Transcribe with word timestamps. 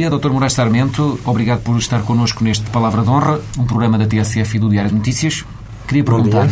dia, 0.00 0.08
Dr. 0.08 0.30
Moraes 0.30 0.54
Sarmento. 0.54 1.20
Obrigado 1.26 1.60
por 1.60 1.76
estar 1.76 2.00
connosco 2.02 2.42
neste 2.42 2.64
Palavra 2.70 3.02
de 3.02 3.10
Honra, 3.10 3.38
um 3.58 3.66
programa 3.66 3.98
da 3.98 4.06
TSF 4.06 4.56
e 4.56 4.58
do 4.58 4.70
Diário 4.70 4.88
de 4.88 4.96
Notícias. 4.96 5.44
Queria 5.86 6.02
perguntar 6.02 6.48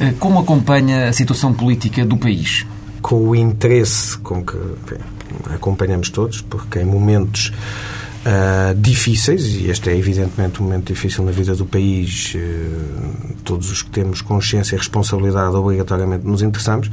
eh, 0.00 0.14
como 0.18 0.38
acompanha 0.38 1.10
a 1.10 1.12
situação 1.12 1.52
política 1.52 2.06
do 2.06 2.16
país? 2.16 2.64
Com 3.02 3.28
o 3.28 3.36
interesse 3.36 4.16
com 4.18 4.42
que 4.42 4.56
enfim, 4.56 5.02
acompanhamos 5.54 6.08
todos, 6.08 6.40
porque 6.40 6.78
em 6.80 6.86
momentos 6.86 7.52
uh, 8.24 8.74
difíceis, 8.74 9.56
e 9.56 9.68
este 9.68 9.90
é 9.90 9.96
evidentemente 9.96 10.62
um 10.62 10.64
momento 10.64 10.86
difícil 10.86 11.22
na 11.22 11.32
vida 11.32 11.54
do 11.54 11.66
país, 11.66 12.34
uh, 12.34 13.34
todos 13.44 13.70
os 13.70 13.82
que 13.82 13.90
temos 13.90 14.22
consciência 14.22 14.74
e 14.74 14.78
responsabilidade 14.78 15.54
obrigatoriamente 15.54 16.26
nos 16.26 16.40
interessamos, 16.40 16.90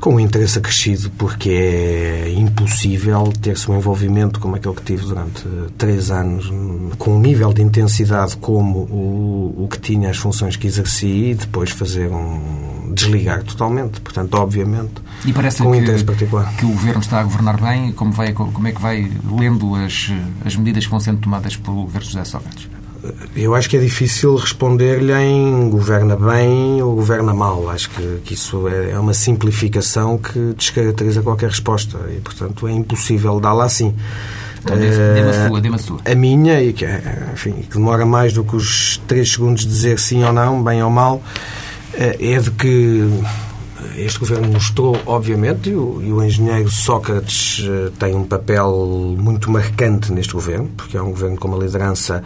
com 0.00 0.14
um 0.14 0.20
interesse 0.20 0.58
acrescido, 0.58 1.10
porque 1.18 1.50
é 1.50 2.34
impossível 2.36 3.32
ter-se 3.40 3.70
um 3.70 3.76
envolvimento 3.76 4.38
como 4.40 4.56
aquele 4.56 4.74
que 4.74 4.82
tive 4.82 5.04
durante 5.04 5.42
três 5.76 6.10
anos, 6.10 6.52
com 6.98 7.16
um 7.16 7.20
nível 7.20 7.52
de 7.52 7.62
intensidade 7.62 8.36
como 8.36 8.80
o, 8.80 9.64
o 9.64 9.68
que 9.68 9.78
tinha 9.78 10.10
as 10.10 10.16
funções 10.16 10.56
que 10.56 10.66
exerci 10.66 11.30
e 11.30 11.34
depois 11.34 11.70
fazer 11.70 12.10
um 12.10 12.92
desligar 12.92 13.42
totalmente. 13.42 14.00
Portanto, 14.00 14.34
obviamente, 14.34 14.94
e 15.24 15.32
parece 15.32 15.62
com 15.62 15.70
um 15.70 15.74
interesse 15.74 16.04
particular. 16.04 16.54
que 16.56 16.64
o 16.64 16.70
Governo 16.70 17.00
está 17.00 17.20
a 17.20 17.22
governar 17.22 17.60
bem. 17.60 17.92
Como, 17.92 18.12
vai, 18.12 18.32
como 18.32 18.66
é 18.66 18.72
que 18.72 18.80
vai 18.80 19.10
lendo 19.30 19.74
as, 19.74 20.12
as 20.44 20.56
medidas 20.56 20.84
que 20.84 20.90
vão 20.90 21.00
sendo 21.00 21.18
tomadas 21.20 21.56
pelo 21.56 21.82
Governo 21.82 22.06
José 22.06 22.24
Sócrates? 22.24 22.75
Eu 23.34 23.54
acho 23.54 23.68
que 23.68 23.76
é 23.76 23.80
difícil 23.80 24.36
responder-lhe 24.36 25.12
em 25.12 25.68
governa 25.68 26.16
bem 26.16 26.82
ou 26.82 26.94
governa 26.94 27.34
mal. 27.34 27.68
Acho 27.70 27.90
que, 27.90 28.20
que 28.24 28.34
isso 28.34 28.68
é, 28.68 28.90
é 28.90 28.98
uma 28.98 29.14
simplificação 29.14 30.18
que 30.18 30.54
descaracteriza 30.56 31.22
qualquer 31.22 31.50
resposta 31.50 31.98
e, 32.10 32.20
portanto, 32.20 32.66
é 32.66 32.72
impossível 32.72 33.38
dá-la 33.40 33.64
assim. 33.64 33.94
Então, 34.62 34.76
dê-me 34.76 35.30
a 35.30 35.48
sua, 35.48 35.60
dê-me 35.60 35.74
a 35.76 35.78
sua. 35.78 36.00
A 36.04 36.14
minha, 36.14 36.60
e 36.60 36.72
que, 36.72 36.86
enfim, 37.32 37.52
que 37.52 37.76
demora 37.76 38.04
mais 38.04 38.32
do 38.32 38.42
que 38.42 38.56
os 38.56 39.00
três 39.06 39.32
segundos 39.32 39.62
de 39.62 39.68
dizer 39.68 39.98
sim 39.98 40.24
ou 40.24 40.32
não, 40.32 40.62
bem 40.62 40.82
ou 40.82 40.90
mal, 40.90 41.22
é 41.94 42.38
de 42.38 42.50
que 42.50 43.08
este 43.96 44.18
governo 44.18 44.48
mostrou, 44.48 44.98
obviamente, 45.06 45.70
e 45.70 45.74
o, 45.74 46.22
engenheiro 46.22 46.70
Sócrates 46.70 47.58
uh, 47.60 47.90
tem 47.98 48.14
um 48.14 48.24
papel 48.24 49.14
muito 49.18 49.50
marcante 49.50 50.12
neste 50.12 50.32
governo, 50.32 50.70
porque 50.76 50.96
é 50.96 51.02
um 51.02 51.10
governo 51.10 51.36
com 51.36 51.48
uma 51.48 51.58
liderança 51.58 52.22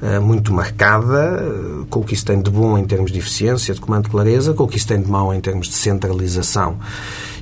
uh, 0.00 0.22
muito 0.22 0.52
marcada, 0.52 1.42
uh, 1.42 1.86
com 1.86 2.00
o 2.00 2.04
que 2.04 2.14
isso 2.14 2.24
tem 2.24 2.40
de 2.40 2.50
bom 2.50 2.78
em 2.78 2.84
termos 2.84 3.12
de 3.12 3.18
eficiência, 3.18 3.74
de 3.74 3.80
comando 3.80 4.04
de 4.04 4.10
clareza, 4.10 4.54
com 4.54 4.64
o 4.64 4.68
que 4.68 4.78
isso 4.78 4.88
tem 4.88 5.00
de 5.00 5.10
mau 5.10 5.34
em 5.34 5.40
termos 5.40 5.68
de 5.68 5.74
centralização 5.74 6.78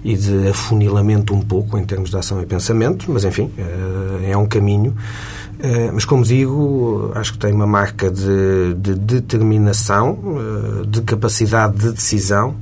e 0.05 0.16
de 0.16 0.48
afunilamento 0.48 1.33
um 1.33 1.41
pouco 1.41 1.78
em 1.78 1.84
termos 1.84 2.11
de 2.11 2.16
ação 2.16 2.42
e 2.42 2.46
pensamento, 2.46 3.11
mas 3.11 3.24
enfim, 3.24 3.50
é 4.28 4.36
um 4.36 4.44
caminho. 4.44 4.94
Mas, 5.94 6.05
como 6.05 6.22
digo, 6.22 7.11
acho 7.14 7.33
que 7.33 7.39
tem 7.39 7.55
uma 7.55 7.66
marca 7.66 8.11
de, 8.11 8.74
de 8.77 8.94
determinação, 8.94 10.18
de 10.86 11.00
capacidade 11.00 11.78
de 11.78 11.92
decisão, 11.92 12.55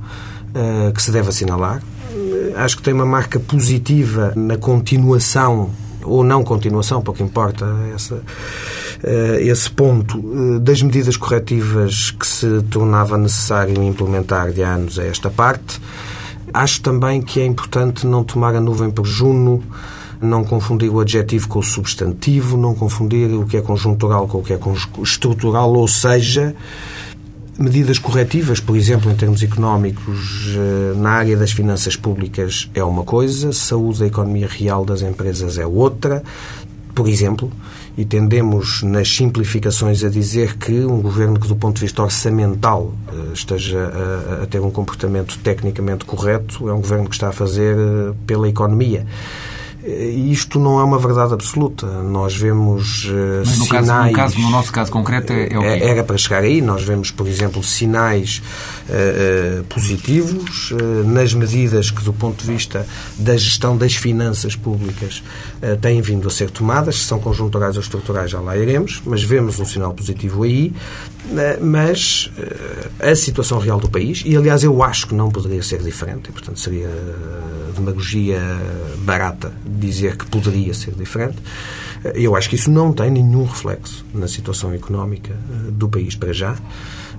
que 0.93 1.01
se 1.01 1.11
deve 1.11 1.29
assinalar. 1.29 1.81
Uh, 2.11 2.57
acho 2.57 2.77
que 2.77 2.83
tem 2.83 2.93
uma 2.93 3.05
marca 3.05 3.39
positiva 3.39 4.33
na 4.35 4.57
continuação 4.57 5.71
ou 6.03 6.23
não 6.23 6.43
continuação, 6.43 7.01
pouco 7.01 7.23
importa 7.23 7.65
essa, 7.95 8.15
uh, 8.15 9.39
esse 9.39 9.71
ponto, 9.71 10.59
das 10.59 10.81
medidas 10.81 11.17
corretivas 11.17 12.11
que 12.11 12.27
se 12.27 12.61
tornava 12.69 13.17
necessário 13.17 13.81
implementar 13.81 14.51
de 14.51 14.61
anos 14.61 14.99
a 14.99 15.05
esta 15.05 15.29
parte. 15.29 15.81
Acho 16.53 16.81
também 16.81 17.21
que 17.21 17.39
é 17.39 17.45
importante 17.45 18.05
não 18.05 18.23
tomar 18.23 18.53
a 18.55 18.61
nuvem 18.61 18.91
por 18.91 19.05
Juno, 19.05 19.63
não 20.21 20.43
confundir 20.43 20.89
o 20.89 20.99
adjetivo 20.99 21.47
com 21.47 21.59
o 21.59 21.63
substantivo, 21.63 22.57
não 22.57 22.73
confundir 22.73 23.29
o 23.33 23.45
que 23.45 23.57
é 23.57 23.61
conjuntural 23.61 24.27
com 24.27 24.39
o 24.39 24.43
que 24.43 24.53
é 24.53 24.59
estrutural, 25.01 25.73
ou 25.73 25.87
seja, 25.87 26.55
Medidas 27.57 27.99
corretivas, 27.99 28.59
por 28.59 28.75
exemplo, 28.75 29.11
em 29.11 29.15
termos 29.15 29.43
económicos, 29.43 30.55
eh, 30.55 30.97
na 30.97 31.11
área 31.11 31.37
das 31.37 31.51
finanças 31.51 31.95
públicas 31.95 32.67
é 32.73 32.83
uma 32.83 33.03
coisa, 33.03 33.53
saúde 33.53 33.99
da 33.99 34.07
economia 34.07 34.47
real 34.47 34.83
das 34.83 35.03
empresas 35.03 35.59
é 35.59 35.65
outra, 35.65 36.23
por 36.95 37.07
exemplo, 37.07 37.51
e 37.95 38.03
tendemos 38.05 38.81
nas 38.81 39.07
simplificações 39.07 40.03
a 40.03 40.09
dizer 40.09 40.57
que 40.57 40.83
um 40.83 40.99
governo 40.99 41.39
que, 41.39 41.47
do 41.47 41.55
ponto 41.55 41.75
de 41.75 41.81
vista 41.81 42.01
orçamental, 42.01 42.91
eh, 43.07 43.33
esteja 43.33 43.79
a, 43.79 44.43
a 44.43 44.45
ter 44.47 44.59
um 44.59 44.71
comportamento 44.71 45.37
tecnicamente 45.43 46.05
correto 46.05 46.67
é 46.67 46.73
um 46.73 46.81
governo 46.81 47.07
que 47.07 47.13
está 47.13 47.29
a 47.29 47.33
fazer 47.33 47.77
eh, 47.77 48.13
pela 48.25 48.49
economia. 48.49 49.05
Isto 49.85 50.59
não 50.59 50.79
é 50.79 50.83
uma 50.83 50.97
verdade 50.97 51.33
absoluta. 51.33 51.85
Nós 52.03 52.33
vemos 52.33 53.05
uh, 53.05 53.43
Mas 53.45 53.57
no 53.59 53.65
sinais... 53.65 53.85
Caso, 53.85 54.07
no, 54.07 54.13
caso, 54.13 54.39
no 54.39 54.49
nosso 54.49 54.71
caso 54.71 54.91
concreto 54.91 55.33
é, 55.33 55.49
é 55.51 55.59
o 55.59 55.61
quê? 55.61 55.83
Era 55.83 56.03
para 56.05 56.17
chegar 56.17 56.43
aí. 56.43 56.61
Nós 56.61 56.83
vemos, 56.83 57.11
por 57.11 57.27
exemplo, 57.27 57.61
sinais 57.61 58.41
uh, 58.87 59.59
uh, 59.59 59.63
positivos 59.65 60.71
nas 61.05 61.33
medidas 61.33 61.91
que, 61.91 62.01
do 62.01 62.13
ponto 62.13 62.45
de 62.45 62.51
vista 62.51 62.87
da 63.17 63.35
gestão 63.35 63.75
das 63.75 63.95
finanças 63.95 64.55
públicas, 64.55 65.21
têm 65.81 66.01
vindo 66.01 66.27
a 66.27 66.31
ser 66.31 66.49
tomadas. 66.49 66.99
Se 66.99 67.05
são 67.05 67.19
conjunturais 67.19 67.75
ou 67.75 67.81
estruturais, 67.81 68.31
já 68.31 68.39
lá 68.39 68.57
iremos. 68.57 69.01
Mas 69.05 69.21
vemos 69.23 69.59
um 69.59 69.65
sinal 69.65 69.93
positivo 69.93 70.43
aí. 70.43 70.73
Mas 71.61 72.31
a 72.99 73.15
situação 73.15 73.59
real 73.59 73.79
do 73.79 73.89
país, 73.89 74.23
e 74.25 74.35
aliás 74.35 74.63
eu 74.63 74.81
acho 74.83 75.07
que 75.07 75.15
não 75.15 75.29
poderia 75.29 75.63
ser 75.63 75.81
diferente, 75.81 76.29
e, 76.29 76.31
portanto 76.31 76.59
seria 76.59 76.89
demagogia 77.75 78.39
barata 78.99 79.51
dizer 79.79 80.17
que 80.17 80.25
poderia 80.25 80.73
ser 80.73 80.93
diferente. 80.93 81.37
Eu 82.13 82.35
acho 82.35 82.49
que 82.49 82.55
isso 82.55 82.69
não 82.69 82.91
tem 82.91 83.09
nenhum 83.09 83.45
reflexo 83.45 84.05
na 84.13 84.27
situação 84.27 84.73
económica 84.73 85.31
eh, 85.31 85.71
do 85.71 85.87
país 85.87 86.15
para 86.15 86.33
já, 86.33 86.55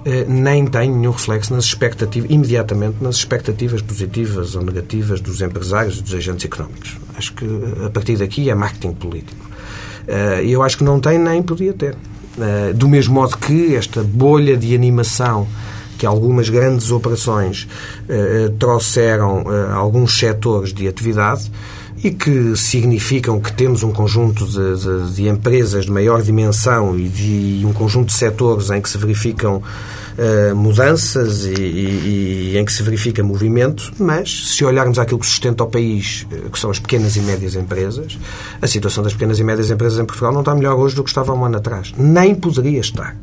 eh, 0.05 0.27
nem 0.29 0.67
tem 0.67 0.91
nenhum 0.91 1.13
reflexo 1.13 1.55
nas 1.55 1.65
expectativas, 1.65 2.31
imediatamente 2.31 2.97
nas 3.01 3.17
expectativas 3.17 3.81
positivas 3.81 4.55
ou 4.55 4.63
negativas 4.63 5.21
dos 5.21 5.41
empresários 5.41 5.99
e 5.99 6.03
dos 6.03 6.15
agentes 6.15 6.45
económicos. 6.45 6.99
Acho 7.17 7.33
que 7.33 7.45
eh, 7.45 7.87
a 7.87 7.91
partir 7.91 8.19
daqui 8.19 8.51
é 8.51 8.55
marketing 8.55 8.93
político. 8.93 9.55
E 10.45 10.53
eu 10.53 10.63
acho 10.63 10.77
que 10.77 10.85
não 10.85 11.01
tem 11.01 11.19
nem 11.19 11.43
podia 11.43 11.73
ter. 11.73 11.97
Do 12.75 12.87
mesmo 12.87 13.15
modo 13.15 13.39
que 13.39 13.75
esta 13.75 14.03
bolha 14.03 14.55
de 14.55 14.75
animação 14.75 15.49
que 15.99 16.07
algumas 16.07 16.49
grandes 16.49 16.91
operações 16.91 17.69
eh, 18.09 18.51
trouxeram 18.59 19.45
eh, 19.47 19.73
alguns 19.73 20.19
setores 20.19 20.73
de 20.73 20.89
atividade 20.89 21.51
e 22.05 22.11
que 22.11 22.55
significam 22.55 23.41
que 23.41 23.51
temos 23.51 23.83
um 23.83 23.91
conjunto 23.91 24.45
de, 24.45 24.77
de, 24.77 25.15
de 25.15 25.27
empresas 25.27 25.87
de 25.87 25.91
maior 25.91 26.21
dimensão 26.21 26.99
e 26.99 27.09
de 27.09 27.63
um 27.65 27.73
conjunto 27.73 28.09
de 28.09 28.13
setores 28.13 28.69
em 28.69 28.79
que 28.79 28.91
se 28.91 28.99
verificam 28.99 29.57
uh, 30.19 30.55
mudanças 30.55 31.47
e, 31.47 31.55
e, 31.55 32.51
e, 32.53 32.59
em 32.59 32.65
que 32.65 32.71
se 32.71 32.83
verifica 32.83 33.23
movimento, 33.23 33.91
mas 33.99 34.49
se 34.49 34.63
olharmos 34.67 34.99
aquilo 34.99 35.19
que 35.19 35.27
sustenta 35.27 35.65
o 35.65 35.67
país, 35.67 36.27
que 36.53 36.59
são 36.59 36.71
as 36.71 36.79
pequenas 36.79 37.17
e 37.17 37.21
médias 37.21 37.55
empresas, 37.55 38.19
a 38.61 38.67
situação 38.67 39.03
das 39.03 39.15
pequenas 39.15 39.39
e 39.39 39.45
médias 39.45 39.71
empresas 39.71 39.99
em 39.99 40.05
Portugal 40.05 40.31
não 40.31 40.41
está 40.41 40.55
melhor 40.55 40.77
hoje 40.77 40.95
do 40.95 41.03
que 41.03 41.09
estava 41.09 41.33
um 41.33 41.43
ano 41.43 41.57
atrás. 41.57 41.95
Nem 41.97 42.35
poderia 42.35 42.81
estar. 42.81 43.17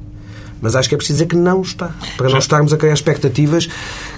Mas 0.62 0.76
acho 0.76 0.88
que 0.88 0.94
é 0.94 0.98
preciso 0.98 1.18
dizer 1.18 1.26
que 1.26 1.36
não 1.36 1.62
está. 1.62 1.90
Para 2.16 2.28
Já. 2.28 2.34
não 2.34 2.40
estarmos 2.40 2.72
a 2.72 2.78
criar 2.78 2.94
expectativas 2.94 3.68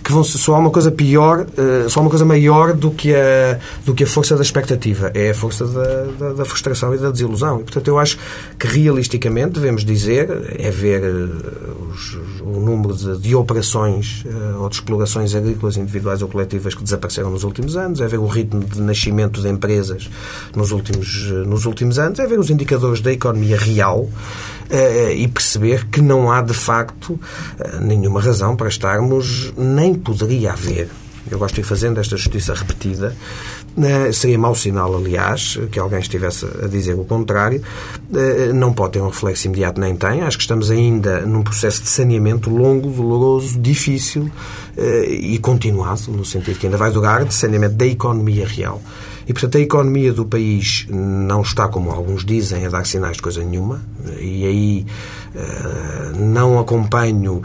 que 0.04 0.12
vão 0.12 0.24
só 0.24 0.56
há 0.56 0.60
uma 0.60 0.70
coisa 0.70 0.92
pior, 0.92 1.46
uh, 1.58 1.90
só 1.90 2.02
uma 2.02 2.10
coisa 2.10 2.26
maior 2.26 2.74
do 2.74 2.92
que, 2.92 3.16
a, 3.16 3.58
do 3.86 3.94
que 3.94 4.04
a 4.04 4.08
força 4.08 4.36
da 4.36 4.42
expectativa. 4.42 5.10
É 5.14 5.30
a 5.30 5.34
força 5.34 5.66
da, 5.66 6.04
da, 6.20 6.34
da, 6.34 6.46
frustração 6.46 6.94
e 6.94 6.98
da 6.98 7.10
desilusão. 7.10 7.62
E, 7.62 7.64
portanto, 7.64 7.88
eu 7.88 7.98
acho 7.98 8.18
que 8.60 8.68
realisticamente 8.68 9.54
devemos 9.54 9.86
dizer, 9.86 10.30
é 10.60 10.70
ver 10.70 11.04
uh, 11.04 11.90
os, 11.90 12.18
o 12.42 12.60
número 12.60 12.94
de, 12.94 13.18
de 13.18 13.34
operações 13.36 14.26
uh, 14.26 14.62
ou 14.62 14.70
de 14.70 14.76
explorações 14.76 15.34
agrícolas 15.34 15.78
individuais 15.78 16.22
ou 16.22 16.28
coletivas 16.28 16.76
que 16.76 16.84
desapareceram 16.84 17.32
nos 17.32 17.46
últimos 17.46 17.78
anos, 17.78 18.02
é 18.02 18.08
ver 18.08 18.20
o 18.20 18.28
ritmo 18.28 18.62
de 18.62 18.82
nascimento 18.82 19.42
de 19.42 19.48
empresas 19.48 20.10
nos 20.54 20.72
últimos, 20.72 21.32
nos 21.48 21.66
últimos 21.66 21.98
anos, 21.98 22.20
é 22.20 22.28
ver 22.28 22.40
os 22.40 22.50
indicadores 22.50 23.00
da 23.00 23.12
economia 23.12 23.58
real 23.58 24.10
e 25.16 25.28
perceber 25.28 25.86
que 25.88 26.02
não 26.02 26.32
há, 26.32 26.42
de 26.42 26.54
facto, 26.54 27.20
nenhuma 27.82 28.20
razão 28.20 28.56
para 28.56 28.68
estarmos 28.68 29.54
nem 29.56 29.93
nem 29.94 30.00
poderia 30.00 30.54
haver, 30.54 30.90
eu 31.30 31.40
gosto 31.40 31.56
de 31.56 31.62
ir 31.62 31.64
fazendo 31.64 32.00
esta 32.00 32.18
justiça 32.18 32.54
repetida, 32.54 33.16
né, 33.78 34.12
seria 34.12 34.38
mau 34.38 34.54
sinal, 34.54 34.96
aliás, 34.96 35.58
que 35.72 35.80
alguém 35.80 36.00
estivesse 36.00 36.46
a 36.62 36.68
dizer 36.68 36.94
o 36.94 37.06
contrário. 37.06 37.62
Eh, 38.14 38.52
não 38.54 38.74
pode 38.74 38.94
ter 38.94 39.02
um 39.02 39.08
reflexo 39.08 39.48
imediato, 39.48 39.80
nem 39.80 39.96
tem. 39.96 40.22
Acho 40.22 40.38
que 40.38 40.44
estamos 40.44 40.70
ainda 40.70 41.22
num 41.22 41.42
processo 41.42 41.82
de 41.82 41.90
saneamento 41.90 42.50
longo, 42.50 42.90
doloroso, 42.90 43.58
difícil 43.58 44.30
eh, 44.78 45.06
e 45.10 45.40
continuado, 45.40 46.12
no 46.12 46.26
sentido 46.26 46.60
que 46.60 46.68
ainda 46.68 46.78
vai 46.78 46.92
durar, 46.92 47.24
de 47.24 47.34
saneamento 47.34 47.76
da 47.76 47.86
economia 47.86 48.46
real. 48.46 48.82
E, 49.26 49.32
portanto, 49.32 49.58
a 49.58 49.62
economia 49.62 50.12
do 50.12 50.26
país 50.26 50.86
não 50.90 51.42
está, 51.42 51.70
como 51.70 51.90
alguns 51.90 52.26
dizem, 52.26 52.66
a 52.66 52.70
dar 52.70 52.86
sinais 52.86 53.16
de 53.16 53.22
coisa 53.22 53.42
nenhuma. 53.42 53.82
E 54.20 54.46
aí 54.46 54.86
não 56.18 56.60
acompanho. 56.60 57.42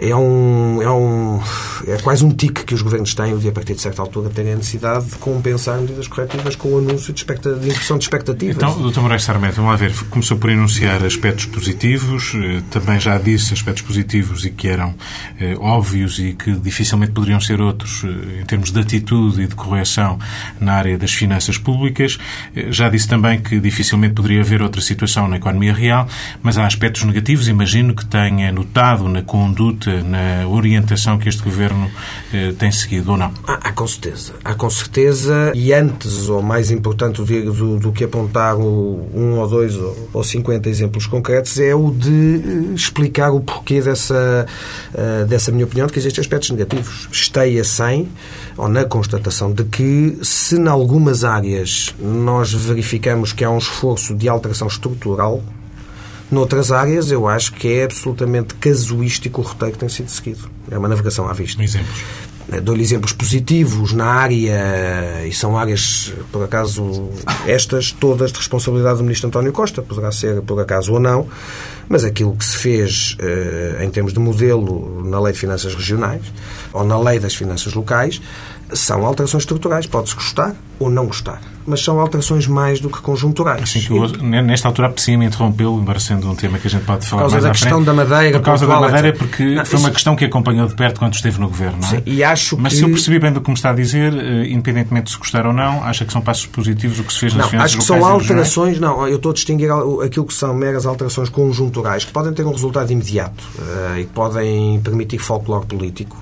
É, 0.00 0.14
um, 0.16 0.80
é, 0.80 0.90
um, 0.90 1.40
é 1.86 1.96
quase 1.98 2.24
um 2.24 2.30
tique 2.30 2.64
que 2.64 2.74
os 2.74 2.82
governos 2.82 3.14
têm 3.14 3.36
de, 3.36 3.48
a 3.48 3.52
partir 3.52 3.74
de 3.74 3.80
certa 3.80 4.00
altura, 4.00 4.30
terem 4.30 4.54
a 4.54 4.56
necessidade 4.56 5.06
de 5.06 5.16
compensar 5.16 5.78
medidas 5.78 6.08
corretivas 6.08 6.56
com 6.56 6.70
o 6.70 6.78
anúncio 6.78 7.12
de, 7.12 7.24
de 7.24 7.68
impressão 7.68 7.98
de 7.98 8.04
expectativas. 8.04 8.56
Então, 8.56 8.90
Dr. 8.90 9.00
Moraes 9.00 9.24
Sarmento, 9.24 9.56
vamos 9.56 9.70
lá 9.70 9.76
ver. 9.76 9.92
Começou 10.08 10.38
por 10.38 10.50
enunciar 10.50 11.04
aspectos 11.04 11.46
positivos, 11.46 12.32
eh, 12.34 12.62
também 12.70 12.98
já 12.98 13.18
disse 13.18 13.52
aspectos 13.52 13.82
positivos 13.82 14.44
e 14.44 14.50
que 14.50 14.68
eram 14.68 14.94
eh, 15.38 15.56
óbvios 15.58 16.18
e 16.18 16.32
que 16.32 16.52
dificilmente 16.52 17.12
poderiam 17.12 17.40
ser 17.40 17.60
outros 17.60 18.02
eh, 18.04 18.40
em 18.40 18.44
termos 18.44 18.70
de 18.70 18.80
atitude 18.80 19.42
e 19.42 19.46
de 19.46 19.54
correção 19.54 20.18
na 20.60 20.74
área 20.74 20.96
das 20.96 21.12
finanças 21.12 21.58
públicas. 21.58 22.18
Eh, 22.54 22.66
já 22.70 22.88
disse 22.88 23.08
também 23.08 23.40
que 23.40 23.60
dificilmente 23.60 24.14
poderia 24.14 24.40
haver 24.40 24.62
outra 24.62 24.80
situação 24.80 25.28
na 25.28 25.36
economia 25.36 25.72
real, 25.80 26.06
mas 26.42 26.58
há 26.58 26.66
aspectos 26.66 27.02
negativos, 27.04 27.48
imagino 27.48 27.94
que 27.94 28.04
tenha 28.04 28.52
notado 28.52 29.08
na 29.08 29.22
conduta, 29.22 30.02
na 30.02 30.46
orientação 30.46 31.18
que 31.18 31.28
este 31.28 31.42
Governo 31.42 31.90
eh, 32.32 32.52
tem 32.58 32.70
seguido, 32.70 33.12
ou 33.12 33.16
não? 33.16 33.32
Há, 33.46 33.68
há, 33.68 33.72
com 33.72 33.86
certeza. 33.86 34.34
Há 34.44 34.54
com 34.54 34.70
certeza. 34.70 35.52
E 35.54 35.72
antes, 35.72 36.28
ou 36.28 36.42
mais 36.42 36.70
importante 36.70 37.22
do, 37.22 37.78
do 37.78 37.92
que 37.92 38.04
apontar 38.04 38.56
um 38.56 39.38
ou 39.38 39.48
dois 39.48 39.76
ou, 39.76 40.08
ou 40.12 40.24
50 40.24 40.68
exemplos 40.68 41.06
concretos, 41.06 41.58
é 41.58 41.74
o 41.74 41.90
de 41.90 42.42
eh, 42.70 42.74
explicar 42.74 43.30
o 43.30 43.40
porquê 43.40 43.80
dessa, 43.80 44.46
uh, 44.94 45.26
dessa 45.26 45.50
minha 45.50 45.64
opinião 45.64 45.86
de 45.86 45.92
que 45.92 45.98
existem 45.98 46.22
aspectos 46.22 46.50
negativos. 46.50 47.08
Esteia 47.10 47.64
sem, 47.64 48.08
ou 48.56 48.68
na 48.68 48.84
constatação 48.84 49.52
de 49.52 49.64
que, 49.64 50.18
se 50.22 50.56
em 50.56 50.68
algumas 50.68 51.24
áreas 51.24 51.94
nós 51.98 52.52
verificamos 52.52 53.32
que 53.32 53.44
há 53.44 53.50
um 53.50 53.58
esforço 53.58 54.14
de 54.14 54.28
alteração 54.28 54.68
estrutural, 54.68 55.42
Noutras 56.30 56.70
áreas, 56.70 57.10
eu 57.10 57.26
acho 57.26 57.52
que 57.52 57.68
é 57.68 57.84
absolutamente 57.84 58.54
casuístico 58.54 59.40
o 59.40 59.44
roteiro 59.44 59.74
que 59.74 59.80
tem 59.80 59.88
sido 59.88 60.10
seguido. 60.10 60.48
É 60.70 60.78
uma 60.78 60.88
navegação 60.88 61.28
à 61.28 61.32
vista. 61.32 61.62
Exemplos. 61.62 62.02
Eh, 62.52 62.60
dou-lhe 62.60 62.82
exemplos 62.82 63.12
positivos 63.12 63.92
na 63.92 64.06
área, 64.06 65.26
e 65.26 65.32
são 65.32 65.56
áreas, 65.56 66.12
por 66.32 66.44
acaso, 66.44 67.10
estas 67.46 67.92
todas 67.92 68.32
de 68.32 68.38
responsabilidade 68.38 68.98
do 68.98 69.04
Ministro 69.04 69.28
António 69.28 69.52
Costa, 69.52 69.82
poderá 69.82 70.10
ser 70.10 70.40
por 70.42 70.58
acaso 70.60 70.92
ou 70.92 71.00
não, 71.00 71.28
mas 71.88 72.04
aquilo 72.04 72.34
que 72.36 72.44
se 72.44 72.56
fez 72.56 73.16
eh, 73.20 73.84
em 73.84 73.90
termos 73.90 74.12
de 74.12 74.18
modelo 74.18 75.02
na 75.04 75.20
Lei 75.20 75.32
de 75.32 75.38
Finanças 75.38 75.74
Regionais 75.74 76.22
ou 76.72 76.84
na 76.84 76.98
Lei 76.98 77.18
das 77.18 77.34
Finanças 77.34 77.72
Locais 77.74 78.20
são 78.72 79.04
alterações 79.04 79.42
estruturais. 79.42 79.86
Pode-se 79.86 80.14
gostar 80.14 80.54
ou 80.78 80.88
não 80.88 81.06
gostar 81.06 81.40
mas 81.66 81.82
são 81.82 82.00
alterações 82.00 82.46
mais 82.46 82.80
do 82.80 82.88
que 82.88 83.00
conjunturais. 83.00 83.72
Que 83.72 83.92
eu, 83.92 84.08
nesta 84.42 84.68
altura 84.68 84.88
apetecia-me 84.88 85.26
interrompê-lo, 85.26 85.78
embora 85.80 86.00
sendo 86.00 86.30
um 86.30 86.34
tema 86.34 86.58
que 86.58 86.66
a 86.66 86.70
gente 86.70 86.84
pode 86.84 87.06
falar 87.06 87.22
mais 87.22 87.32
Por 87.32 87.40
causa 87.40 87.48
da 87.48 87.52
questão 87.52 87.70
frente, 87.70 87.86
da 87.86 87.92
Madeira. 87.92 88.38
Por 88.38 88.44
causa 88.44 88.66
da 88.66 88.80
Madeira, 88.80 89.12
porque 89.12 89.44
não, 89.44 89.64
foi 89.64 89.76
isso... 89.76 89.86
uma 89.86 89.90
questão 89.90 90.16
que 90.16 90.24
acompanhou 90.24 90.66
de 90.66 90.74
perto 90.74 90.98
quando 90.98 91.14
esteve 91.14 91.38
no 91.38 91.48
Governo, 91.48 91.78
não 91.80 91.88
é? 91.88 91.90
Sim, 91.90 92.02
e 92.06 92.24
acho 92.24 92.56
mas 92.58 92.72
que... 92.72 92.78
se 92.78 92.84
eu 92.84 92.88
percebi 92.88 93.18
bem 93.18 93.32
do 93.32 93.40
que 93.40 93.50
me 93.50 93.56
está 93.56 93.70
a 93.70 93.74
dizer, 93.74 94.12
eh, 94.14 94.48
independentemente 94.48 95.06
de 95.06 95.10
se 95.12 95.18
gostar 95.18 95.46
ou 95.46 95.52
não, 95.52 95.82
acha 95.84 96.04
que 96.04 96.12
são 96.12 96.20
passos 96.20 96.46
positivos 96.46 96.98
o 96.98 97.04
que 97.04 97.12
se 97.12 97.18
fez 97.20 97.34
nas 97.34 97.44
não, 97.44 97.50
finanças 97.50 97.70
acho 97.70 97.78
que 97.78 97.84
são 97.84 98.04
alterações, 98.04 98.80
não, 98.80 99.06
eu 99.06 99.16
estou 99.16 99.30
a 99.30 99.34
distinguir 99.34 99.70
aquilo 100.04 100.26
que 100.26 100.34
são 100.34 100.54
meras 100.54 100.86
alterações 100.86 101.28
conjunturais, 101.28 102.04
que 102.04 102.12
podem 102.12 102.32
ter 102.32 102.44
um 102.44 102.52
resultado 102.52 102.90
imediato 102.90 103.44
uh, 103.58 103.98
e 103.98 104.04
que 104.04 104.12
podem 104.12 104.80
permitir 104.80 105.18
folclore 105.18 105.66
político. 105.66 106.16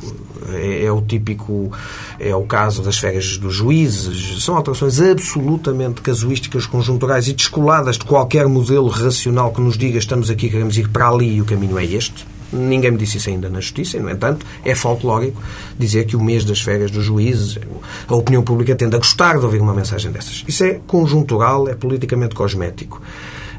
É, 0.51 0.85
é, 0.85 0.93
o 0.93 1.03
típico, 1.03 1.71
é 2.19 2.35
o 2.35 2.43
caso 2.45 2.83
das 2.83 2.97
férias 2.97 3.37
dos 3.37 3.55
juízes, 3.55 4.43
são 4.43 4.57
alterações 4.57 4.99
absolutamente 4.99 5.28
casuais 5.33 6.01
casuísticas 6.03 6.67
conjunturais 6.67 7.29
e 7.29 7.33
descoladas 7.33 7.97
de 7.97 8.05
qualquer 8.05 8.47
modelo 8.47 8.89
racional 8.89 9.53
que 9.53 9.61
nos 9.61 9.77
diga 9.77 9.99
estamos 9.99 10.31
aqui, 10.31 10.49
queremos 10.49 10.77
ir 10.79 10.89
para 10.89 11.09
ali 11.09 11.37
e 11.37 11.41
o 11.41 11.45
caminho 11.45 11.79
é 11.79 11.85
este. 11.85 12.27
Ninguém 12.53 12.93
me 12.93 12.99
disse 12.99 13.19
isso 13.19 13.29
ainda 13.29 13.49
na 13.49 13.61
Justiça 13.61 13.99
e, 13.99 14.01
no 14.01 14.09
entanto, 14.09 14.47
é 14.65 14.75
folclórico 14.75 15.41
dizer 15.79 16.07
que 16.07 16.17
o 16.17 16.23
mês 16.23 16.45
das 16.45 16.61
férias 16.61 16.91
dos 16.91 17.05
juízes, 17.05 17.59
a 18.07 18.15
opinião 18.15 18.43
pública 18.43 18.75
tende 18.75 18.97
a 18.97 18.99
gostar 18.99 19.39
de 19.39 19.45
ouvir 19.45 19.61
uma 19.61 19.75
mensagem 19.75 20.11
dessas. 20.11 20.45
Isso 20.49 20.65
é 20.65 20.81
conjuntural, 20.87 21.69
é 21.69 21.75
politicamente 21.75 22.35
cosmético. 22.35 23.03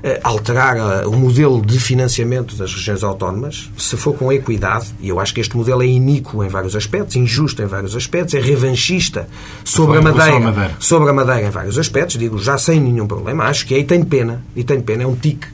Eh, 0.02 0.18
alterar 0.24 0.78
eh, 0.78 1.08
o 1.08 1.12
modelo 1.12 1.62
de 1.62 1.78
financiamento 1.78 2.56
das 2.56 2.74
regiões 2.74 3.04
autónomas, 3.04 3.70
se 3.78 3.98
for 3.98 4.14
com 4.14 4.32
equidade, 4.32 4.88
e 5.02 5.10
eu 5.10 5.20
acho 5.20 5.34
que 5.34 5.42
este 5.42 5.58
modelo 5.58 5.84
é 5.84 5.88
iníquo 5.88 6.42
em 6.42 6.48
vários 6.48 6.74
aspectos, 6.74 7.18
injusto 7.18 7.62
em 7.62 7.66
vários 7.66 7.94
aspectos, 7.94 8.34
é 8.34 8.40
revanchista 8.40 9.28
sobre 9.66 9.98
a 9.98 10.02
Madeira, 10.02 10.40
Madeira, 10.40 10.72
sobre 10.80 11.10
a 11.10 11.14
Madeira 11.14 11.48
em 11.48 11.50
vários 11.50 11.78
aspectos, 11.78 12.18
digo 12.18 12.38
já 12.40 12.58
sem 12.58 12.80
nenhum 12.80 13.06
problema, 13.06 13.44
acho 13.44 13.66
que 13.66 13.76
aí 13.76 13.84
tem 13.84 14.02
pena, 14.02 14.42
e 14.56 14.64
tem 14.64 14.80
pena, 14.80 15.04
é 15.04 15.08
um 15.08 15.16
tique 15.16 15.48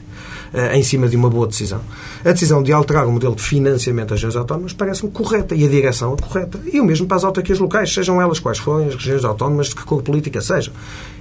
uh, 0.54 0.74
em 0.76 0.82
cima 0.84 1.08
de 1.08 1.16
uma 1.16 1.28
boa 1.28 1.48
decisão 1.48 1.80
a 2.26 2.32
decisão 2.32 2.60
de 2.60 2.72
alterar 2.72 3.06
o 3.06 3.12
modelo 3.12 3.36
de 3.36 3.42
financiamento 3.42 4.08
das 4.08 4.18
regiões 4.18 4.34
autónomas 4.34 4.72
parece-me 4.72 5.12
correta 5.12 5.54
e 5.54 5.64
a 5.64 5.68
direção 5.68 6.14
é 6.14 6.20
correta. 6.20 6.58
E 6.72 6.80
o 6.80 6.84
mesmo 6.84 7.06
para 7.06 7.18
as 7.18 7.24
autarquias 7.24 7.60
locais, 7.60 7.94
sejam 7.94 8.20
elas 8.20 8.40
quais 8.40 8.58
forem, 8.58 8.88
as 8.88 8.96
regiões 8.96 9.24
autónomas, 9.24 9.68
de 9.68 9.76
que 9.76 9.84
cor 9.84 10.02
política 10.02 10.40
sejam. 10.40 10.74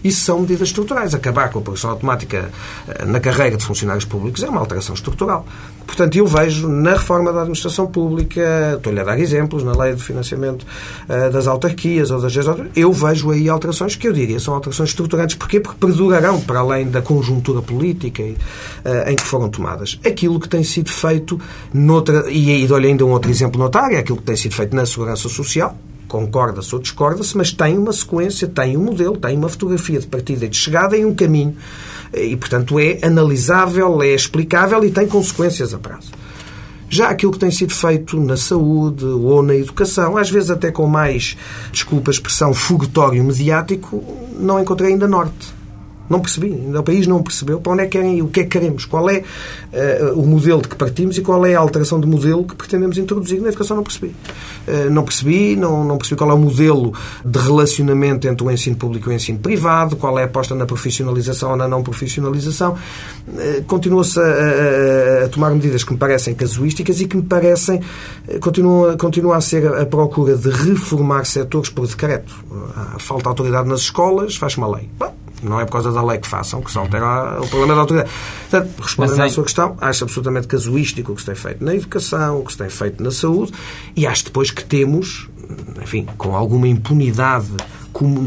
Isso 0.05 0.21
são 0.21 0.41
medidas 0.41 0.67
estruturais. 0.67 1.15
Acabar 1.15 1.49
com 1.49 1.57
a 1.57 1.61
produção 1.63 1.89
automática 1.89 2.51
eh, 2.87 3.05
na 3.05 3.19
carreira 3.19 3.57
de 3.57 3.65
funcionários 3.65 4.05
públicos 4.05 4.43
é 4.43 4.47
uma 4.47 4.59
alteração 4.59 4.93
estrutural. 4.93 5.47
Portanto, 5.87 6.15
eu 6.15 6.27
vejo 6.27 6.67
na 6.67 6.91
reforma 6.91 7.33
da 7.33 7.41
administração 7.41 7.87
pública, 7.87 8.75
estou-lhe 8.77 8.99
a 8.99 9.03
dar 9.03 9.19
exemplos, 9.19 9.63
na 9.63 9.71
lei 9.71 9.95
de 9.95 10.03
financiamento 10.03 10.63
uh, 10.63 11.31
das 11.31 11.47
autarquias 11.47 12.11
ou 12.11 12.21
das 12.21 12.35
regiões 12.35 12.69
eu 12.75 12.91
vejo 12.91 13.31
aí 13.31 13.49
alterações 13.49 13.95
que 13.95 14.07
eu 14.07 14.13
diria 14.13 14.39
são 14.39 14.53
alterações 14.53 14.89
estruturantes. 14.89 15.35
Porquê? 15.35 15.59
Porque 15.59 15.79
perdurarão 15.79 16.39
para 16.39 16.59
além 16.59 16.87
da 16.87 17.01
conjuntura 17.01 17.61
política 17.61 18.21
uh, 18.21 19.09
em 19.09 19.15
que 19.15 19.23
foram 19.23 19.49
tomadas. 19.49 19.99
Aquilo 20.05 20.39
que 20.39 20.47
tem 20.47 20.63
sido 20.63 20.91
feito 20.91 21.41
noutra, 21.73 22.29
e 22.29 22.67
dou-lhe 22.67 22.87
ainda 22.87 23.03
um 23.05 23.09
outro 23.09 23.31
exemplo 23.31 23.59
notário, 23.59 23.97
é 23.97 23.99
aquilo 23.99 24.17
que 24.17 24.23
tem 24.23 24.35
sido 24.35 24.53
feito 24.53 24.75
na 24.75 24.85
Segurança 24.85 25.27
Social, 25.29 25.75
concorda-se 26.15 26.73
ou 26.73 26.81
discorda-se, 26.81 27.35
mas 27.35 27.51
tem 27.51 27.77
uma 27.77 27.91
sequência, 27.91 28.47
tem 28.47 28.77
um 28.77 28.83
modelo, 28.83 29.17
tem 29.17 29.35
uma 29.35 29.49
fotografia 29.49 29.99
de 29.99 30.07
partida 30.07 30.45
e 30.45 30.47
de 30.47 30.55
chegada 30.55 30.95
e 30.95 31.05
um 31.05 31.13
caminho. 31.13 31.55
E, 32.13 32.35
portanto, 32.37 32.79
é 32.79 32.99
analisável, 33.01 34.01
é 34.01 34.13
explicável 34.15 34.83
e 34.85 34.91
tem 34.91 35.07
consequências 35.07 35.73
a 35.73 35.77
prazo. 35.77 36.11
Já 36.87 37.09
aquilo 37.09 37.33
que 37.33 37.39
tem 37.39 37.51
sido 37.51 37.73
feito 37.73 38.17
na 38.17 38.37
saúde 38.37 39.03
ou 39.03 39.43
na 39.43 39.55
educação, 39.55 40.15
às 40.15 40.29
vezes 40.29 40.49
até 40.49 40.71
com 40.71 40.87
mais, 40.87 41.35
desculpa 41.71 42.11
a 42.11 42.13
expressão, 42.13 42.53
foguetório 42.53 43.23
mediático, 43.23 44.01
não 44.39 44.61
encontrei 44.61 44.93
ainda 44.93 45.07
norte. 45.07 45.54
Não 46.09 46.19
percebi. 46.19 46.51
O 46.51 46.83
país 46.83 47.07
não 47.07 47.21
percebeu 47.23 47.59
para 47.59 47.73
onde 47.73 47.81
é 47.83 47.85
que 47.85 47.91
querem 47.97 48.17
ir, 48.17 48.21
o 48.21 48.27
que 48.27 48.41
é 48.41 48.43
que 48.43 48.49
queremos, 48.49 48.85
qual 48.85 49.09
é 49.09 49.23
uh, 49.73 50.19
o 50.19 50.25
modelo 50.25 50.61
de 50.61 50.67
que 50.67 50.75
partimos 50.75 51.17
e 51.17 51.21
qual 51.21 51.45
é 51.45 51.55
a 51.55 51.59
alteração 51.59 51.99
de 51.99 52.07
modelo 52.07 52.43
que 52.43 52.55
pretendemos 52.55 52.97
introduzir. 52.97 53.41
Na 53.41 53.49
educação 53.49 53.77
não 53.77 53.83
percebi. 53.83 54.15
Uh, 54.67 54.89
não 54.91 55.03
percebi, 55.03 55.55
não, 55.55 55.83
não 55.83 55.97
percebi 55.97 56.17
qual 56.17 56.29
é 56.29 56.33
o 56.33 56.37
modelo 56.37 56.93
de 57.23 57.39
relacionamento 57.39 58.27
entre 58.27 58.45
o 58.45 58.51
ensino 58.51 58.75
público 58.75 59.09
e 59.09 59.13
o 59.13 59.15
ensino 59.15 59.39
privado, 59.39 59.95
qual 59.95 60.17
é 60.19 60.23
a 60.23 60.25
aposta 60.25 60.53
na 60.53 60.65
profissionalização 60.65 61.51
ou 61.51 61.57
na 61.57 61.67
não 61.67 61.81
profissionalização. 61.81 62.75
Uh, 63.27 63.63
Continua-se 63.65 64.19
a, 64.19 65.25
a, 65.25 65.29
tomar 65.29 65.49
medidas 65.51 65.83
que 65.83 65.91
me 65.91 65.97
parecem 65.97 66.35
casuísticas 66.35 67.01
e 67.01 67.07
que 67.07 67.17
me 67.17 67.23
parecem, 67.23 67.81
continua, 68.39 68.95
continua 68.95 69.37
a 69.37 69.41
ser 69.41 69.67
a, 69.67 69.81
a 69.81 69.85
procura 69.85 70.35
de 70.35 70.49
reformar 70.49 71.25
setores 71.25 71.69
por 71.69 71.87
decreto. 71.87 72.33
falta 72.99 73.29
autoridade 73.29 73.67
nas 73.67 73.81
escolas, 73.81 74.35
faz 74.35 74.55
uma 74.57 74.67
lei. 74.67 74.89
Bom, 74.97 75.13
não 75.45 75.59
é 75.59 75.65
por 75.65 75.73
causa 75.73 75.91
da 75.91 76.03
lei 76.03 76.17
que 76.17 76.27
façam 76.27 76.61
que 76.61 76.71
se 76.71 76.77
altera 76.77 77.41
o 77.41 77.47
problema 77.47 77.75
da 77.75 77.81
autoridade. 77.81 78.11
Portanto, 78.49 78.81
respondendo 78.81 79.21
à 79.21 79.29
sua 79.29 79.43
questão, 79.43 79.77
acho 79.79 80.03
absolutamente 80.03 80.47
casuístico 80.47 81.11
o 81.11 81.15
que 81.15 81.21
se 81.21 81.27
tem 81.27 81.35
feito 81.35 81.63
na 81.63 81.75
educação, 81.75 82.39
o 82.39 82.45
que 82.45 82.51
se 82.51 82.57
tem 82.57 82.69
feito 82.69 83.03
na 83.03 83.11
saúde 83.11 83.53
e 83.95 84.05
acho 84.05 84.25
depois 84.25 84.51
que 84.51 84.63
temos, 84.63 85.29
enfim, 85.81 86.07
com 86.17 86.35
alguma 86.35 86.67
impunidade 86.67 87.51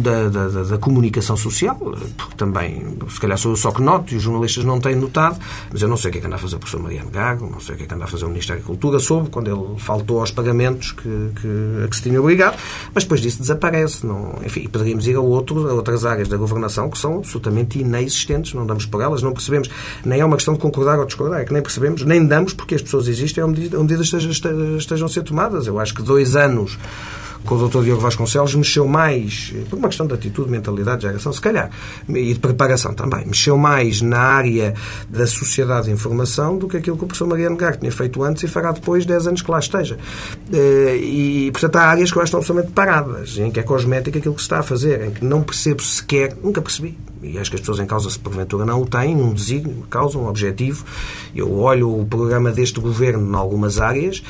da, 0.01 0.29
da, 0.29 0.49
da, 0.49 0.79
comunicação 0.79 1.37
social, 1.37 1.77
porque 1.77 2.35
também, 2.37 2.97
se 3.09 3.21
calhar 3.21 3.37
sou 3.37 3.53
eu 3.53 3.57
só 3.57 3.71
que 3.71 3.83
noto 3.83 4.15
e 4.15 4.17
os 4.17 4.23
jornalistas 4.23 4.65
não 4.65 4.81
têm 4.81 4.97
notado, 4.97 5.39
mas 5.71 5.83
eu 5.83 5.89
não 5.89 5.97
sei 5.97 6.09
o 6.09 6.13
que 6.13 6.19
é 6.19 6.21
que 6.23 6.27
anda 6.27 6.37
a 6.37 6.39
fazer 6.39 6.57
o 6.57 6.59
professor 6.59 6.83
Mariano 6.83 7.11
Gago, 7.11 7.51
não 7.51 7.61
sei 7.61 7.75
o 7.75 7.79
que 7.79 7.85
é 7.85 7.87
que 7.87 7.95
anda 7.95 8.05
a 8.05 8.07
fazer 8.07 8.25
o 8.25 8.29
Ministério 8.29 8.63
da 8.63 8.67
Cultura, 8.67 8.99
soube 8.99 9.29
quando 9.29 9.49
ele 9.49 9.79
faltou 9.79 10.21
aos 10.21 10.31
pagamentos 10.31 10.93
que, 10.93 11.03
que, 11.03 11.85
a 11.85 11.89
que 11.89 11.97
se 11.97 12.03
tinha 12.03 12.19
obrigado, 12.19 12.59
mas 12.95 13.05
depois 13.05 13.21
disso 13.21 13.41
desaparece. 13.41 14.07
Não, 14.07 14.39
enfim, 14.45 14.67
poderíamos 14.69 15.07
ir 15.07 15.17
a, 15.17 15.21
outro, 15.21 15.69
a 15.69 15.75
outras 15.75 16.05
áreas 16.07 16.29
da 16.29 16.37
governação 16.39 16.89
que 16.89 16.97
são 16.97 17.19
absolutamente 17.19 17.79
inexistentes, 17.79 18.55
não 18.55 18.67
damos 18.67 18.87
por 18.87 19.03
elas, 19.03 19.23
não 19.23 19.33
percebemos. 19.33 19.69
Nem 20.03 20.21
é 20.21 20.25
uma 20.25 20.37
questão 20.37 20.55
de 20.55 20.61
concordar 20.61 20.99
ou 20.99 21.05
discordar, 21.05 21.41
é 21.41 21.45
que 21.45 21.53
nem 21.53 21.63
percebemos, 21.63 22.03
nem 22.05 22.25
damos 22.27 22.55
porque 22.55 22.75
as 22.75 22.83
pessoas 22.83 23.07
existem 23.07 23.45
ou 23.45 23.51
medidas 23.51 24.07
estejam, 24.07 24.31
estejam 24.79 25.07
a 25.07 25.11
ser 25.11 25.23
tomadas. 25.23 25.67
Eu 25.67 25.79
acho 25.79 25.95
que 25.95 26.03
dois 26.03 26.37
anos 26.37 26.79
com 27.49 27.55
o 27.55 27.67
Dr. 27.67 27.83
Diogo 27.83 28.03
Vasconcelos, 28.03 28.55
mexeu 28.55 28.87
mais, 28.87 29.55
por 29.71 29.79
uma 29.79 29.89
questão 29.89 30.07
de 30.07 30.13
atitude, 30.13 30.51
mentalidade, 30.51 31.03
geração, 31.03 31.33
se 31.33 31.41
calhar, 31.41 31.71
e 32.07 32.35
de 32.35 32.39
preparação 32.39 32.93
também, 32.93 33.25
mexeu 33.25 33.57
mais 33.57 34.03
na 34.03 34.19
área 34.19 34.75
da 35.09 35.27
sociedade 35.27 35.87
de 35.87 35.93
informação 35.93 36.59
do 36.59 36.69
que 36.69 36.77
aquilo 36.77 36.99
que 36.99 37.05
o 37.05 37.07
professor 37.07 37.27
Mariano 37.27 37.57
Gar 37.57 37.77
tinha 37.77 37.91
feito 37.91 38.23
antes 38.23 38.43
e 38.43 38.49
fará 38.49 38.71
depois 38.71 39.07
10 39.07 39.29
anos 39.29 39.43
que 39.43 39.51
lá 39.51 39.59
esteja. 39.59 39.99
Eh, 40.53 40.99
e, 41.03 41.51
portanto, 41.51 41.77
há 41.77 41.83
áreas 41.85 42.13
que 42.13 42.19
eu 42.19 42.23
acho 42.23 42.29
estão 42.29 42.41
absolutamente 42.41 42.75
paradas, 42.75 43.39
em 43.39 43.51
que 43.51 43.59
é 43.59 43.63
cosmética 43.63 44.19
aquilo 44.19 44.35
que 44.35 44.43
se 44.43 44.47
está 44.47 44.59
a 44.59 44.63
fazer, 44.63 45.03
em 45.07 45.11
que 45.11 45.25
não 45.25 45.43
percebo 45.43 45.83
sequer, 45.83 46.37
nunca 46.45 46.61
percebi, 46.61 46.99
e 47.23 47.39
acho 47.39 47.49
que 47.49 47.57
as 47.57 47.61
pessoas 47.61 47.81
em 47.81 47.87
causa, 47.87 48.11
se 48.11 48.19
porventura 48.19 48.67
não 48.67 48.83
o 48.83 48.87
têm, 48.87 49.17
um 49.17 49.33
desígnio, 49.33 49.75
uma 49.75 49.87
causa, 49.87 50.19
um 50.19 50.29
objetivo. 50.29 50.85
Eu 51.35 51.51
olho 51.59 51.99
o 51.99 52.05
programa 52.05 52.53
deste 52.53 52.79
governo 52.79 53.27
em 53.27 53.35
algumas 53.35 53.81
áreas 53.81 54.23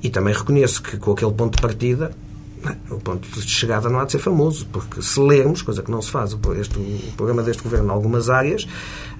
e 0.00 0.08
também 0.08 0.32
reconheço 0.32 0.80
que 0.80 0.96
com 0.96 1.10
aquele 1.10 1.32
ponto 1.32 1.56
de 1.56 1.62
partida 1.62 2.12
o 2.90 2.96
ponto 2.96 3.28
de 3.28 3.48
chegada 3.48 3.88
não 3.88 3.98
há 3.98 4.04
de 4.04 4.12
ser 4.12 4.18
famoso, 4.18 4.66
porque 4.72 5.02
se 5.02 5.18
lermos, 5.20 5.62
coisa 5.62 5.82
que 5.82 5.90
não 5.90 6.00
se 6.00 6.10
faz, 6.10 6.36
este, 6.58 6.78
o 6.78 7.12
programa 7.16 7.42
deste 7.42 7.62
governo 7.62 7.88
em 7.88 7.90
algumas 7.90 8.30
áreas, 8.30 8.66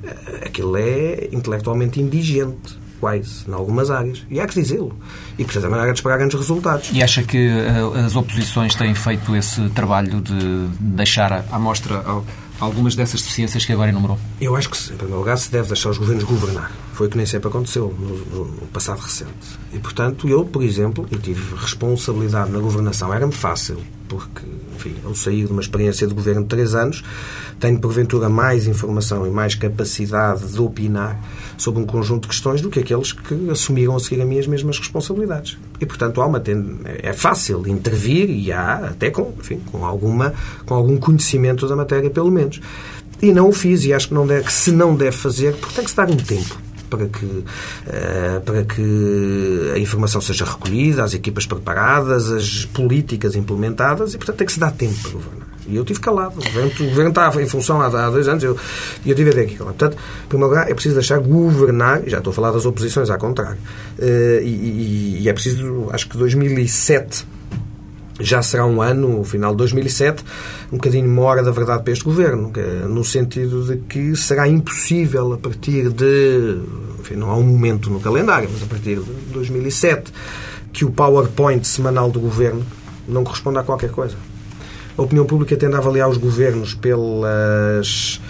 eh, 0.03 0.45
aquilo 0.47 0.77
é 0.77 1.29
intelectualmente 1.33 2.01
indigente, 2.01 2.79
quase, 3.01 3.49
em 3.49 3.53
algumas 3.53 3.91
áreas. 3.91 4.25
E 4.31 4.39
há 4.39 4.47
que 4.47 4.55
dizê-lo. 4.55 4.97
E, 5.37 5.45
portanto, 5.45 5.65
também 5.65 5.81
há 5.81 5.87
de 5.87 5.93
esperar 5.93 6.19
grandes 6.19 6.39
resultados. 6.39 6.91
E 6.93 7.03
acha 7.03 7.23
que 7.25 7.49
uh, 7.49 8.07
as 8.07 8.15
oposições 8.15 8.77
têm 8.77 8.95
feito 8.95 9.35
esse 9.35 9.69
trabalho 9.71 10.21
de 10.21 10.69
deixar 10.79 11.45
à 11.51 11.59
mostra 11.59 12.01
algumas 12.61 12.95
dessas 12.95 13.21
deficiências 13.21 13.65
que 13.65 13.73
agora 13.73 13.91
enumerou? 13.91 14.19
Eu 14.41 14.55
acho 14.55 14.71
que, 14.71 14.77
em 14.93 14.97
primeiro 14.97 15.19
lugar, 15.19 15.37
se 15.37 15.51
deve 15.51 15.69
deixar 15.69 15.91
os 15.91 15.99
governos 15.99 16.25
governar. 16.25 16.71
Foi 17.03 17.09
que 17.09 17.17
nem 17.17 17.27
sempre 17.27 17.49
aconteceu 17.49 17.93
no, 17.99 18.45
no 18.45 18.67
passado 18.69 19.01
recente. 19.01 19.59
E, 19.73 19.79
portanto, 19.81 20.29
eu, 20.29 20.45
por 20.45 20.63
exemplo, 20.63 21.05
eu 21.11 21.19
tive 21.19 21.57
responsabilidade 21.57 22.53
na 22.53 22.61
governação. 22.61 23.13
Era-me 23.13 23.33
fácil, 23.33 23.79
porque, 24.07 24.47
enfim, 24.77 24.95
eu 25.03 25.13
saí 25.13 25.45
de 25.45 25.51
uma 25.51 25.61
experiência 25.61 26.07
de 26.07 26.15
governo 26.15 26.43
de 26.43 26.47
três 26.47 26.77
anos, 26.77 27.03
tenho, 27.59 27.81
porventura, 27.81 28.29
mais 28.29 28.69
informação 28.69 29.27
e 29.27 29.31
mais 29.33 29.57
capacidade 29.57 30.47
de 30.47 30.61
opinar 30.61 31.21
sobre 31.59 31.83
um 31.83 31.87
conjunto 31.87 32.23
de 32.23 32.29
questões 32.29 32.61
do 32.61 32.71
que 32.71 32.79
aqueles 32.79 33.11
que 33.11 33.51
assumiram 33.51 33.97
a 33.97 33.99
seguir 33.99 34.23
a 34.23 34.25
mim 34.25 34.39
as 34.39 34.47
mesmas 34.47 34.79
responsabilidades. 34.79 35.59
E, 35.81 35.85
portanto, 35.85 36.23
há 36.23 36.27
uma 36.27 36.41
é 37.03 37.13
fácil 37.13 37.67
intervir 37.67 38.31
e 38.31 38.53
há 38.53 38.75
até 38.91 39.11
com, 39.11 39.35
enfim, 39.41 39.61
com, 39.73 39.85
alguma, 39.85 40.35
com 40.65 40.75
algum 40.75 40.97
conhecimento 40.99 41.67
da 41.67 41.75
matéria, 41.75 42.11
pelo 42.11 42.31
menos. 42.31 42.61
E 43.21 43.33
não 43.33 43.49
o 43.49 43.53
fiz, 43.53 43.85
e 43.85 43.93
acho 43.93 44.07
que, 44.07 44.15
não 44.15 44.25
deve, 44.25 44.45
que 44.45 44.53
se 44.53 44.71
não 44.71 44.95
deve 44.95 45.17
fazer, 45.17 45.57
porque 45.57 45.75
tem 45.75 45.83
que 45.83 45.91
se 45.91 45.97
dar 45.97 46.09
um 46.09 46.17
tempo 46.17 46.72
para 46.97 47.07
que, 47.07 47.25
uh, 47.25 48.41
para 48.45 48.65
que 48.65 49.73
a 49.75 49.79
informação 49.79 50.21
seja 50.21 50.45
recolhida, 50.45 51.03
as 51.03 51.15
equipas 51.15 51.47
preparadas, 51.47 52.31
as 52.31 52.65
políticas 52.67 53.35
implementadas 53.35 54.15
e, 54.15 54.19
portanto, 54.19 54.37
tem 54.37 54.47
que 54.47 54.53
se 54.53 54.61
dar 54.61 54.73
tempo 54.73 55.01
para 55.01 55.13
governar. 55.13 55.49
E 55.67 55.77
eu 55.77 55.85
tive 55.85 56.01
calado. 56.01 56.39
O 56.39 56.45
governo, 56.45 56.71
o 56.81 56.85
governo 56.89 57.11
estava 57.11 57.43
em 57.43 57.47
função 57.47 57.81
há, 57.81 57.87
há 57.87 58.11
dois 58.11 58.27
anos 58.29 58.43
e 58.43 58.47
eu, 58.47 58.57
eu 59.07 59.15
tive 59.15 59.31
a 59.31 59.35
ver 59.35 59.43
aqui 59.43 59.55
calado. 59.57 59.77
Portanto, 59.77 60.01
em 60.25 60.29
primeiro 60.29 60.51
lugar, 60.51 60.71
é 60.71 60.75
preciso 60.75 60.95
deixar 60.95 61.19
governar, 61.19 62.03
já 62.07 62.19
estou 62.19 62.31
a 62.31 62.35
falar 62.35 62.51
das 62.51 62.67
oposições, 62.67 63.11
ao 63.11 63.19
contrário, 63.19 63.59
uh, 63.99 64.43
e, 64.43 64.49
e, 64.49 65.19
e 65.23 65.29
é 65.29 65.33
preciso, 65.33 65.89
acho 65.93 66.09
que 66.09 66.17
2007 66.17 67.27
já 68.23 68.43
será 68.43 68.67
um 68.67 68.81
ano, 68.81 69.21
o 69.21 69.25
final 69.25 69.53
de 69.53 69.59
2007, 69.59 70.25
um 70.73 70.77
bocadinho 70.77 71.09
mora 71.09 71.43
da 71.43 71.51
verdade 71.51 71.83
para 71.83 71.93
este 71.93 72.05
governo, 72.05 72.53
no 72.89 73.05
sentido 73.05 73.65
de 73.65 73.77
que 73.89 74.17
será 74.17 74.49
impossível 74.49 75.33
a 75.33 75.39
partir 75.39 75.91
de, 75.91 76.59
enfim, 77.01 77.15
não 77.15 77.31
há 77.31 77.37
um 77.37 77.43
momento 77.43 77.91
no 77.91 78.01
calendário, 78.01 78.49
mas 78.53 78.63
a 78.63 78.67
partir 78.67 78.97
de 78.97 79.33
2007, 79.33 80.13
que 80.73 80.85
o 80.85 80.91
PowerPoint 80.91 81.67
semanal 81.67 82.11
do 82.11 82.21
governo 82.21 82.65
não 83.07 83.25
corresponda 83.25 83.61
a 83.61 83.63
qualquer 83.63 83.91
coisa. 83.91 84.17
A 84.97 85.03
opinião 85.03 85.25
pública 85.25 85.57
tende 85.57 85.75
a 85.75 85.79
avaliar 85.79 86.09
os 86.09 86.19
governos 86.19 86.75
pelas 86.75 88.21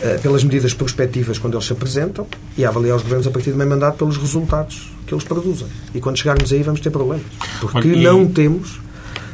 eh, 0.00 0.16
pelas 0.22 0.44
medidas 0.44 0.72
prospectivas 0.72 1.38
quando 1.38 1.54
eles 1.54 1.66
se 1.66 1.72
apresentam 1.72 2.24
e 2.56 2.64
a 2.64 2.68
avaliar 2.68 2.96
os 2.96 3.02
governos 3.02 3.26
a 3.26 3.32
partir 3.32 3.50
do 3.50 3.56
meio 3.56 3.68
mandato 3.68 3.98
pelos 3.98 4.16
resultados 4.16 4.92
que 5.04 5.12
eles 5.12 5.24
produzem. 5.24 5.66
E 5.92 6.00
quando 6.00 6.16
chegarmos 6.16 6.52
aí 6.52 6.62
vamos 6.62 6.80
ter 6.80 6.90
problemas. 6.90 7.26
Porque 7.60 7.88
e... 7.88 8.02
não 8.02 8.24
temos 8.28 8.80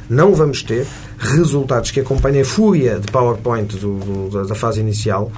não 0.08 0.34
vamos 0.34 0.62
ter 0.62 0.86
resultados 1.18 1.90
que 1.90 2.00
acompanhem 2.00 2.42
a 2.42 2.44
fúria 2.44 2.98
de 2.98 3.10
PowerPoint 3.10 3.76
do, 3.76 4.28
do, 4.28 4.46
da 4.46 4.54
fase 4.54 4.80
inicial 4.80 5.30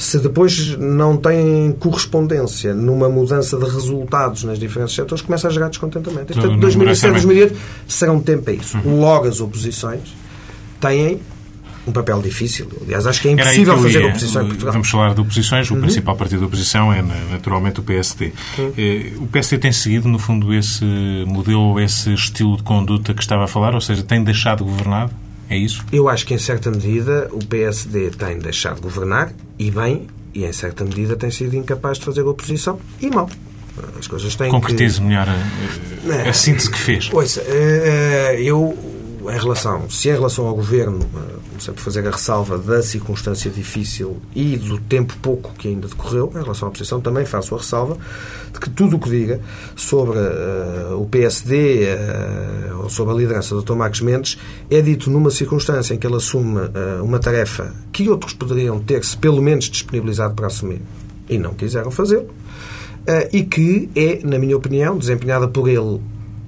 se 0.00 0.18
depois 0.18 0.78
não 0.78 1.14
tem 1.14 1.72
correspondência 1.78 2.72
numa 2.72 3.06
mudança 3.10 3.58
de 3.58 3.64
resultados 3.66 4.44
nas 4.44 4.58
diferentes 4.58 4.94
setores, 4.94 5.22
começa 5.22 5.46
a 5.46 5.50
gerar 5.50 5.68
descontentamento. 5.68 6.32
E, 6.32 6.34
portanto, 6.34 6.58
2007 6.58 7.12
2008 7.12 7.56
será 7.86 8.10
um 8.10 8.20
tempo 8.20 8.48
a 8.48 8.52
isso. 8.54 8.78
Uhum. 8.78 8.98
Logo, 8.98 9.28
as 9.28 9.40
oposições 9.40 10.16
têm 10.80 11.20
um 11.86 11.92
papel 11.92 12.20
difícil. 12.20 12.68
Aliás, 12.82 13.06
acho 13.06 13.22
que 13.22 13.28
é 13.28 13.32
impossível 13.32 13.76
que 13.76 13.82
fazer 13.82 14.04
oposição 14.04 14.42
em 14.42 14.48
Portugal. 14.48 14.72
Vamos 14.72 14.90
falar 14.90 15.14
de 15.14 15.20
oposições. 15.20 15.70
O 15.70 15.74
uhum. 15.74 15.80
principal 15.80 16.16
partido 16.16 16.40
da 16.40 16.46
oposição 16.46 16.92
é, 16.92 17.02
naturalmente, 17.30 17.80
o 17.80 17.82
PSD. 17.82 18.32
Uhum. 18.58 18.72
Eh, 18.76 19.12
o 19.16 19.26
PSD 19.26 19.58
tem 19.58 19.72
seguido, 19.72 20.08
no 20.08 20.18
fundo, 20.18 20.52
esse 20.52 20.84
modelo, 21.26 21.80
esse 21.80 22.12
estilo 22.12 22.56
de 22.56 22.62
conduta 22.62 23.14
que 23.14 23.22
estava 23.22 23.44
a 23.44 23.48
falar? 23.48 23.74
Ou 23.74 23.80
seja, 23.80 24.02
tem 24.02 24.22
deixado 24.22 24.64
de 24.64 24.70
governar? 24.70 25.10
É 25.48 25.56
isso? 25.56 25.84
Eu 25.92 26.08
acho 26.08 26.26
que, 26.26 26.34
em 26.34 26.38
certa 26.38 26.70
medida, 26.70 27.28
o 27.32 27.44
PSD 27.44 28.10
tem 28.10 28.38
deixado 28.38 28.76
de 28.76 28.82
governar, 28.82 29.32
e 29.58 29.70
bem, 29.70 30.06
e, 30.32 30.44
em 30.44 30.52
certa 30.52 30.84
medida, 30.84 31.16
tem 31.16 31.30
sido 31.30 31.56
incapaz 31.56 31.98
de 31.98 32.04
fazer 32.04 32.22
oposição, 32.22 32.78
e 33.00 33.10
mal. 33.10 33.28
As 33.98 34.06
coisas 34.06 34.34
têm 34.36 34.50
Concretize 34.50 35.00
que... 35.00 35.06
melhor 35.06 35.28
a, 35.28 36.28
a, 36.28 36.32
síntese 36.32 36.70
que 36.70 36.78
fez. 36.78 37.10
Ouça, 37.12 37.40
eh, 37.46 38.36
eh, 38.36 38.42
eu 38.42 38.76
em 39.28 39.38
relação, 39.38 39.90
se 39.90 40.08
em 40.08 40.12
relação 40.12 40.46
ao 40.46 40.54
governo, 40.54 41.00
eh, 41.00 41.60
sempre 41.60 41.82
fazer 41.82 42.06
a 42.06 42.10
ressalva 42.10 42.56
da 42.56 42.82
circunstância 42.82 43.50
difícil 43.50 44.16
e 44.34 44.56
do 44.56 44.78
tempo 44.78 45.14
pouco 45.20 45.52
que 45.54 45.68
ainda 45.68 45.86
decorreu, 45.88 46.32
em 46.34 46.42
relação 46.42 46.68
à 46.68 46.70
oposição 46.70 47.00
também 47.00 47.26
faço 47.26 47.54
a 47.54 47.58
ressalva 47.58 47.98
de 48.52 48.58
que 48.58 48.70
tudo 48.70 48.96
o 48.96 48.98
que 48.98 49.10
diga 49.10 49.40
sobre 49.76 50.18
uh, 50.18 51.00
o 51.00 51.06
PSD 51.06 51.84
uh, 51.84 52.82
ou 52.82 52.88
sobre 52.88 53.14
a 53.14 53.16
liderança 53.16 53.54
do 53.54 53.62
Dr. 53.62 53.74
Marcos 53.74 54.00
Mendes 54.00 54.38
é 54.70 54.80
dito 54.80 55.10
numa 55.10 55.30
circunstância 55.30 55.92
em 55.92 55.98
que 55.98 56.06
ele 56.06 56.16
assume 56.16 56.58
uh, 56.58 57.04
uma 57.04 57.18
tarefa 57.18 57.74
que 57.92 58.08
outros 58.08 58.32
poderiam 58.32 58.80
ter-se 58.80 59.16
pelo 59.16 59.42
menos 59.42 59.66
disponibilizado 59.66 60.34
para 60.34 60.46
assumir 60.46 60.80
e 61.28 61.38
não 61.38 61.54
quiseram 61.54 61.92
fazê-lo, 61.92 62.28
e 63.32 63.44
que 63.44 63.88
é, 63.94 64.18
na 64.24 64.36
minha 64.36 64.56
opinião, 64.56 64.98
desempenhada 64.98 65.46
por 65.46 65.68
ele 65.68 66.00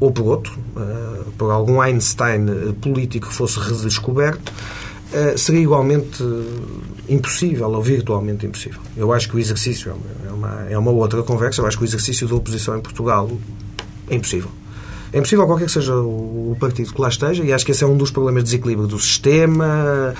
ou 0.02 0.10
por 0.10 0.26
outro, 0.26 0.58
uh, 0.76 1.30
por 1.38 1.52
algum 1.52 1.80
Einstein 1.80 2.48
eh, 2.48 2.72
político 2.80 3.28
que 3.28 3.34
fosse 3.34 3.60
redescoberto, 3.60 4.52
uh, 5.12 5.38
seria 5.38 5.60
igualmente 5.60 6.24
impossível 7.08 7.70
ou 7.70 7.80
virtualmente 7.80 8.44
impossível. 8.44 8.80
Eu 8.96 9.12
acho 9.12 9.28
que 9.28 9.36
o 9.36 9.38
exercício 9.38 9.94
é 10.26 10.32
uma, 10.32 10.66
é 10.68 10.76
uma 10.76 10.90
outra 10.90 11.22
conversa. 11.22 11.60
Eu 11.60 11.66
acho 11.66 11.78
que 11.78 11.84
o 11.84 11.86
exercício 11.86 12.26
da 12.26 12.34
oposição 12.34 12.76
em 12.76 12.80
Portugal 12.80 13.30
é 14.10 14.16
impossível. 14.16 14.50
É 15.12 15.18
impossível 15.18 15.46
qualquer 15.46 15.66
que 15.66 15.72
seja 15.72 15.94
o 15.94 16.56
partido 16.58 16.92
que 16.92 17.00
lá 17.00 17.08
esteja, 17.08 17.44
e 17.44 17.52
acho 17.52 17.64
que 17.64 17.72
esse 17.72 17.84
é 17.84 17.86
um 17.86 17.96
dos 17.96 18.10
problemas 18.10 18.44
de 18.44 18.50
desequilíbrio 18.50 18.88
do 18.88 18.98
sistema, 18.98 20.14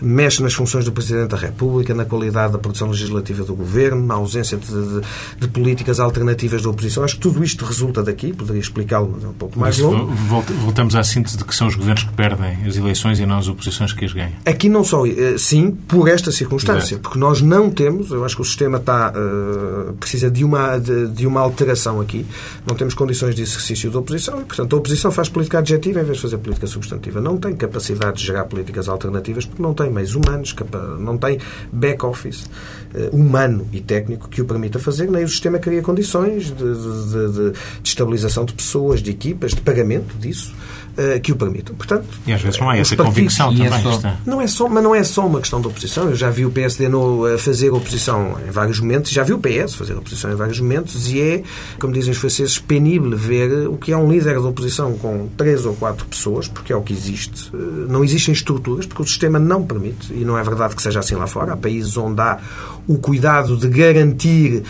mexe 0.00 0.42
nas 0.42 0.54
funções 0.54 0.84
do 0.84 0.92
Presidente 0.92 1.28
da 1.28 1.36
República, 1.36 1.94
na 1.94 2.04
qualidade 2.04 2.52
da 2.52 2.58
produção 2.58 2.88
legislativa 2.88 3.44
do 3.44 3.54
Governo, 3.54 4.06
na 4.06 4.14
ausência 4.14 4.56
de, 4.56 4.66
de, 4.66 5.00
de 5.40 5.48
políticas 5.48 6.00
alternativas 6.00 6.62
da 6.62 6.70
oposição. 6.70 7.04
Acho 7.04 7.16
que 7.16 7.20
tudo 7.20 7.44
isto 7.44 7.64
resulta 7.64 8.02
daqui, 8.02 8.32
poderia 8.32 8.60
explicá-lo, 8.60 9.12
mas 9.14 9.24
é 9.24 9.28
um 9.28 9.32
pouco 9.32 9.58
mais 9.58 9.78
longo. 9.78 10.12
Voltamos 10.64 10.94
à 10.94 11.02
síntese 11.02 11.36
de 11.36 11.44
que 11.44 11.54
são 11.54 11.66
os 11.66 11.74
governos 11.74 12.04
que 12.04 12.12
perdem 12.12 12.66
as 12.66 12.76
eleições 12.76 13.20
e 13.20 13.26
não 13.26 13.38
as 13.38 13.48
oposições 13.48 13.92
que 13.92 14.04
as 14.04 14.12
ganham. 14.12 14.32
Aqui 14.46 14.68
não 14.68 14.82
só, 14.82 15.04
eh, 15.06 15.36
sim, 15.36 15.70
por 15.70 16.08
esta 16.08 16.32
circunstância, 16.32 16.94
Exato. 16.94 17.02
porque 17.02 17.18
nós 17.18 17.42
não 17.42 17.70
temos, 17.70 18.10
eu 18.10 18.24
acho 18.24 18.36
que 18.36 18.42
o 18.42 18.44
sistema 18.44 18.78
está, 18.78 19.12
uh, 19.12 19.92
precisa 19.94 20.30
de 20.30 20.44
uma, 20.44 20.78
de, 20.78 21.08
de 21.08 21.26
uma 21.26 21.40
alteração 21.40 22.00
aqui, 22.00 22.24
não 22.66 22.74
temos 22.74 22.94
condições 22.94 23.34
de 23.34 23.42
exercício 23.42 23.90
da 23.90 23.98
oposição, 23.98 24.37
e, 24.40 24.44
portanto, 24.44 24.74
a 24.74 24.78
oposição 24.78 25.10
faz 25.10 25.28
política 25.28 25.58
adjetiva 25.58 26.00
em 26.00 26.04
vez 26.04 26.16
de 26.16 26.22
fazer 26.22 26.38
política 26.38 26.66
substantiva. 26.66 27.20
Não 27.20 27.36
tem 27.36 27.54
capacidade 27.54 28.18
de 28.18 28.26
gerar 28.26 28.44
políticas 28.44 28.88
alternativas 28.88 29.44
porque 29.44 29.62
não 29.62 29.74
tem 29.74 29.90
meios 29.90 30.14
humanos, 30.14 30.54
não 30.98 31.16
tem 31.16 31.38
back-office 31.72 32.44
uh, 32.94 33.16
humano 33.16 33.66
e 33.72 33.80
técnico 33.80 34.28
que 34.28 34.40
o 34.40 34.44
permita 34.44 34.78
fazer, 34.78 35.10
nem 35.10 35.24
o 35.24 35.28
sistema 35.28 35.58
cria 35.58 35.82
condições 35.82 36.46
de, 36.46 36.54
de, 36.54 37.32
de, 37.32 37.50
de 37.50 37.88
estabilização 37.88 38.44
de 38.44 38.52
pessoas, 38.52 39.02
de 39.02 39.10
equipas, 39.10 39.52
de 39.52 39.60
pagamento 39.60 40.16
disso. 40.18 40.54
Eh, 41.00 41.20
que 41.20 41.30
o 41.30 41.36
permitam. 41.36 41.76
Portanto, 41.76 42.08
e 42.26 42.32
às 42.32 42.42
vezes 42.42 42.58
não 42.58 42.68
há 42.68 42.76
essa 42.76 42.96
convicção 42.96 43.54
também. 43.54 43.68
É 43.72 43.80
só, 43.80 44.16
não 44.26 44.40
é 44.40 44.46
só, 44.48 44.68
mas 44.68 44.82
não 44.82 44.92
é 44.92 45.04
só 45.04 45.24
uma 45.28 45.38
questão 45.38 45.60
de 45.60 45.68
oposição. 45.68 46.10
Eu 46.10 46.16
já 46.16 46.28
vi 46.28 46.44
o 46.44 46.50
PSD 46.50 46.88
no, 46.88 47.38
fazer 47.38 47.70
oposição 47.70 48.36
em 48.44 48.50
vários 48.50 48.80
momentos, 48.80 49.12
já 49.12 49.22
vi 49.22 49.32
o 49.32 49.38
PS 49.38 49.74
fazer 49.74 49.94
oposição 49.94 50.32
em 50.32 50.34
vários 50.34 50.58
momentos 50.58 51.08
e 51.08 51.20
é, 51.20 51.42
como 51.78 51.92
dizem 51.92 52.10
os 52.10 52.18
franceses, 52.18 52.58
penível 52.58 53.16
ver 53.16 53.68
o 53.68 53.76
que 53.76 53.92
é 53.92 53.96
um 53.96 54.10
líder 54.10 54.42
da 54.42 54.48
oposição 54.48 54.94
com 54.94 55.28
três 55.36 55.64
ou 55.64 55.76
quatro 55.76 56.04
pessoas, 56.04 56.48
porque 56.48 56.72
é 56.72 56.76
o 56.76 56.82
que 56.82 56.92
existe. 56.92 57.48
Eh, 57.54 57.86
não 57.86 58.02
existem 58.02 58.34
estruturas, 58.34 58.84
porque 58.84 59.02
o 59.02 59.06
sistema 59.06 59.38
não 59.38 59.62
permite, 59.62 60.12
e 60.12 60.24
não 60.24 60.36
é 60.36 60.42
verdade 60.42 60.74
que 60.74 60.82
seja 60.82 60.98
assim 60.98 61.14
lá 61.14 61.28
fora. 61.28 61.52
Há 61.52 61.56
países 61.56 61.96
onde 61.96 62.20
há 62.20 62.40
o 62.88 62.98
cuidado 62.98 63.56
de 63.56 63.68
garantir 63.68 64.64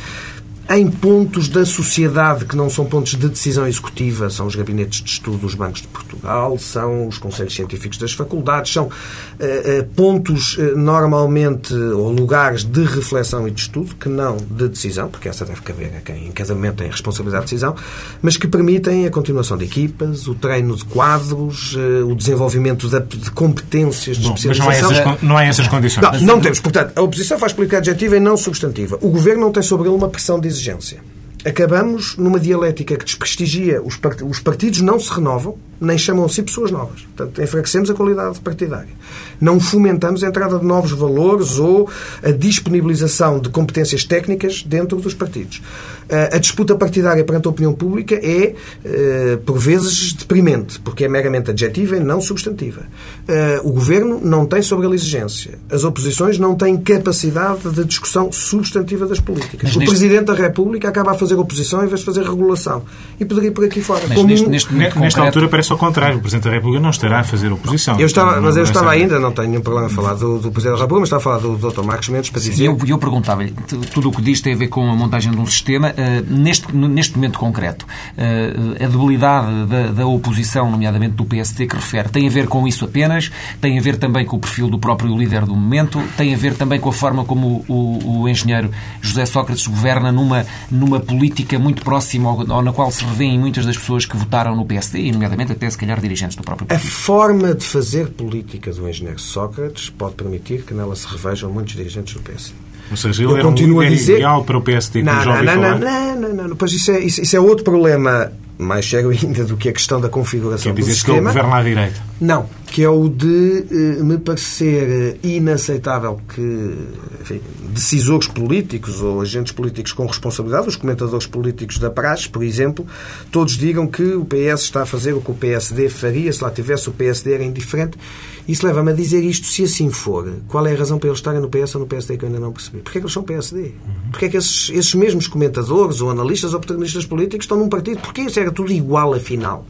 em 0.71 0.91
pontos 0.91 1.49
da 1.49 1.65
sociedade 1.65 2.45
que 2.45 2.55
não 2.55 2.69
são 2.69 2.85
pontos 2.85 3.15
de 3.15 3.29
decisão 3.29 3.67
executiva, 3.67 4.29
são 4.29 4.47
os 4.47 4.55
gabinetes 4.55 5.03
de 5.03 5.11
estudo 5.11 5.39
dos 5.39 5.55
bancos 5.55 5.81
de 5.81 5.89
Portugal, 5.89 6.59
são 6.59 7.09
os 7.09 7.17
conselhos 7.17 7.55
científicos 7.55 7.97
das 7.97 8.13
faculdades, 8.13 8.73
são 8.73 8.85
uh, 8.85 8.89
uh, 8.89 9.85
pontos 9.97 10.59
uh, 10.59 10.77
normalmente 10.77 11.73
ou 11.73 12.13
lugares 12.13 12.65
de 12.65 12.85
reflexão 12.85 13.49
e 13.49 13.51
de 13.51 13.63
estudo 13.63 13.95
que 13.95 14.11
não 14.11 14.37
de 14.37 14.69
decisão, 14.69 15.09
porque 15.09 15.29
essa 15.29 15.45
deve 15.45 15.63
caber 15.63 15.93
a 15.97 16.01
quem 16.01 16.27
em 16.27 16.33
cada 16.33 16.55
momento 16.55 16.77
tem 16.77 16.89
a 16.89 16.91
responsabilidade 16.91 17.47
de 17.47 17.51
decisão, 17.53 17.75
mas 18.21 18.37
que 18.37 18.47
permitem 18.47 19.07
a 19.07 19.11
continuação 19.11 19.57
de 19.57 19.65
equipas, 19.65 20.29
o 20.29 20.35
treino 20.35 20.77
de 20.77 20.85
quadros, 20.85 21.77
o 22.07 22.15
desenvolvimento 22.15 22.89
de, 22.89 23.01
de 23.17 23.31
competências 23.31 24.19
de 24.19 24.29
Bom, 24.29 24.35
especialização. 24.35 24.91
Mas 24.91 24.99
não 24.99 25.01
é 25.01 25.09
essas, 25.09 25.23
não 25.23 25.41
é 25.41 25.49
essas 25.49 25.69
condições. 25.69 26.03
Não, 26.03 26.35
não 26.35 26.41
temos. 26.41 26.61
Portanto, 26.61 26.93
a 26.95 27.01
oposição 27.01 27.39
faz 27.39 27.53
política 27.53 27.79
adjetiva 27.79 28.17
e 28.17 28.21
não 28.21 28.37
substantiva. 28.37 28.99
O 29.01 29.09
governo 29.09 29.43
não 29.43 29.53
tem 29.53 29.63
sobre 29.63 29.89
ele 29.89 29.97
uma 29.97 30.09
pressão 30.09 30.39
de 30.39 30.49
exigência. 30.59 31.01
Acabamos 31.45 32.17
numa 32.17 32.41
dialética 32.41 32.97
que 32.97 33.05
desprestigia 33.05 33.81
os 33.81 33.97
partidos. 33.97 34.31
Os 34.31 34.41
partidos 34.41 34.81
não 34.81 34.99
se 34.99 35.11
renovam, 35.13 35.57
nem 35.81 35.97
chamam 35.97 36.25
a 36.25 36.29
si 36.29 36.43
pessoas 36.43 36.71
novas. 36.71 37.03
Portanto, 37.03 37.43
enfraquecemos 37.43 37.91
a 37.91 37.95
qualidade 37.95 38.41
partidária. 38.41 38.93
Não 39.41 39.61
fomentamos 39.61 40.25
a 40.25 40.29
entrada 40.29 40.59
de 40.59 40.65
novos 40.65 40.93
valores 40.93 41.59
ou 41.59 41.89
a 42.23 42.31
disponibilização 42.31 43.39
de 43.39 43.49
competências 43.49 44.05
técnicas 44.05 44.63
dentro 44.63 44.99
dos 44.99 45.15
partidos. 45.15 45.63
Eh, 46.09 46.31
a 46.33 46.39
disputa 46.39 46.75
partidária 46.75 47.23
perante 47.23 47.47
a 47.47 47.51
opinião 47.51 47.73
pública 47.73 48.15
é, 48.15 48.55
eh, 48.85 49.39
por 49.45 49.59
vezes, 49.59 50.15
deprimente, 50.15 50.81
porque 50.81 51.05
é 51.05 51.09
meramente 51.09 51.51
adjetiva 51.51 51.97
e 51.97 52.01
não 52.01 52.21
substantiva. 52.21 52.83
Eh, 53.27 53.61
o 53.63 53.71
governo 53.73 54.21
não 54.23 54.47
tem 54.47 54.63
sobre 54.63 54.87
ele 54.87 54.95
exigência. 54.95 55.59
As 55.71 55.85
oposições 55.85 56.39
não 56.39 56.55
têm 56.55 56.77
capacidade 56.79 57.71
de 57.71 57.85
discussão 57.85 58.33
substantiva 58.33 59.07
das 59.07 59.21
políticas. 59.21 59.77
o 59.77 59.81
Presidente 59.81 60.25
da 60.25 60.35
República 60.35 60.89
acaba 60.89 61.11
a 61.13 61.15
fazer 61.15 61.35
oposição 61.35 61.85
em 61.85 61.87
vez 61.87 62.01
de 62.01 62.07
fazer 62.07 62.23
regulação. 62.23 62.83
E 63.21 63.25
poderia 63.25 63.49
ir 63.49 63.53
por 63.53 63.65
aqui 63.65 63.81
fora. 63.81 64.03
Mas 64.09 64.17
Como 64.17 64.29
neste, 64.29 64.49
neste 64.49 64.73
Nesta 64.75 64.95
concreto... 64.99 65.21
altura 65.21 65.49
parece 65.49 65.68
ao 65.73 65.79
contrário. 65.79 66.19
O 66.19 66.21
Presidente 66.21 66.45
da 66.45 66.51
República 66.51 66.81
não 66.81 66.91
estará 66.91 67.21
a 67.21 67.25
fazer 67.25 67.53
oposição. 67.53 67.99
Eu 67.99 68.07
estava, 68.07 68.41
mas 68.41 68.57
eu 68.57 68.63
estava 68.63 68.91
ainda, 68.91 69.19
não 69.19 69.33
tenho 69.33 69.49
nenhum 69.49 69.63
problema 69.63 69.87
a 69.87 69.91
falar 69.91 70.15
do, 70.15 70.39
do 70.39 70.51
Presidente 70.51 70.77
da 70.77 70.83
República, 70.83 71.01
mas 71.01 71.09
estava 71.09 71.21
a 71.21 71.25
falar 71.25 71.39
do 71.39 71.71
Dr. 71.71 71.83
Marcos 71.83 72.09
Mendes 72.09 72.31
para 72.31 72.41
dizer... 72.41 72.65
Eu, 72.65 72.79
eu 72.87 72.99
perguntava-lhe, 72.99 73.53
tudo 73.93 74.09
o 74.09 74.13
que 74.13 74.23
diz 74.23 74.41
tem 74.41 74.55
a 74.55 74.57
ver 74.57 74.69
com 74.69 74.89
a 74.91 74.95
montagem 74.95 75.33
de 75.33 75.39
um 75.39 75.47
sistema. 75.47 75.91
Uh, 75.91 76.33
neste, 76.33 76.75
neste 76.75 77.17
momento 77.17 77.39
concreto, 77.39 77.85
uh, 77.85 78.85
a 78.85 78.87
debilidade 78.87 79.67
da, 79.67 79.87
da, 79.89 80.07
oposição, 80.07 80.71
nomeadamente 80.71 81.15
do 81.15 81.25
PSD, 81.25 81.67
que 81.67 81.77
refere, 81.77 82.09
tem 82.09 82.27
a 82.27 82.31
ver 82.31 82.47
com 82.47 82.67
isso 82.67 82.85
apenas? 82.85 83.31
Tem 83.61 83.79
a 83.79 83.83
ver 83.83 83.97
também 83.97 84.25
com 84.25 84.37
o 84.37 84.41
perfil 84.41 84.69
do 84.69 84.79
próprio 84.79 85.17
líder 85.17 85.45
do 85.45 85.55
momento? 85.55 86.03
Tem 86.17 86.35
a 86.35 86.37
ver 86.37 86.55
também 86.55 86.81
com 86.81 86.89
a 86.89 86.93
forma 86.93 87.25
como 87.25 87.65
o, 87.69 87.73
o, 87.73 88.21
o 88.23 88.29
engenheiro 88.29 88.71
José 89.01 89.27
Sócrates 89.27 89.67
governa 89.67 90.11
numa, 90.13 90.47
numa 90.71 91.01
política 91.01 91.59
muito 91.59 91.83
próxima 91.83 92.31
ou, 92.31 92.51
ou 92.51 92.63
na 92.63 92.73
qual 92.73 92.91
se 92.91 93.05
revêem 93.05 93.39
muitas 93.39 93.67
das 93.67 93.77
pessoas 93.77 94.07
que 94.07 94.17
votaram 94.17 94.55
no 94.57 94.65
PSD, 94.65 95.01
e 95.01 95.13
nomeadamente 95.13 95.53
até 95.59 95.71
se 95.71 95.77
calhar 95.77 96.01
dirigentes 96.01 96.37
do 96.37 96.43
próprio 96.43 96.67
partido? 96.67 96.87
A 96.87 96.91
forma 96.91 97.55
de 97.55 97.65
fazer 97.65 98.09
política 98.09 98.73
do 98.73 98.89
engenheiro 98.89 99.21
Sócrates 99.21 99.91
pode 99.91 100.15
permitir 100.15 100.63
que 100.63 100.73
nela 100.73 100.97
se 100.97 101.07
revejam 101.07 101.53
muitos 101.53 101.75
dirigentes 101.75 102.15
do 102.15 102.21
PSD. 102.21 102.55
Ou 102.91 102.97
seja, 102.97 103.23
ele 103.23 103.33
eu 103.33 103.37
era 103.37 103.49
um 103.49 103.81
a 103.81 103.89
dizer... 103.89 104.15
ideal 104.15 104.45
para 104.45 104.57
o 104.57 104.63
PSD, 104.63 105.03
não, 105.03 105.25
não, 105.25 105.43
não, 105.45 105.57
não, 105.57 105.79
não, 105.79 106.35
não, 106.35 106.49
não, 106.49 106.57
Pois 106.57 106.73
isso 106.73 106.91
é, 106.91 107.01
isso, 107.01 107.21
isso 107.21 107.37
é 107.37 107.41
outro 107.41 107.65
problema 107.65 108.33
mais 108.57 108.89
sério 108.89 109.11
ainda 109.13 109.45
do 109.45 109.57
que 109.57 109.69
a 109.69 109.73
questão 109.73 110.01
da 110.01 110.09
configuração 110.09 110.75
Quer 110.75 110.81
do 110.81 110.87
sistema. 110.87 111.15
que 111.15 111.21
ele 111.21 111.27
governa 111.27 111.57
à 111.57 111.63
direita? 111.63 112.03
Não, 112.21 112.49
que 112.71 112.83
é 112.83 112.89
o 112.89 113.09
de 113.09 113.65
eh, 113.71 114.03
me 114.03 114.19
parecer 114.19 115.19
inaceitável 115.23 116.21
que 116.35 116.75
enfim, 117.21 117.41
decisores 117.71 118.27
políticos 118.27 119.01
ou 119.01 119.21
agentes 119.21 119.53
políticos 119.53 119.93
com 119.93 120.07
responsabilidade, 120.07 120.69
os 120.69 120.77
comentadores 120.77 121.27
políticos 121.27 121.79
da 121.79 121.91
praxe, 121.91 122.29
por 122.29 122.43
exemplo, 122.43 122.87
todos 123.33 123.57
digam 123.57 123.87
que 123.87 124.03
o 124.03 124.25
PS 124.25 124.63
está 124.63 124.83
a 124.83 124.87
fazer 124.87 125.15
o 125.15 125.21
que 125.21 125.31
o 125.31 125.35
PSD 125.35 125.89
faria 125.89 126.33
se 126.33 126.43
lá 126.43 126.51
tivesse 126.51 126.89
o 126.89 126.93
PSD 126.93 127.33
era 127.33 127.45
indiferente. 127.45 127.99
Isso 128.47 128.67
leva-me 128.67 128.93
a 128.93 128.95
dizer 128.95 129.23
isto, 129.23 129.47
se 129.47 129.65
assim 129.65 129.91
for, 129.91 130.31
qual 130.47 130.67
é 130.67 130.73
a 130.73 130.77
razão 130.77 130.99
para 130.99 131.09
eles 131.09 131.19
estarem 131.19 131.41
no 131.41 131.49
PS 131.49 131.75
ou 131.75 131.83
no 131.83 131.87
PSD 131.87 132.17
que 132.17 132.25
eu 132.25 132.29
ainda 132.29 132.41
não 132.41 132.53
percebi? 132.53 132.79
Porquê 132.79 132.99
é 132.99 133.01
que 133.01 133.05
eles 133.07 133.13
são 133.13 133.23
PSD? 133.23 133.73
Porquê 134.11 134.27
é 134.27 134.29
que 134.29 134.37
esses, 134.37 134.71
esses 134.71 134.95
mesmos 134.95 135.27
comentadores 135.27 136.01
ou 136.01 136.11
analistas 136.11 136.55
ou 136.55 136.61
protagonistas 136.61 137.05
políticos 137.05 137.45
estão 137.45 137.59
num 137.59 137.69
partido? 137.69 138.01
Porquê 138.01 138.23
isso 138.23 138.41
era 138.41 138.51
tudo 138.51 138.73
igual, 138.73 139.15
afinal? 139.15 139.67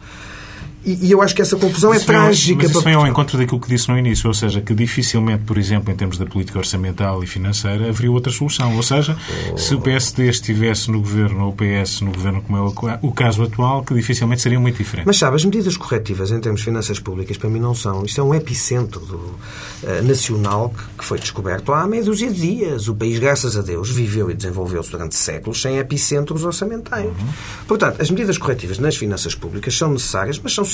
E, 0.85 1.11
eu 1.11 1.20
acho 1.20 1.35
que 1.35 1.42
essa 1.42 1.56
confusão 1.56 1.92
é 1.92 1.99
trágica. 1.99 2.62
Mas 2.62 2.70
isso 2.70 2.80
vem 2.82 2.94
ao 2.94 3.06
encontro 3.06 3.37
daquilo 3.37 3.61
que 3.61 3.68
disse 3.68 3.88
no 3.88 3.99
início, 3.99 4.28
ou 4.28 4.35
seja, 4.35 4.61
que 4.61 4.75
dificilmente, 4.75 5.44
por 5.44 5.59
exemplo, 5.59 5.92
em 5.92 5.96
termos 5.96 6.16
da 6.16 6.24
política 6.24 6.59
orçamental 6.59 7.22
e 7.22 7.26
financeira, 7.26 7.88
haveria 7.88 8.11
outra 8.11 8.33
solução. 8.33 8.76
Ou 8.76 8.83
seja, 8.83 9.16
oh. 9.52 9.59
se 9.59 9.74
o 9.74 9.81
PSD 9.81 10.29
estivesse 10.29 10.90
no 10.90 11.00
governo 11.00 11.44
ou 11.44 11.50
o 11.50 11.52
PS 11.52 12.00
no 12.00 12.12
governo, 12.12 12.42
como 12.42 12.59
é 12.59 12.98
o 13.02 13.12
caso 13.12 13.42
atual, 13.42 13.83
que 13.83 13.92
dificilmente 13.94 14.40
seriam 14.40 14.62
muito 14.62 14.76
diferentes. 14.76 15.07
Mas 15.07 15.18
sabe, 15.18 15.37
as 15.37 15.44
medidas 15.44 15.76
corretivas 15.76 16.31
em 16.31 16.40
termos 16.40 16.61
de 16.61 16.64
finanças 16.64 16.98
públicas, 17.00 17.37
para 17.37 17.50
mim, 17.50 17.61
não 17.61 17.74
são. 17.74 18.05
Isto 18.05 18.20
é 18.20 18.24
um 18.24 18.35
epicentro 18.35 19.00
do, 19.00 19.16
uh, 19.16 20.02
nacional 20.05 20.70
que, 20.70 20.98
que, 20.98 21.05
foi 21.05 21.18
descoberto 21.18 21.72
há 21.72 21.87
meia 21.87 22.05
dúzia 22.05 22.31
de 22.31 22.40
dias. 22.40 22.88
O 22.88 22.94
país, 22.94 23.18
graças 23.18 23.57
a 23.57 23.62
Deus, 23.62 23.90
viveu 23.90 24.31
e 24.31 24.35
desenvolveu-se 24.35 24.90
durante 24.90 25.16
séculos 25.16 25.61
sem 25.61 25.79
epicentros 25.79 26.44
orçamentais. 26.44 27.07
Uhum. 27.07 27.29
Portanto, 27.66 28.00
as 28.00 28.11
medidas 28.11 28.38
corretivas 28.38 28.79
nas 28.79 28.96
finanças 28.96 29.35
públicas 29.35 29.76
são 29.76 29.90
necessárias, 29.92 30.38
mas 30.42 30.55
são 30.55 30.64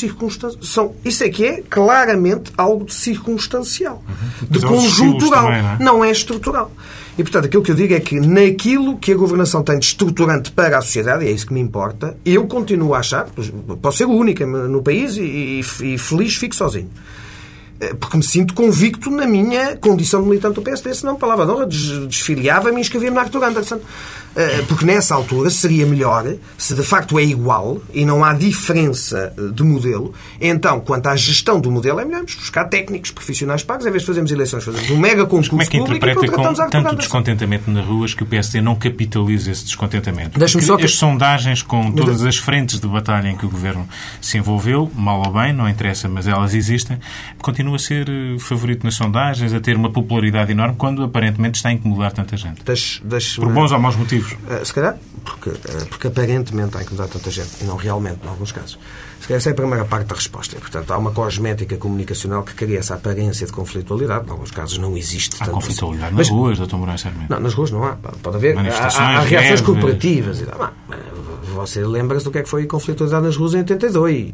são 0.61 0.95
Isso 1.05 1.25
é 1.25 1.29
que 1.29 1.45
é 1.45 1.63
claramente 1.63 2.53
algo 2.57 2.85
de 2.85 2.95
circunstancial, 2.95 4.03
uhum. 4.09 4.49
de 4.51 4.61
conjuntural, 4.61 5.45
também, 5.45 5.63
não, 5.63 5.71
é? 5.71 5.79
não 5.81 6.05
é 6.05 6.11
estrutural. 6.11 6.71
E, 7.17 7.23
portanto, 7.23 7.45
aquilo 7.47 7.63
que 7.63 7.71
eu 7.71 7.77
digo 7.77 7.95
é 7.95 8.01
que 8.01 8.19
naquilo 8.19 8.99
que 8.99 9.13
a 9.13 9.17
governação 9.17 9.63
tem 9.63 9.79
de 9.79 9.87
estruturante 9.87 10.51
para 10.51 10.79
a 10.79 10.83
sociedade, 10.83 11.25
e 11.25 11.29
é 11.29 11.31
isso 11.31 11.47
que 11.47 11.55
me 11.55 11.61
importa, 11.61 12.17
eu 12.25 12.47
continuo 12.47 12.93
a 12.93 12.99
achar, 12.99 13.29
posso 13.81 13.99
ser 13.99 14.05
o 14.05 14.11
único 14.11 14.45
no 14.45 14.83
país 14.83 15.17
e, 15.17 15.23
e, 15.81 15.95
e 15.95 15.99
feliz 15.99 16.35
fico 16.35 16.55
sozinho 16.55 16.91
eh, 17.81 17.95
porque 17.95 18.17
me 18.17 18.23
sinto 18.23 18.55
convicto 18.55 19.11
na 19.11 19.27
minha 19.27 19.77
condição 19.77 20.23
de 20.23 20.29
militante 20.29 20.55
do 20.55 20.63
PSD, 20.63 20.95
senão, 20.95 21.17
palavra 21.17 21.45
de 21.45 21.53
honra, 21.53 21.67
desfiliava-me 21.67 22.79
e 22.79 22.81
inscrevia-me 22.81 23.17
na 23.17 23.23
Arthur 23.23 23.45
Anderson. 23.45 23.81
Eh, 24.37 24.65
porque 24.67 24.85
nessa 24.85 25.15
altura 25.15 25.49
seria 25.49 25.87
melhor, 25.87 26.25
se 26.59 26.75
de 26.75 26.83
facto 26.83 27.19
é 27.19 27.23
igual 27.23 27.81
e 27.93 28.05
não 28.05 28.25
há 28.25 28.33
diferença 28.33 29.33
eh, 29.37 29.53
de 29.53 29.63
modelo, 29.63 30.13
então, 30.41 30.81
quanto 30.81 31.07
à 31.07 31.15
gestão 31.15 31.61
do 31.61 31.71
modelo, 31.71 32.01
é 32.01 32.05
melhor 32.05 32.25
buscar 32.25 32.65
técnicos 32.65 33.13
profissionais 33.13 33.63
pagos, 33.63 33.87
em 33.87 33.91
vez 33.91 34.03
de 34.03 34.07
fazermos 34.09 34.33
eleições, 34.33 34.65
fazemos 34.65 34.91
um 34.91 34.99
mega 34.99 35.25
concurso 35.25 35.51
como 35.51 35.63
é 35.63 35.67
que 35.67 35.77
interpreta 35.77 36.27
com 36.27 36.53
tanto 36.53 36.97
descontentamento 36.97 37.71
nas 37.71 37.87
ruas 37.87 38.13
que 38.13 38.23
o 38.23 38.27
PSD 38.27 38.61
não 38.61 38.75
capitaliza 38.75 39.53
esse 39.53 39.65
descontentamento? 39.65 40.39
Só 40.49 40.77
que... 40.77 40.85
As 40.85 40.97
sondagens 40.97 41.63
com 41.63 41.93
todas 41.93 42.25
as 42.25 42.37
frentes 42.37 42.81
de 42.81 42.87
batalha 42.87 43.29
em 43.29 43.37
que 43.37 43.47
o 43.47 43.51
Governo 43.51 43.89
se 44.21 44.37
envolveu, 44.37 44.91
mal 44.95 45.23
ou 45.25 45.33
bem, 45.33 45.53
não 45.53 45.69
interessa, 45.69 46.09
mas 46.09 46.27
elas 46.27 46.55
existem, 46.55 46.99
continua 47.39 47.77
a 47.77 47.79
ser 47.79 48.09
eh, 48.09 48.39
favorito 48.39 48.85
nas 48.85 48.95
sondagens, 48.95 49.53
a 49.53 49.61
ter 49.61 49.77
uma 49.77 49.91
popularidade 49.91 50.53
enorme, 50.53 50.75
quando 50.77 51.03
aparentemente 51.03 51.57
está 51.57 51.69
a 51.69 51.73
incomodar 51.73 52.13
tanta 52.13 52.37
gente. 52.37 52.63
Deixe, 52.65 53.01
deixe 53.05 53.41
Por 53.41 53.51
bons 53.51 53.73
ou 53.73 53.79
maus 53.79 53.97
motivos 53.97 54.24
motivos? 54.33 54.61
Uh, 54.61 54.65
se 54.65 54.73
calhar, 54.73 54.99
porque, 55.25 55.51
uh, 55.51 55.87
porque 55.89 56.07
aparentemente 56.09 56.77
há 56.77 56.83
incomodar 56.83 57.09
tanta 57.09 57.31
gente, 57.31 57.63
e 57.63 57.65
não 57.65 57.77
realmente, 57.77 58.21
em 58.25 58.29
alguns 58.29 58.53
casos. 58.53 58.79
Essa 59.31 59.51
é 59.51 59.53
a 59.53 59.55
primeira 59.55 59.85
parte 59.85 60.07
da 60.07 60.15
resposta. 60.15 60.57
portanto, 60.57 60.93
há 60.93 60.99
uma 60.99 61.11
cosmética 61.11 61.77
comunicacional 61.77 62.43
que 62.43 62.55
cria 62.55 62.79
essa 62.79 62.95
aparência 62.95 63.47
de 63.47 63.53
conflitualidade. 63.53 64.27
Em 64.27 64.31
alguns 64.31 64.51
casos 64.51 64.79
não 64.79 64.97
existe. 64.97 65.37
Há 65.41 65.47
conflitualidade 65.47 66.07
assim. 66.09 66.17
nas 66.17 66.31
Mas, 66.31 66.39
ruas, 66.39 66.59
Dr. 66.59 66.77
Moraes 66.77 67.01
Sarmento? 67.01 67.27
Não, 67.31 67.41
nas 67.41 67.55
ruas 67.55 67.71
não 67.71 67.85
há. 67.85 67.93
Pode 68.23 68.37
haver. 68.37 68.57
Há, 68.59 68.87
há, 68.87 69.21
reações 69.21 69.61
corporativas. 69.61 70.41
E, 70.41 70.45
não, 70.45 70.71
você 71.55 71.85
lembra-se 71.85 72.25
do 72.25 72.31
que 72.31 72.39
é 72.39 72.43
que 72.43 72.49
foi 72.49 72.67
conflitualidade 72.67 73.25
nas 73.25 73.37
ruas 73.37 73.55
em 73.55 73.59
82. 73.59 74.33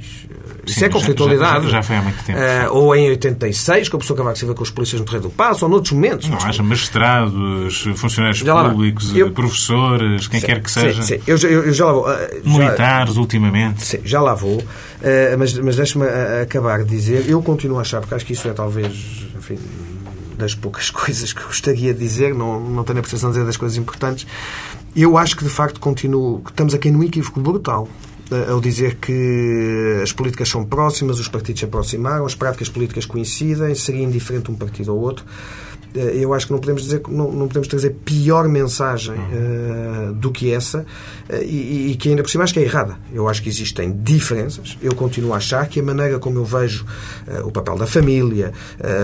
Isso 0.67 0.79
Sim, 0.79 0.85
é 0.85 0.89
conflitualidade. 0.89 1.65
Já, 1.67 1.71
já, 1.71 1.83
foi 1.83 1.97
há 1.97 2.03
muito 2.03 2.25
tempo. 2.25 2.39
Uh, 2.39 2.75
ou 2.77 2.97
em 2.97 3.09
86, 3.11 3.89
com 3.89 3.97
a 3.97 4.01
pessoa 4.01 4.17
Cavaco 4.17 4.39
Silva 4.39 4.55
com 4.55 4.63
os 4.63 4.71
polícias 4.71 5.01
no 5.01 5.07
Terreiro 5.07 5.29
do 5.29 5.35
Passo, 5.35 5.65
ou 5.65 5.71
noutros 5.71 5.93
momentos. 5.93 6.29
Não, 6.29 6.39
haja 6.39 6.63
magistrados, 6.63 7.89
funcionários 7.97 8.43
públicos, 8.43 9.15
eu, 9.15 9.31
professores, 9.31 10.29
quem 10.29 10.41
sim, 10.41 10.47
quer 10.47 10.63
que 10.63 10.71
seja. 10.71 11.03
Sim, 11.03 11.19
sim. 11.19 11.23
Eu, 11.27 11.37
eu, 11.39 11.65
eu, 11.67 11.73
já 11.73 11.87
lá 11.87 11.93
vou. 11.93 12.09
Uh, 12.09 12.59
Militares, 12.59 13.15
já, 13.15 13.21
ultimamente. 13.21 13.85
Sim, 13.85 14.01
já 14.05 14.21
lá 14.21 14.35
vou. 14.35 14.63
Uh, 15.01 15.39
mas 15.39 15.55
mas 15.55 15.77
deixe-me 15.77 16.07
acabar 16.43 16.85
de 16.85 16.91
dizer, 16.91 17.29
eu 17.29 17.43
continuo 17.43 17.79
a 17.79 17.83
achar, 17.83 18.01
porque 18.01 18.15
acho 18.15 18.27
que 18.27 18.33
isso 18.33 18.49
é 18.49 18.53
talvez, 18.53 19.27
enfim, 19.37 19.59
das 20.37 20.55
poucas 20.55 20.89
coisas 20.91 21.33
que 21.33 21.43
gostaria 21.43 21.93
de 21.93 22.01
dizer, 22.01 22.35
não, 22.35 22.61
não 22.61 22.85
tenho 22.85 22.99
a 22.99 23.03
percepção 23.03 23.31
de 23.31 23.35
dizer 23.37 23.47
das 23.47 23.57
coisas 23.57 23.79
importantes, 23.79 24.27
eu 24.95 25.17
acho 25.17 25.37
que 25.37 25.45
de 25.45 25.51
facto 25.51 25.81
continuo, 25.81 26.43
estamos 26.47 26.75
aqui 26.75 26.91
num 26.91 27.03
equívoco 27.03 27.41
brutal 27.41 27.89
eh, 28.31 28.51
ao 28.51 28.61
dizer 28.61 28.97
que 28.97 30.01
as 30.03 30.13
políticas 30.13 30.49
são 30.49 30.65
próximas, 30.65 31.19
os 31.19 31.27
partidos 31.27 31.61
se 31.61 31.65
aproximaram, 31.65 32.25
as 32.25 32.35
práticas 32.35 32.69
políticas 32.69 33.05
coincidem, 33.05 33.75
seria 33.75 34.05
indiferente 34.05 34.51
um 34.51 34.55
partido 34.55 34.95
ou 34.95 35.01
outro. 35.01 35.25
Eh, 35.95 36.19
eu 36.23 36.33
acho 36.33 36.47
que 36.47 36.53
não 36.53 36.59
podemos 36.59 36.83
dizer 36.83 37.03
não, 37.09 37.31
não 37.33 37.49
podemos 37.49 37.69
trazer 37.69 37.91
pior 38.05 38.49
mensagem 38.49 39.15
uh, 39.15 40.13
do 40.15 40.31
que 40.31 40.53
essa 40.53 40.81
uh, 41.29 41.43
e, 41.43 41.93
e, 41.93 41.97
que 41.97 42.09
ainda 42.09 42.23
por 42.23 42.31
cima 42.31 42.45
acho 42.45 42.53
que 42.53 42.61
é 42.61 42.63
errada. 42.63 42.99
Eu 43.13 43.29
acho 43.29 43.43
que 43.43 43.49
existem 43.49 43.93
diferenças. 43.93 44.77
Eu 44.83 44.95
continuo 44.95 45.35
a 45.35 45.39
achar 45.39 45.67
que 45.69 45.81
a 45.81 45.83
maneira 45.83 46.19
como 46.19 46.39
eu 46.39 46.45
vejo 46.45 46.85
uh, 47.27 47.47
o 47.47 47.51
papel 47.51 47.77
da 47.77 47.87
família, 47.87 48.53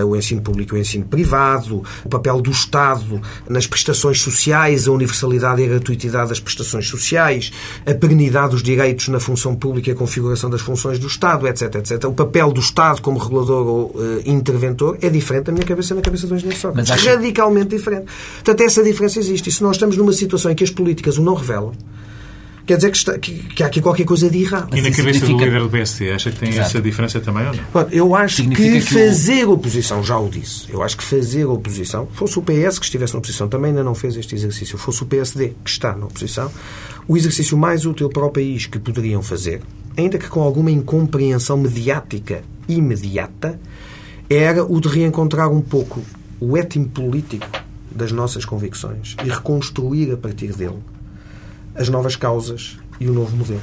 o 0.05 0.15
ensino 0.15 0.41
público 0.41 0.75
e 0.75 0.79
o 0.79 0.81
ensino 0.81 1.05
privado, 1.05 1.83
o 2.03 2.09
papel 2.09 2.41
do 2.41 2.51
Estado 2.51 3.21
nas 3.47 3.65
prestações 3.65 4.21
sociais, 4.21 4.87
a 4.87 4.91
universalidade 4.91 5.61
e 5.61 5.65
a 5.65 5.67
gratuitidade 5.67 6.29
das 6.29 6.39
prestações 6.39 6.87
sociais, 6.87 7.51
a 7.85 7.93
perenidade 7.93 8.51
dos 8.51 8.63
direitos 8.63 9.07
na 9.07 9.19
função 9.19 9.55
pública 9.55 9.89
e 9.89 9.93
a 9.93 9.95
configuração 9.95 10.49
das 10.49 10.61
funções 10.61 10.99
do 10.99 11.07
Estado, 11.07 11.47
etc, 11.47 11.75
etc. 11.75 12.05
O 12.05 12.13
papel 12.13 12.51
do 12.51 12.59
Estado 12.59 13.01
como 13.01 13.17
regulador 13.17 13.67
ou 13.67 13.95
interventor 14.25 14.97
é 15.01 15.09
diferente 15.09 15.45
da 15.45 15.51
minha 15.51 15.65
cabeça 15.65 15.95
na 15.95 16.01
cabeça 16.01 16.27
do 16.27 16.35
engenheiro 16.35 16.59
Sócrates 16.59 16.76
mas 16.77 16.91
acho... 16.91 17.07
radicalmente 17.07 17.75
diferente. 17.75 18.05
Portanto, 18.35 18.61
essa 18.61 18.83
diferença 18.83 19.19
existe. 19.19 19.49
E 19.49 19.51
se 19.51 19.63
nós 19.63 19.75
estamos 19.75 19.97
numa 19.97 20.13
situação 20.13 20.51
em 20.51 20.55
que 20.55 20.63
as 20.63 20.69
políticas 20.69 21.17
o 21.17 21.21
não 21.21 21.33
revelam, 21.33 21.73
quer 22.67 22.75
dizer 22.75 22.91
que, 22.91 22.97
está, 22.97 23.17
que, 23.17 23.31
que, 23.31 23.63
há 23.63 23.67
aqui 23.67 23.81
qualquer 23.81 24.05
coisa 24.05 24.29
de 24.29 24.43
errado. 24.43 24.77
E 24.77 24.81
na 24.81 24.91
cabeça 24.91 25.19
significa... 25.19 25.37
do 25.37 25.45
líder 25.45 25.59
do 25.61 25.69
PSD, 25.69 26.11
acha 26.11 26.31
que 26.31 26.37
tem 26.37 26.49
Exato. 26.49 26.67
essa 26.67 26.81
diferença 26.81 27.19
também 27.21 27.47
ou 27.47 27.53
não? 27.55 27.89
eu 27.89 28.13
acho 28.13 28.35
significa 28.35 28.79
que, 28.79 28.85
que 28.85 28.93
fazer 28.93 29.47
o... 29.47 29.53
oposição, 29.53 30.03
já 30.03 30.19
o 30.19 30.29
disse, 30.29 30.65
eu 30.69 30.83
acho 30.83 30.97
que 30.97 31.03
fazer 31.03 31.45
oposição, 31.45 32.07
fosse 32.11 32.37
o 32.37 32.41
PS 32.41 32.77
que 32.77 32.85
estivesse 32.85 33.13
na 33.13 33.19
oposição, 33.19 33.47
também 33.47 33.69
ainda 33.69 33.83
não 33.83 33.95
fez 33.95 34.17
este 34.17 34.35
exercício, 34.35 34.77
fosse 34.77 35.01
o 35.01 35.05
PSD 35.05 35.53
que 35.63 35.69
está 35.69 35.95
na 35.95 36.05
oposição, 36.05 36.51
o 37.07 37.15
exercício 37.15 37.57
mais 37.57 37.85
útil 37.85 38.09
para 38.09 38.25
o 38.25 38.29
país 38.29 38.65
que 38.65 38.77
poderiam 38.77 39.23
fazer, 39.23 39.61
ainda 39.95 40.17
que 40.17 40.27
com 40.27 40.41
alguma 40.41 40.69
incompreensão 40.69 41.57
mediática 41.57 42.43
imediata, 42.67 43.57
era 44.29 44.65
o 44.65 44.81
de 44.81 44.89
reencontrar 44.89 45.49
um 45.49 45.61
pouco 45.61 46.01
o 46.39 46.57
étimo 46.57 46.87
político 46.87 47.47
das 47.91 48.11
nossas 48.11 48.45
convicções 48.45 49.15
e 49.23 49.29
reconstruir 49.29 50.11
a 50.11 50.17
partir 50.17 50.53
dele 50.53 50.79
as 51.75 51.89
novas 51.89 52.15
causas 52.15 52.77
e 52.99 53.07
o 53.07 53.13
novo 53.13 53.35
modelo. 53.35 53.61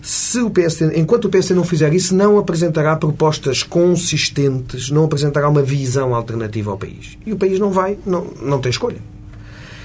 Se 0.00 0.40
o 0.40 0.50
PSD, 0.50 0.98
enquanto 0.98 1.26
o 1.26 1.28
PSD 1.28 1.54
não 1.54 1.64
fizer 1.64 1.94
isso, 1.94 2.14
não 2.14 2.36
apresentará 2.36 2.96
propostas 2.96 3.62
consistentes, 3.62 4.90
não 4.90 5.04
apresentará 5.04 5.48
uma 5.48 5.62
visão 5.62 6.12
alternativa 6.12 6.72
ao 6.72 6.76
país. 6.76 7.16
E 7.24 7.32
o 7.32 7.36
país 7.36 7.60
não 7.60 7.70
vai, 7.70 7.96
não, 8.04 8.26
não 8.42 8.60
tem 8.60 8.70
escolha. 8.70 8.98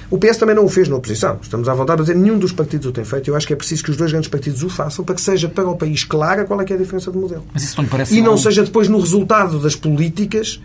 O 0.09 0.17
PS 0.17 0.37
também 0.37 0.55
não 0.55 0.65
o 0.65 0.69
fez 0.69 0.87
na 0.87 0.95
oposição. 0.95 1.37
Estamos 1.41 1.67
à 1.67 1.73
vontade 1.73 2.01
de 2.01 2.07
dizer 2.07 2.17
nenhum 2.17 2.39
dos 2.39 2.51
partidos 2.51 2.87
o 2.87 2.91
tem 2.91 3.03
feito. 3.03 3.29
Eu 3.29 3.35
acho 3.35 3.45
que 3.45 3.53
é 3.53 3.55
preciso 3.55 3.83
que 3.83 3.91
os 3.91 3.97
dois 3.97 4.09
grandes 4.11 4.29
partidos 4.29 4.63
o 4.63 4.69
façam 4.69 5.03
para 5.03 5.13
que 5.13 5.21
seja 5.21 5.49
para 5.49 5.67
o 5.67 5.75
país 5.75 6.03
clara 6.03 6.45
qual 6.45 6.59
é, 6.61 6.65
é 6.67 6.73
a 6.73 6.77
diferença 6.77 7.11
de 7.11 7.17
modelo. 7.17 7.43
Mas 7.53 7.63
isso 7.63 7.75
não 7.77 7.83
lhe 7.83 7.89
parece 7.89 8.15
e 8.15 8.21
não 8.21 8.37
seja 8.37 8.63
depois 8.63 8.87
no 8.87 8.99
resultado 8.99 9.59
das 9.59 9.75
políticas 9.75 10.61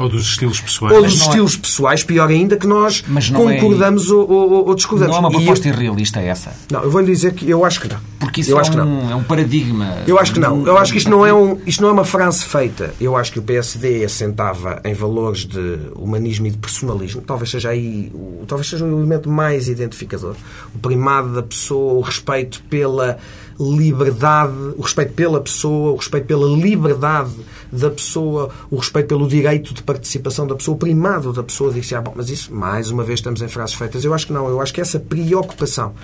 ou 0.00 0.08
dos 0.08 0.22
estilos 0.26 0.60
pessoais. 0.60 0.96
Ou 0.96 1.02
dos 1.02 1.12
é- 1.12 1.24
estilos 1.24 1.54
é... 1.54 1.58
pessoais, 1.58 2.02
pior 2.02 2.28
ainda, 2.28 2.56
que 2.56 2.66
nós 2.66 3.04
é- 3.06 3.32
concordamos 3.32 4.10
é... 4.10 4.14
ou, 4.14 4.30
ou, 4.30 4.68
ou, 4.68 4.74
discordamos. 4.74 5.14
Não 5.14 5.24
é 5.24 5.28
uma 5.28 5.30
proposta 5.30 5.68
eu... 5.68 5.74
irrealista 5.74 6.20
essa? 6.20 6.52
Não, 6.70 6.82
eu 6.82 6.90
vou 6.90 7.00
lhe 7.00 7.12
dizer 7.12 7.34
que 7.34 7.48
eu 7.48 7.64
acho 7.64 7.80
que 7.80 7.88
não. 7.88 7.98
Porque 8.18 8.40
isso 8.40 8.50
eu 8.50 8.58
é, 8.58 8.60
acho 8.60 8.78
um, 8.78 9.10
é 9.10 9.14
um 9.14 9.22
paradigma. 9.22 9.98
Eu 10.06 10.18
acho 10.18 10.32
que 10.32 10.40
não. 10.40 10.66
Eu 10.66 10.78
acho 10.78 10.92
que 10.92 10.98
isto 10.98 11.10
não, 11.10 11.24
é 11.24 11.32
um, 11.32 11.58
isto 11.66 11.82
não 11.82 11.90
é 11.90 11.92
uma 11.92 12.04
frase 12.04 12.44
feita. 12.44 12.94
Eu 13.00 13.16
acho 13.16 13.32
que 13.32 13.38
o 13.38 13.42
PSD 13.42 14.04
assentava 14.04 14.80
em 14.84 14.94
valores 14.94 15.44
de 15.44 15.78
humanismo 15.94 16.46
e 16.46 16.50
de 16.50 16.58
personalismo. 16.58 17.22
Talvez 17.22 17.50
seja 17.50 17.70
aí, 17.70 18.10
talvez 18.46 18.68
seja 18.68 18.84
o 18.84 18.88
elemento 18.88 19.28
mais 19.28 19.68
identificador. 19.68 20.34
O 20.74 20.78
primado 20.78 21.34
da 21.34 21.42
pessoa, 21.42 21.94
o 21.94 22.00
respeito 22.00 22.62
pela 22.70 23.18
liberdade, 23.60 24.54
o 24.76 24.82
respeito 24.82 25.12
pela 25.12 25.40
pessoa, 25.40 25.92
o 25.92 25.96
respeito 25.96 26.26
pela 26.26 26.48
liberdade 26.48 27.32
da 27.70 27.90
pessoa, 27.90 28.50
o 28.70 28.76
respeito 28.76 29.08
pelo 29.08 29.28
direito 29.28 29.74
de 29.74 29.82
participação 29.82 30.46
da 30.46 30.54
pessoa, 30.54 30.74
o 30.74 30.78
primado 30.78 31.32
da 31.32 31.42
pessoa, 31.42 31.72
disse, 31.72 31.94
ah, 31.94 32.00
bom, 32.00 32.12
mas 32.16 32.30
isso, 32.30 32.54
mais 32.54 32.90
uma 32.90 33.04
vez, 33.04 33.20
estamos 33.20 33.42
em 33.42 33.48
frases 33.48 33.74
feitas. 33.74 34.04
Eu 34.04 34.14
acho 34.14 34.26
que 34.26 34.32
não, 34.32 34.48
eu 34.48 34.60
acho 34.60 34.72
que 34.72 34.80
essa 34.80 34.98
preocupação 34.98 35.94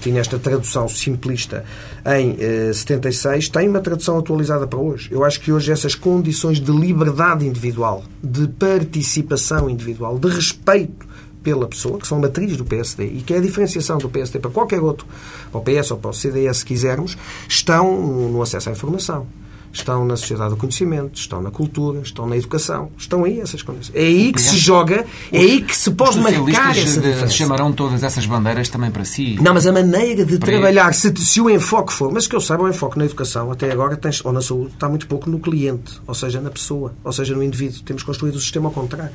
tinha 0.00 0.20
esta 0.20 0.36
tradução 0.38 0.88
simplista 0.88 1.64
em 2.04 2.36
eh, 2.40 2.72
76 2.72 3.48
tem 3.48 3.68
uma 3.68 3.80
tradução 3.80 4.18
atualizada 4.18 4.66
para 4.66 4.78
hoje. 4.78 5.08
Eu 5.12 5.24
acho 5.24 5.40
que 5.40 5.52
hoje 5.52 5.70
essas 5.70 5.94
condições 5.94 6.58
de 6.58 6.72
liberdade 6.72 7.46
individual, 7.46 8.02
de 8.20 8.48
participação 8.48 9.70
individual, 9.70 10.18
de 10.18 10.28
respeito 10.28 11.06
pela 11.42 11.66
pessoa, 11.66 11.98
que 11.98 12.06
são 12.06 12.18
a 12.18 12.20
matriz 12.20 12.56
do 12.56 12.64
PSD 12.64 13.04
e 13.04 13.22
que 13.22 13.34
é 13.34 13.38
a 13.38 13.40
diferenciação 13.40 13.98
do 13.98 14.08
PSD 14.08 14.38
para 14.38 14.50
qualquer 14.50 14.80
outro, 14.80 15.06
para 15.50 15.60
o 15.60 15.62
PS 15.62 15.90
ou 15.90 15.98
para 15.98 16.10
o 16.10 16.14
CDS, 16.14 16.58
se 16.58 16.64
quisermos, 16.64 17.16
estão 17.48 18.30
no 18.30 18.42
acesso 18.42 18.68
à 18.68 18.72
informação. 18.72 19.26
Estão 19.72 20.04
na 20.04 20.16
sociedade 20.16 20.50
do 20.50 20.56
conhecimento, 20.58 21.18
estão 21.18 21.40
na 21.40 21.50
cultura, 21.50 22.00
estão 22.00 22.26
na 22.26 22.36
educação. 22.36 22.90
Estão 22.98 23.24
aí 23.24 23.40
essas 23.40 23.62
condições. 23.62 23.96
É 23.96 24.02
aí 24.02 24.30
que 24.30 24.40
se 24.40 24.58
joga, 24.58 25.06
é 25.32 25.38
aí 25.38 25.62
que 25.62 25.74
se 25.74 25.90
pode 25.92 26.20
marcar 26.20 26.76
essa 26.76 27.00
diferença. 27.00 27.28
chamarão 27.28 27.72
todas 27.72 28.02
essas 28.02 28.26
bandeiras 28.26 28.68
também 28.68 28.90
para 28.90 29.04
si. 29.06 29.38
Não, 29.40 29.54
mas 29.54 29.66
a 29.66 29.72
maneira 29.72 30.26
de 30.26 30.38
trabalhar, 30.38 30.92
se, 30.92 31.10
se, 31.16 31.40
o 31.40 31.48
enfoque 31.48 31.90
for, 31.90 32.12
mas 32.12 32.26
que 32.26 32.36
eu 32.36 32.40
saiba, 32.40 32.64
o 32.64 32.68
enfoque 32.68 32.98
na 32.98 33.06
educação 33.06 33.50
até 33.50 33.72
agora 33.72 33.96
tem, 33.96 34.10
ou 34.24 34.32
na 34.32 34.42
saúde 34.42 34.74
está 34.74 34.90
muito 34.90 35.06
pouco 35.06 35.30
no 35.30 35.38
cliente, 35.38 35.98
ou 36.06 36.14
seja, 36.14 36.38
na 36.38 36.50
pessoa, 36.50 36.92
ou 37.02 37.12
seja, 37.12 37.34
no 37.34 37.42
indivíduo. 37.42 37.80
Temos 37.82 38.02
construído 38.02 38.34
o 38.34 38.40
sistema 38.40 38.68
ao 38.68 38.72
contrário. 38.72 39.14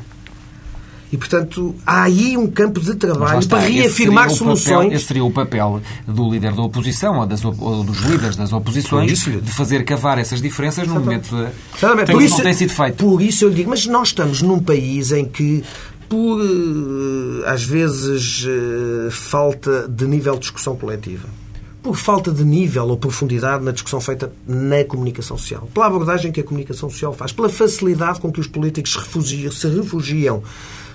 E, 1.12 1.17
portanto, 1.17 1.74
há 1.86 2.04
aí 2.04 2.36
um 2.36 2.48
campo 2.48 2.82
de 2.82 2.96
trabalho 2.96 3.39
está, 3.39 3.58
para 3.58 3.67
reafirmar 3.67 4.30
soluções. 4.30 4.76
Papel, 4.76 4.93
esse 4.93 5.06
seria 5.06 5.24
o 5.24 5.32
papel 5.32 5.82
do 6.06 6.30
líder 6.30 6.54
da 6.54 6.62
oposição 6.62 7.20
ou, 7.20 7.26
das, 7.26 7.43
ou 7.46 7.84
dos 7.84 8.00
líderes 8.02 8.36
das 8.36 8.52
oposições 8.52 9.24
de 9.24 9.52
fazer 9.54 9.86
cavar 9.86 10.17
essas 10.17 10.41
diferenças 10.41 10.86
no 10.88 10.96
momento 10.96 11.30
de... 11.30 12.12
Por 12.12 12.22
isso, 12.22 12.38
não 12.38 12.43
tem 12.43 12.54
sido 12.54 12.74
feito. 12.74 12.96
Por 12.96 13.22
isso 13.22 13.46
eu 13.46 13.50
digo, 13.50 13.70
mas 13.70 13.86
nós 13.86 14.10
estamos 14.10 14.41
num 14.41 14.60
país 14.60 15.13
em 15.13 15.24
que 15.24 15.63
por, 16.10 16.39
eh, 16.41 17.50
às 17.50 17.63
vezes, 17.63 18.46
eh, 18.48 19.10
falta 19.12 19.88
de 19.88 20.06
nível 20.06 20.34
de 20.34 20.41
discussão 20.41 20.76
coletiva. 20.76 21.28
Por 21.84 21.96
falta 21.96 22.32
de 22.32 22.43
nível 22.43 22.88
ou 22.88 22.98
profundidade 22.98 23.63
na 23.63 23.72
discussão 23.72 24.02
feita 24.02 24.32
na 24.46 24.84
comunicação 24.84 25.38
social, 25.38 25.70
pela 25.74 25.88
abordagem 25.88 26.32
que 26.32 26.41
a 26.41 26.43
comunicação 26.43 26.89
social 26.89 27.13
faz, 27.13 27.32
pela 27.32 27.50
facilidade 27.50 28.20
com 28.20 28.32
que 28.32 28.39
os 28.39 28.48
políticos 28.48 28.93
se 28.93 29.00
refugiam, 29.00 29.52
se 29.52 29.67
refugiam 29.67 30.43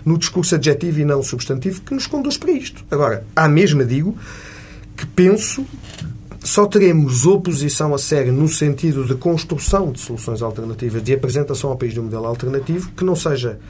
no 0.05 0.19
discurso 0.19 0.55
adjetivo 0.55 1.01
e 1.01 1.05
não 1.05 1.23
substantivo 1.23 1.83
que 1.83 1.95
nos 1.95 2.07
conduz 2.07 2.37
para 2.37 2.51
isto. 2.51 2.85
Agora, 2.91 3.25
à 3.35 3.49
mesma 3.49 3.85
digo 3.85 4.17
que 4.97 5.07
penso 5.07 5.65
só 6.45 6.67
teremos 6.67 7.25
oposição 7.25 7.95
a 7.95 7.99
sério 7.99 8.33
no 8.33 8.49
sentido 8.49 9.05
de 9.05 9.15
construção 9.15 9.93
de 9.93 10.01
soluções 10.01 10.43
alternativas, 10.43 11.03
de 11.03 11.15
apresentação 11.15 11.71
ao 11.71 11.77
país 11.77 11.95
de 11.95 12.01
um 12.01 12.05
modelo 12.05 12.27
alternativo, 12.27 12.91
que 12.97 13.05
não 13.05 13.15
seja 13.15 13.61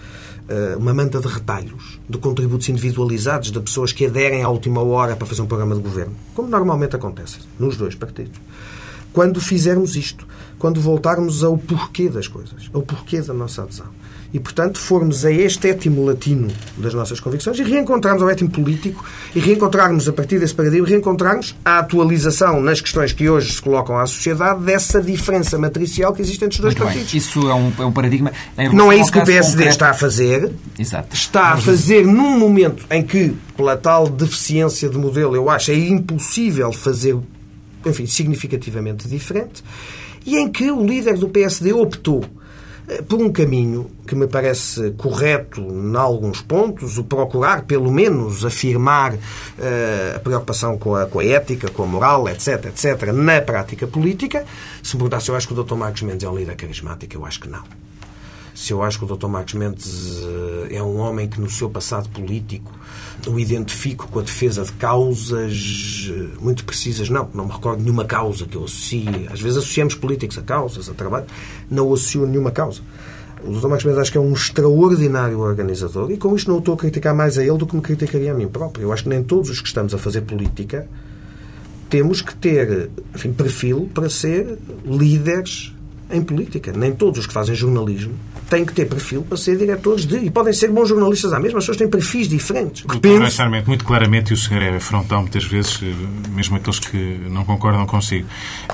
uh, 0.49 0.79
uma 0.79 0.95
manta 0.95 1.21
de 1.21 1.29
retalhos, 1.29 2.01
de 2.09 2.17
contributos 2.17 2.69
individualizados 2.71 3.51
de 3.51 3.61
pessoas 3.61 3.93
que 3.93 4.07
aderem 4.07 4.43
à 4.43 4.49
última 4.49 4.83
hora 4.83 5.15
para 5.15 5.27
fazer 5.27 5.43
um 5.43 5.47
programa 5.47 5.75
de 5.75 5.83
governo, 5.83 6.15
como 6.35 6.49
normalmente 6.49 6.97
acontece 6.97 7.41
nos 7.59 7.77
dois 7.77 7.95
partidos. 7.95 8.41
Quando 9.13 9.39
fizermos 9.39 9.95
isto, 9.95 10.27
quando 10.59 10.81
voltarmos 10.81 11.45
ao 11.45 11.59
porquê 11.59 12.09
das 12.09 12.27
coisas, 12.27 12.71
ao 12.73 12.81
porquê 12.81 13.21
da 13.21 13.35
nossa 13.35 13.65
adesão 13.65 13.89
e, 14.33 14.41
portanto, 14.41 14.79
formos 14.79 15.25
a 15.27 15.31
este 15.31 15.69
étimo 15.69 16.05
latino 16.05 16.49
das 16.79 16.95
nossas 16.95 17.21
convicções 17.21 17.59
e 17.59 17.63
reencontrarmos 17.63 18.23
o 18.23 18.31
étimo 18.31 18.51
político 18.51 19.05
e 19.35 19.41
reencontrarmos, 19.41 20.09
a 20.09 20.13
partir 20.13 20.39
desse 20.39 20.55
paradigma, 20.55 20.89
reencontrarmos 20.89 21.55
a 21.65 21.81
atualização 21.81 22.61
nas 22.63 22.81
questões 22.81 23.13
que 23.13 23.29
hoje 23.29 23.53
se 23.53 23.61
colocam 23.61 23.99
à 23.99 24.07
sociedade 24.07 24.63
dessa 24.63 25.03
diferença 25.03 25.59
matricial 25.59 26.15
que 26.15 26.23
existe 26.23 26.45
entre 26.45 26.57
os 26.57 26.61
dois 26.61 26.75
Muito 26.75 26.85
partidos. 26.87 27.13
Bem. 27.13 27.19
Isso 27.19 27.41
é 27.49 27.55
um, 27.55 27.73
é 27.79 27.85
um 27.85 27.93
paradigma... 27.93 28.33
Não 28.73 28.91
é 28.91 28.97
isso 28.97 29.13
que 29.13 29.19
o 29.19 29.25
PSD 29.25 29.53
concreto. 29.53 29.71
está 29.71 29.91
a 29.91 29.95
fazer. 29.95 30.51
Exato. 30.79 31.15
Está 31.15 31.53
a 31.53 31.57
fazer 31.59 32.07
num 32.07 32.39
momento 32.39 32.87
em 32.91 33.03
que, 33.03 33.35
pela 33.55 33.77
tal 33.77 34.09
deficiência 34.09 34.89
de 34.89 34.97
modelo, 34.97 35.37
eu 35.37 35.51
acho 35.51 35.71
é 35.71 35.75
impossível 35.75 36.73
fazer, 36.73 37.17
enfim, 37.85 38.07
significativamente 38.07 39.07
diferente, 39.09 39.63
e 40.25 40.37
em 40.37 40.51
que 40.51 40.71
o 40.71 40.87
líder 40.87 41.19
do 41.19 41.29
PSD 41.29 41.73
optou 41.73 42.25
por 43.09 43.21
um 43.21 43.31
caminho 43.31 43.91
que 44.07 44.15
me 44.15 44.27
parece 44.27 44.91
correto 44.93 45.61
em 45.61 45.97
alguns 45.97 46.41
pontos, 46.41 46.99
o 46.99 47.05
procurar, 47.05 47.63
pelo 47.63 47.91
menos, 47.91 48.45
afirmar 48.45 49.15
uh, 49.15 50.17
a 50.17 50.19
preocupação 50.19 50.77
com 50.79 50.95
a, 50.95 51.07
com 51.07 51.21
a, 51.21 51.25
ética, 51.25 51.71
com 51.71 51.85
a 51.85 51.87
moral, 51.87 52.29
etc., 52.29 52.67
etc., 52.67 53.13
na 53.13 53.41
prática 53.41 53.87
política. 53.87 54.45
Se 54.83 54.97
me 54.97 55.03
perguntasse, 55.03 55.29
eu 55.29 55.37
acho 55.37 55.47
que 55.47 55.55
o 55.55 55.63
Dr. 55.63 55.75
Marcos 55.75 56.03
Mendes 56.03 56.25
é 56.25 56.29
um 56.29 56.37
líder 56.37 56.57
carismático, 56.57 57.15
eu 57.15 57.25
acho 57.25 57.41
que 57.41 57.49
não. 57.49 57.63
Se 58.55 58.73
eu 58.73 58.83
acho 58.83 58.99
que 58.99 59.05
o 59.05 59.17
Dr. 59.17 59.29
Marcos 59.29 59.55
Mendes 59.55 60.19
uh, 60.19 60.67
é 60.71 60.83
um 60.83 60.99
homem 60.99 61.29
que, 61.29 61.41
no 61.41 61.49
seu 61.49 61.71
passado 61.71 62.09
político, 62.11 62.71
o 63.27 63.39
identifico 63.39 64.09
com 64.09 64.19
a 64.19 64.23
defesa 64.23 64.65
de 64.65 64.73
causas 64.73 66.11
muito 66.41 66.65
precisas. 66.65 67.09
Não, 67.09 67.29
não 67.33 67.47
me 67.47 67.53
recordo 67.53 67.83
nenhuma 67.83 68.05
causa 68.05 68.47
que 68.47 68.57
eu 68.57 68.65
associe. 68.65 69.29
Às 69.31 69.41
vezes 69.41 69.59
associamos 69.59 69.95
políticos 69.95 70.37
a 70.39 70.43
causas, 70.43 70.89
a 70.89 70.95
trabalho. 70.95 71.27
Não 71.71 71.93
associo 71.93 72.27
nenhuma 72.27 72.51
causa. 72.51 72.81
O 73.45 73.53
Dr. 73.53 73.69
Marcos 73.69 73.85
Mendes 73.85 74.01
acho 74.01 74.13
que 74.13 74.19
é 74.19 74.21
um 74.21 74.33
extraordinário 74.33 75.41
organizador 75.41 76.11
e 76.13 76.17
com 76.17 76.35
isto 76.35 76.51
não 76.51 76.59
estou 76.59 76.75
a 76.75 76.77
criticar 76.77 77.15
mais 77.15 77.37
a 77.39 77.45
ele 77.45 77.59
do 77.59 77.67
que 77.67 77.75
me 77.75 77.83
criticaria 77.83 78.33
a 78.33 78.35
mim 78.35 78.47
próprio. 78.47 78.85
Eu 78.85 78.93
acho 78.93 79.05
que 79.05 79.09
nem 79.09 79.23
todos 79.23 79.51
os 79.51 79.61
que 79.61 79.67
estamos 79.67 79.95
a 79.95 79.99
fazer 79.99 80.23
política 80.23 80.89
temos 81.91 82.23
que 82.23 82.35
ter 82.35 82.91
enfim, 83.15 83.33
perfil 83.33 83.91
para 83.93 84.09
ser 84.09 84.59
líderes 84.85 85.75
em 86.11 86.23
política. 86.23 86.73
Nem 86.73 86.93
todos 86.93 87.19
os 87.19 87.27
que 87.27 87.33
fazem 87.33 87.55
jornalismo 87.55 88.15
têm 88.49 88.65
que 88.65 88.73
ter 88.73 88.87
perfil 88.87 89.23
para 89.23 89.37
ser 89.37 89.57
diretores 89.57 90.07
de. 90.07 90.17
E 90.17 90.31
podem 90.31 90.53
ser 90.53 90.71
bons 90.71 90.89
jornalistas 90.89 91.33
à 91.33 91.41
mesma, 91.41 91.59
as 91.59 91.65
pessoas 91.65 91.79
têm 91.79 91.89
perfis 91.89 92.29
diferentes. 92.29 92.85
Penso... 93.01 93.43
Muito 93.67 93.85
claramente, 93.85 94.31
e 94.31 94.35
o 94.35 94.37
senhor 94.37 94.63
é 94.63 94.79
frontal 94.81 95.23
muitas 95.23 95.45
vezes, 95.45 95.81
eh, 95.83 95.95
mesmo 96.35 96.57
aqueles 96.57 96.79
que 96.79 97.21
não 97.31 97.45
concordam 97.45 97.87
consigo. 97.87 98.27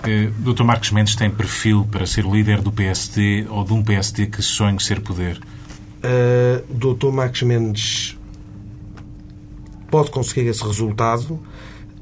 Eh, 0.04 0.30
Dr. 0.38 0.64
Marcos 0.64 0.90
Mendes 0.90 1.14
tem 1.14 1.30
perfil 1.30 1.86
para 1.90 2.06
ser 2.06 2.24
líder 2.24 2.60
do 2.60 2.72
PSD 2.72 3.46
ou 3.48 3.64
de 3.64 3.72
um 3.72 3.82
PSD 3.82 4.26
que 4.26 4.42
sonhe 4.42 4.80
ser 4.80 5.00
poder? 5.00 5.40
Uh, 5.98 6.94
Dr. 6.94 7.10
Marcos 7.10 7.42
Mendes 7.42 8.16
pode 9.90 10.10
conseguir 10.10 10.46
esse 10.48 10.62
resultado 10.62 11.40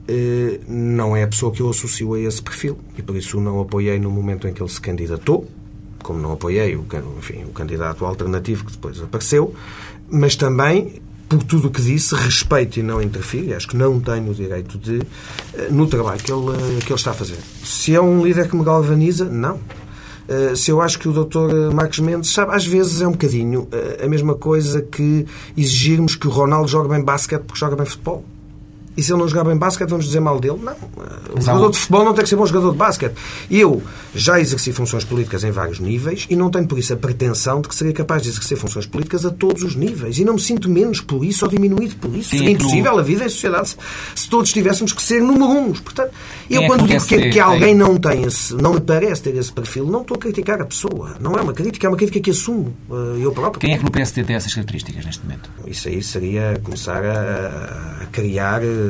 eh, 0.08 0.60
não 0.68 1.16
é 1.16 1.24
a 1.24 1.26
pessoa 1.26 1.52
que 1.52 1.60
eu 1.60 1.68
associo 1.68 2.14
a 2.14 2.20
esse 2.20 2.40
perfil 2.40 2.78
e 2.96 3.02
por 3.02 3.16
isso 3.16 3.38
o 3.38 3.40
não 3.40 3.60
apoiei 3.60 3.98
no 3.98 4.10
momento 4.10 4.46
em 4.46 4.52
que 4.52 4.62
ele 4.62 4.70
se 4.70 4.80
candidatou, 4.80 5.48
como 6.06 6.20
não 6.20 6.32
apoiei 6.32 6.76
o, 6.76 6.86
enfim, 7.18 7.42
o 7.44 7.52
candidato 7.52 8.06
alternativo 8.06 8.64
que 8.64 8.72
depois 8.72 9.02
apareceu, 9.02 9.52
mas 10.08 10.36
também 10.36 11.02
por 11.28 11.42
tudo 11.42 11.66
o 11.66 11.70
que 11.72 11.82
disse, 11.82 12.14
respeito 12.14 12.78
e 12.78 12.84
não 12.84 13.02
interfiro, 13.02 13.56
acho 13.56 13.66
que 13.66 13.76
não 13.76 13.98
tenho 13.98 14.30
o 14.30 14.34
direito 14.34 14.78
de, 14.78 15.00
eh, 15.54 15.66
no 15.68 15.88
trabalho 15.88 16.20
que 16.22 16.30
ele, 16.30 16.50
eh, 16.50 16.78
que 16.78 16.92
ele 16.92 16.94
está 16.94 17.10
a 17.10 17.14
fazer. 17.14 17.38
Se 17.64 17.92
é 17.92 18.00
um 18.00 18.24
líder 18.24 18.48
que 18.48 18.54
me 18.54 18.62
galvaniza, 18.62 19.24
não. 19.24 19.58
Se 20.56 20.72
eu 20.72 20.80
acho 20.80 20.98
que 20.98 21.08
o 21.08 21.12
Dr. 21.12 21.72
Marcos 21.72 22.00
Mendes, 22.00 22.32
sabe, 22.32 22.52
às 22.52 22.66
vezes 22.66 23.00
é 23.00 23.06
um 23.06 23.12
bocadinho 23.12 23.68
a 24.02 24.08
mesma 24.08 24.34
coisa 24.34 24.82
que 24.82 25.24
exigirmos 25.56 26.16
que 26.16 26.26
o 26.26 26.30
Ronaldo 26.30 26.66
jogue 26.66 26.88
bem 26.88 27.00
basquete 27.00 27.42
porque 27.42 27.60
joga 27.60 27.76
bem 27.76 27.86
futebol. 27.86 28.24
E 28.96 29.02
se 29.02 29.12
ele 29.12 29.20
não 29.20 29.28
jogar 29.28 29.44
bem 29.44 29.56
basquete, 29.56 29.90
vamos 29.90 30.06
dizer 30.06 30.20
mal 30.20 30.40
dele? 30.40 30.58
Não. 30.62 30.74
O 31.34 31.40
jogador 31.40 31.70
de 31.70 31.78
futebol 31.78 32.04
não 32.04 32.14
tem 32.14 32.24
que 32.24 32.30
ser 32.30 32.36
bom 32.36 32.46
jogador 32.46 32.72
de 32.72 32.78
basquete. 32.78 33.14
Eu 33.50 33.82
já 34.14 34.40
exerci 34.40 34.72
funções 34.72 35.04
políticas 35.04 35.44
em 35.44 35.50
vários 35.50 35.78
níveis 35.78 36.26
e 36.30 36.36
não 36.36 36.50
tenho 36.50 36.66
por 36.66 36.78
isso 36.78 36.94
a 36.94 36.96
pretensão 36.96 37.60
de 37.60 37.68
que 37.68 37.74
seria 37.74 37.92
capaz 37.92 38.22
de 38.22 38.30
exercer 38.30 38.56
funções 38.56 38.86
políticas 38.86 39.26
a 39.26 39.30
todos 39.30 39.62
os 39.62 39.76
níveis. 39.76 40.18
E 40.18 40.24
não 40.24 40.34
me 40.34 40.40
sinto 40.40 40.70
menos 40.70 41.00
por 41.00 41.24
isso 41.24 41.44
ou 41.44 41.50
diminuído 41.50 41.96
por 41.96 42.14
isso. 42.16 42.30
Sim, 42.30 42.38
seria 42.38 42.52
impossível 42.52 42.98
a 42.98 43.02
vida 43.02 43.24
em 43.24 43.28
sociedade 43.28 43.76
se 44.14 44.28
todos 44.28 44.52
tivéssemos 44.52 44.92
que 44.92 45.02
ser 45.02 45.20
número 45.20 45.50
uns. 45.50 45.80
Portanto, 45.80 46.12
eu 46.48 46.62
é 46.62 46.66
quando 46.66 46.86
digo 46.86 47.04
que, 47.04 47.30
que, 47.30 47.40
alguém 47.40 47.74
não 47.74 47.96
tem 47.98 48.22
esse, 48.22 48.54
não 48.54 48.74
me 48.74 48.80
parece 48.80 49.22
ter 49.22 49.36
esse 49.36 49.52
perfil, 49.52 49.86
não 49.86 50.02
estou 50.02 50.16
a 50.16 50.20
criticar 50.20 50.60
a 50.60 50.64
pessoa. 50.64 51.16
Não 51.20 51.34
é 51.36 51.42
uma 51.42 51.52
crítica, 51.52 51.86
é 51.86 51.90
uma 51.90 51.96
crítica 51.96 52.20
que 52.20 52.30
assumo 52.30 52.74
eh, 52.90 53.24
eu 53.24 53.32
próprio. 53.32 53.60
Quem 53.60 53.74
é 53.74 53.78
que 53.78 53.84
no 53.84 53.90
PSD 53.90 54.24
tem 54.24 54.36
essas 54.36 54.54
características 54.54 55.04
neste 55.04 55.22
momento? 55.22 55.50
Isso 55.66 55.88
aí 55.88 56.02
seria 56.02 56.58
começar 56.62 57.04
a, 57.04 58.02
a 58.02 58.06
criar 58.06 58.62
eh, 58.62 58.85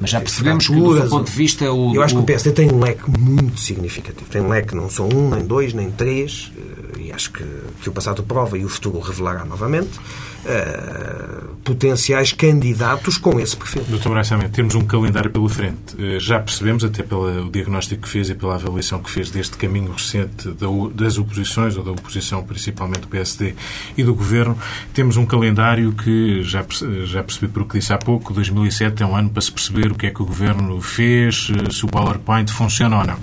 mas 0.00 0.10
já 0.10 0.20
percebemos 0.20 0.66
que, 0.66 0.74
do 0.74 0.96
seu 0.96 1.08
ponto 1.08 1.30
de 1.30 1.36
vista... 1.36 1.72
O, 1.72 1.94
eu 1.94 2.02
acho 2.02 2.14
que 2.14 2.20
o 2.20 2.24
PSD 2.24 2.52
tem 2.52 2.70
um 2.70 2.80
leque 2.80 3.10
muito 3.18 3.60
significativo. 3.60 4.28
Tem 4.30 4.40
um 4.40 4.48
leque 4.48 4.74
não 4.74 4.88
são 4.90 5.08
um, 5.08 5.30
nem 5.30 5.44
dois, 5.44 5.72
nem 5.72 5.90
três, 5.90 6.52
eh, 6.56 7.00
e 7.00 7.12
acho 7.12 7.32
que, 7.32 7.44
que 7.82 7.88
o 7.88 7.92
passado 7.92 8.22
prova 8.22 8.58
e 8.58 8.64
o 8.64 8.68
futuro 8.68 8.98
revelará 9.00 9.44
novamente, 9.44 10.00
uh, 10.44 11.54
potenciais 11.64 12.32
candidatos 12.32 13.16
com 13.18 13.40
esse 13.40 13.56
perfil. 13.56 13.84
Doutor 13.88 14.10
Braçamento, 14.10 14.50
temos 14.50 14.74
um 14.74 14.82
calendário 14.82 15.30
pela 15.30 15.48
frente. 15.48 15.94
Uh, 15.96 16.20
já 16.20 16.38
percebemos, 16.38 16.84
até 16.84 17.02
pelo 17.02 17.50
diagnóstico 17.50 18.02
que 18.02 18.08
fez 18.08 18.30
e 18.30 18.34
pela 18.34 18.54
avaliação 18.54 19.02
que 19.02 19.10
fez 19.10 19.30
deste 19.30 19.56
caminho 19.56 19.92
recente 19.92 20.48
da, 20.50 20.66
das 20.94 21.18
oposições, 21.18 21.76
ou 21.76 21.84
da 21.84 21.90
oposição 21.90 22.42
principalmente 22.42 23.00
do 23.00 23.08
PSD 23.08 23.54
e 23.96 24.04
do 24.04 24.14
Governo, 24.14 24.56
temos 24.92 25.16
um 25.16 25.26
calendário 25.26 25.92
que, 25.92 26.42
já, 26.42 26.64
já 27.04 27.22
percebi 27.22 27.48
por 27.48 27.62
o 27.62 27.66
que 27.66 27.78
disse 27.78 27.92
há 27.92 27.98
pouco, 27.98 28.32
2007 28.32 29.02
é 29.02 29.06
um 29.06 29.16
ano 29.16 29.30
para 29.30 29.42
se 29.42 29.50
perceber 29.50 29.90
o 29.90 29.94
que 29.94 30.06
é 30.06 30.10
que 30.10 30.22
o 30.22 30.26
Governo 30.26 30.80
fez, 30.80 31.50
eh, 31.50 31.70
se 31.72 31.84
o 31.84 31.88
PowerPoint 31.88 32.50
funciona 32.52 32.98
ou 32.98 33.06
não. 33.06 33.16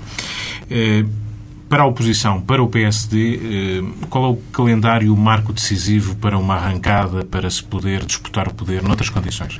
Para 1.71 1.84
a 1.84 1.86
oposição, 1.86 2.41
para 2.41 2.62
o 2.62 2.67
PSD, 2.67 3.36
eh, 3.36 4.05
qual 4.10 4.25
é 4.25 4.27
o 4.27 4.36
calendário, 4.51 5.13
o 5.13 5.15
marco 5.15 5.53
decisivo 5.53 6.17
para 6.17 6.38
uma 6.38 6.55
arrancada, 6.55 7.23
para 7.23 7.49
se 7.49 7.63
poder 7.63 8.03
disputar 8.03 8.49
o 8.49 8.53
poder 8.53 8.84
noutras 8.84 9.10
condições? 9.10 9.57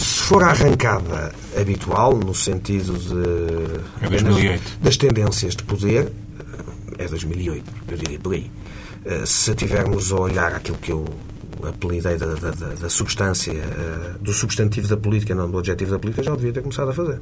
Se 0.00 0.22
for 0.24 0.42
a 0.42 0.48
arrancada 0.48 1.32
habitual, 1.56 2.16
no 2.16 2.34
sentido 2.34 2.98
de, 2.98 4.04
é 4.04 4.08
2008. 4.08 4.78
das 4.82 4.96
tendências 4.96 5.54
de 5.54 5.62
poder, 5.62 6.10
eh, 6.98 7.04
é 7.04 7.06
2008, 7.06 7.72
eu 7.86 7.96
diria 7.96 8.18
por 8.18 8.34
aí. 8.34 8.50
Eh, 9.04 9.22
se 9.26 9.54
tivermos 9.54 10.10
a 10.10 10.16
olhar 10.16 10.54
aquilo 10.54 10.78
que 10.78 10.90
eu 10.90 11.04
apelidei 11.62 12.16
da, 12.16 12.34
da, 12.34 12.50
da, 12.50 12.88
substância, 12.90 13.54
do 14.20 14.32
substantivo 14.32 14.88
da 14.88 14.96
política, 14.96 15.36
não 15.36 15.48
do 15.48 15.60
adjetivo 15.60 15.92
da 15.92 16.00
política, 16.00 16.24
já 16.24 16.34
devia 16.34 16.52
ter 16.52 16.62
começado 16.62 16.90
a 16.90 16.92
fazer. 16.92 17.20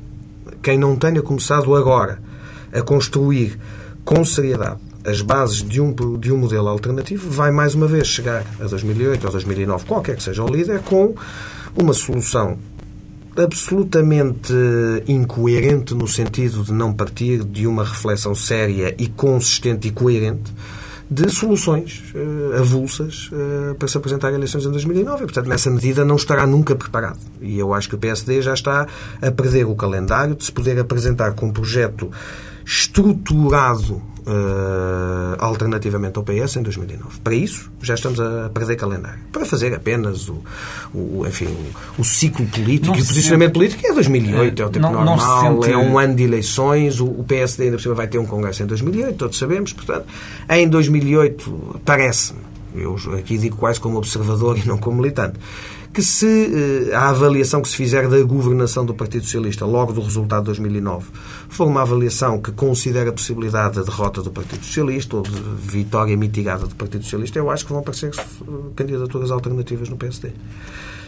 Quem 0.62 0.78
não 0.78 0.96
tenha 0.96 1.20
começado 1.20 1.76
agora 1.76 2.18
a 2.74 2.82
construir 2.82 3.58
com 4.04 4.24
seriedade 4.24 4.80
as 5.06 5.20
bases 5.20 5.62
de 5.62 5.80
um, 5.80 5.94
de 6.18 6.32
um 6.32 6.38
modelo 6.38 6.68
alternativo, 6.68 7.30
vai 7.30 7.50
mais 7.50 7.74
uma 7.74 7.86
vez 7.86 8.06
chegar 8.06 8.44
a 8.58 8.64
2008 8.64 9.24
ou 9.26 9.32
2009, 9.32 9.84
qualquer 9.84 10.16
que 10.16 10.22
seja 10.22 10.42
o 10.42 10.48
líder, 10.48 10.80
com 10.80 11.14
uma 11.76 11.92
solução 11.92 12.56
absolutamente 13.36 14.52
incoerente 15.06 15.94
no 15.94 16.08
sentido 16.08 16.62
de 16.62 16.72
não 16.72 16.92
partir 16.92 17.44
de 17.44 17.66
uma 17.66 17.84
reflexão 17.84 18.34
séria 18.34 18.94
e 18.96 19.08
consistente 19.08 19.88
e 19.88 19.90
coerente 19.90 20.52
de 21.10 21.28
soluções 21.28 22.02
uh, 22.14 22.60
avulsas 22.60 23.30
uh, 23.30 23.74
para 23.74 23.86
se 23.86 23.96
apresentar 23.96 24.28
a 24.28 24.32
eleições 24.32 24.64
em 24.64 24.70
2009. 24.70 25.16
E, 25.16 25.26
portanto, 25.26 25.48
nessa 25.48 25.70
medida 25.70 26.04
não 26.04 26.16
estará 26.16 26.46
nunca 26.46 26.74
preparado. 26.74 27.18
E 27.42 27.58
eu 27.58 27.74
acho 27.74 27.88
que 27.88 27.94
o 27.94 27.98
PSD 27.98 28.40
já 28.40 28.54
está 28.54 28.86
a 29.20 29.30
perder 29.30 29.66
o 29.66 29.74
calendário 29.74 30.34
de 30.34 30.44
se 30.44 30.52
poder 30.52 30.78
apresentar 30.78 31.34
com 31.34 31.46
um 31.46 31.52
projeto 31.52 32.10
estruturado 32.64 34.02
uh, 34.26 35.36
alternativamente 35.38 36.18
ao 36.18 36.24
PS 36.24 36.56
em 36.56 36.62
2009. 36.62 37.20
Para 37.22 37.34
isso, 37.34 37.70
já 37.82 37.94
estamos 37.94 38.20
a 38.20 38.50
perder 38.52 38.76
calendário. 38.76 39.20
Para 39.32 39.44
fazer 39.44 39.74
apenas 39.74 40.28
o, 40.28 40.42
o 40.92 41.26
enfim, 41.26 41.46
o, 41.46 42.00
o 42.00 42.04
ciclo 42.04 42.46
político 42.46 42.88
não 42.92 42.96
e 42.96 43.02
o 43.02 43.06
posicionamento 43.06 43.48
sente... 43.48 43.76
político 43.76 43.86
é 43.86 43.94
2008, 43.94 44.62
é 44.62 44.66
o 44.66 44.70
tempo 44.70 44.86
não, 44.86 44.92
normal, 44.92 45.54
não 45.54 45.62
sente... 45.62 45.74
é 45.74 45.76
um 45.76 45.98
ano 45.98 46.14
de 46.14 46.22
eleições, 46.22 47.00
o, 47.00 47.06
o 47.06 47.24
PSD 47.24 47.64
ainda 47.64 47.76
por 47.76 47.82
cima 47.82 47.94
vai 47.94 48.06
ter 48.06 48.18
um 48.18 48.26
congresso 48.26 48.62
em 48.62 48.66
2008, 48.66 49.16
todos 49.16 49.38
sabemos, 49.38 49.72
portanto, 49.72 50.06
em 50.48 50.68
2008 50.68 51.80
parece-me, 51.84 52.40
eu 52.74 52.96
aqui 53.16 53.38
digo 53.38 53.56
quase 53.56 53.78
como 53.78 53.98
observador 53.98 54.58
e 54.58 54.66
não 54.66 54.78
como 54.78 54.96
militante, 54.96 55.38
que 55.94 56.02
se 56.02 56.26
eh, 56.90 56.92
a 56.92 57.10
avaliação 57.10 57.62
que 57.62 57.68
se 57.68 57.76
fizer 57.76 58.08
da 58.08 58.20
governação 58.24 58.84
do 58.84 58.92
Partido 58.92 59.24
Socialista 59.24 59.64
logo 59.64 59.92
do 59.92 60.00
resultado 60.00 60.40
de 60.40 60.46
2009 60.46 61.06
for 61.48 61.68
uma 61.68 61.82
avaliação 61.82 62.42
que 62.42 62.50
considera 62.50 63.10
a 63.10 63.12
possibilidade 63.12 63.76
da 63.76 63.82
derrota 63.82 64.20
do 64.20 64.30
Partido 64.32 64.64
Socialista 64.64 65.16
ou 65.16 65.22
de 65.22 65.30
vitória 65.30 66.16
mitigada 66.16 66.66
do 66.66 66.74
Partido 66.74 67.04
Socialista, 67.04 67.38
eu 67.38 67.48
acho 67.48 67.64
que 67.64 67.70
vão 67.70 67.80
aparecer 67.80 68.10
eh, 68.10 68.24
candidaturas 68.74 69.30
alternativas 69.30 69.88
no 69.88 69.96
PSD. 69.96 70.32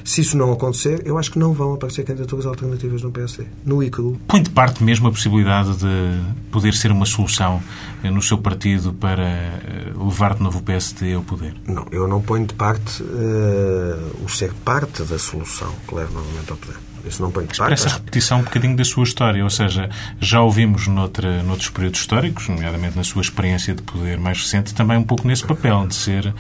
Se 0.07 0.21
isso 0.21 0.37
não 0.37 0.53
acontecer, 0.53 1.03
eu 1.05 1.19
acho 1.19 1.33
que 1.33 1.38
não 1.38 1.53
vão 1.53 1.75
aparecer 1.75 2.05
candidaturas 2.05 2.47
alternativas 2.47 3.03
no 3.03 3.11
PSD, 3.11 3.45
no 3.64 3.83
ICRU. 3.83 4.16
Põe 4.29 4.40
de 4.40 4.51
parte 4.51 4.85
mesmo 4.85 5.09
a 5.09 5.11
possibilidade 5.11 5.77
de 5.79 6.21
poder 6.53 6.75
ser 6.75 6.92
uma 6.92 7.05
solução 7.05 7.61
eh, 8.05 8.11
no 8.11 8.23
seu 8.23 8.38
partido 8.38 8.92
para 8.92 9.25
eh, 9.25 9.92
levar 9.97 10.35
de 10.35 10.45
novo 10.45 10.61
o 10.61 10.62
PSD 10.62 11.14
ao 11.14 11.23
poder? 11.23 11.57
Não, 11.66 11.85
eu 11.90 12.07
não 12.07 12.23
ponho 12.23 12.47
de 12.47 12.55
parte 12.55 13.03
uh, 13.03 14.25
o 14.25 14.29
ser 14.29 14.53
parte 14.64 15.03
da 15.03 15.19
solução 15.19 15.75
que 15.88 15.95
leva 15.97 16.12
novamente 16.12 16.53
ao 16.53 16.57
poder. 16.57 16.77
Isso 17.05 17.21
não 17.21 17.33
ponho 17.33 17.49
de 17.49 17.59
parte. 17.59 17.73
Essa 17.73 17.88
repetição 17.88 18.38
um 18.38 18.42
bocadinho 18.42 18.77
da 18.77 18.85
sua 18.85 19.03
história, 19.03 19.42
ou 19.42 19.51
seja, 19.51 19.90
já 20.21 20.40
ouvimos 20.40 20.87
noutra, 20.87 21.42
noutros 21.42 21.71
períodos 21.71 21.99
históricos, 21.99 22.49
nomeadamente 22.49 22.97
na 22.97 23.03
sua 23.03 23.23
experiência 23.23 23.75
de 23.75 23.83
poder 23.83 24.19
mais 24.19 24.38
recente, 24.38 24.73
também 24.73 24.99
um 24.99 25.05
pouco 25.05 25.27
nesse 25.27 25.45
papel 25.45 25.85
de 25.88 25.97
ser 25.97 26.33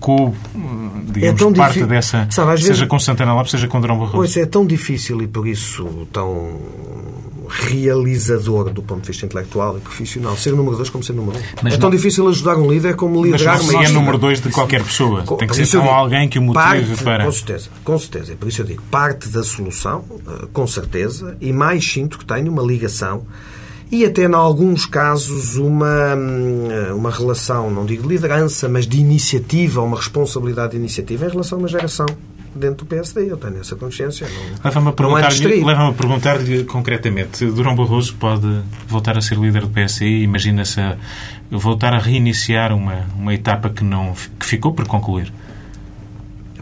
com, 0.00 0.32
digamos, 1.06 1.42
é 1.42 1.52
parte 1.52 1.84
dessa, 1.84 2.28
Sabe, 2.30 2.56
seja 2.56 2.68
vezes, 2.68 2.88
com 2.88 2.98
Santana 2.98 3.34
Lopes, 3.34 3.50
seja 3.50 3.66
com 3.66 3.80
Drão 3.80 3.96
Barroso. 3.96 4.16
Pois 4.16 4.36
é 4.36 4.46
tão 4.46 4.66
difícil 4.66 5.20
e 5.22 5.26
por 5.26 5.46
isso 5.46 6.06
tão 6.12 6.58
realizador 7.48 8.70
do 8.70 8.82
ponto 8.82 9.00
de 9.02 9.08
vista 9.08 9.24
intelectual 9.24 9.78
e 9.78 9.80
profissional. 9.80 10.36
Ser 10.36 10.52
número 10.52 10.76
dois 10.76 10.90
como 10.90 11.02
ser 11.02 11.14
número 11.14 11.38
um. 11.38 11.42
Mas 11.62 11.72
é 11.72 11.76
não... 11.76 11.80
tão 11.80 11.90
difícil 11.90 12.28
ajudar 12.28 12.56
um 12.56 12.70
líder 12.70 12.94
como 12.94 13.24
liderar 13.24 13.56
Mas 13.56 13.66
não 13.66 13.82
é 13.82 13.88
número 13.88 14.18
dois 14.18 14.40
de 14.40 14.50
qualquer 14.50 14.84
pessoa. 14.84 15.22
Com, 15.22 15.36
Tem 15.36 15.48
que 15.48 15.66
ser 15.66 15.80
com 15.80 15.88
alguém 15.88 16.28
que 16.28 16.38
o 16.38 16.42
motive 16.42 16.62
parte, 16.62 17.04
para... 17.04 17.24
Com 17.24 17.32
certeza, 17.32 17.70
com 17.82 17.98
certeza. 17.98 18.36
Por 18.36 18.48
isso 18.48 18.60
eu 18.60 18.66
digo, 18.66 18.82
parte 18.90 19.28
da 19.28 19.42
solução, 19.42 20.04
eh, 20.10 20.46
com 20.52 20.66
certeza, 20.66 21.36
e 21.40 21.52
mais 21.52 21.90
sinto 21.90 22.18
que 22.18 22.24
tenho 22.24 22.52
uma 22.52 22.62
ligação 22.62 23.22
e 23.90 24.04
até, 24.04 24.24
em 24.24 24.34
alguns 24.34 24.84
casos, 24.84 25.56
uma, 25.56 26.14
hum, 26.14 26.94
uma 26.94 27.10
relação, 27.10 27.70
não 27.70 27.86
digo 27.86 28.02
de 28.02 28.08
liderança, 28.08 28.68
mas 28.68 28.86
de 28.86 28.98
iniciativa, 28.98 29.82
uma 29.82 29.96
responsabilidade 29.96 30.72
de 30.72 30.76
iniciativa 30.76 31.26
em 31.26 31.30
relação 31.30 31.58
a 31.58 31.62
uma 31.62 31.68
geração 31.68 32.06
dentro 32.54 32.84
do 32.84 32.86
PSD. 32.86 33.30
Eu 33.30 33.36
tenho 33.36 33.60
essa 33.60 33.76
consciência. 33.76 34.26
Leva-me 34.62 34.88
a 34.88 34.92
perguntar-lhe 34.92 35.64
leva 35.64 35.92
perguntar 35.92 36.38
concretamente. 36.66 37.46
Durão 37.46 37.74
Barroso 37.74 38.14
pode 38.16 38.60
voltar 38.86 39.16
a 39.16 39.20
ser 39.20 39.38
líder 39.38 39.62
do 39.62 39.70
PSD? 39.70 40.22
Imagina-se 40.22 40.80
voltar 41.50 41.94
a 41.94 41.98
reiniciar 41.98 42.74
uma, 42.74 43.06
uma 43.16 43.32
etapa 43.32 43.70
que, 43.70 43.82
não, 43.82 44.12
que 44.38 44.44
ficou 44.44 44.72
por 44.72 44.86
concluir? 44.86 45.32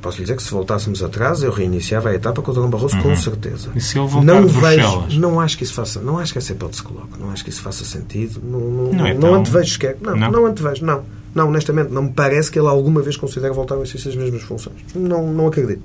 Posso 0.07 0.19
lhe 0.19 0.23
dizer 0.23 0.37
que 0.37 0.42
se 0.42 0.51
voltássemos 0.53 1.03
atrás, 1.03 1.42
eu 1.42 1.51
reiniciava 1.51 2.11
a 2.11 2.14
etapa 2.14 2.40
com 2.40 2.53
o 2.53 2.55
Dom 2.55 2.71
Barroso, 2.71 2.97
uhum. 2.97 3.03
com 3.03 3.16
certeza. 3.16 3.71
E 3.75 3.81
se 3.81 3.99
ele 3.99 4.07
voltar 4.07 4.40
não 4.40 4.47
vejo, 4.47 5.07
não 5.19 5.40
acho 5.40 5.59
que 5.59 5.64
isso 5.64 5.75
faça, 5.75 6.01
não 6.01 6.19
acho 6.19 6.33
que 6.33 6.38
essa 6.38 6.53
hipótese 6.53 6.79
se 6.79 6.83
coloque, 6.85 7.19
não 7.19 7.33
acho 7.33 7.42
que 7.42 7.51
isso 7.51 7.61
faça 7.61 7.85
sentido, 7.85 8.40
não, 8.45 8.61
não, 8.61 8.92
não, 8.92 9.07
é 9.07 9.14
não 9.14 9.35
antevejo 9.35 9.73
sequer, 9.73 9.97
não, 10.01 10.16
não, 10.16 10.31
não 10.31 10.47
antevejo, 10.47 10.85
não. 10.85 11.03
Não, 11.35 11.49
honestamente, 11.49 11.92
não 11.92 12.05
me 12.05 12.12
parece 12.12 12.51
que 12.51 12.59
ele 12.59 12.69
alguma 12.69 13.03
vez 13.03 13.16
considere 13.16 13.53
voltar 13.53 13.75
ao 13.75 13.83
exercício 13.83 14.11
das 14.11 14.16
mesmas 14.19 14.42
funções. 14.42 14.77
Não, 14.95 15.31
não 15.31 15.49
acredito. 15.49 15.83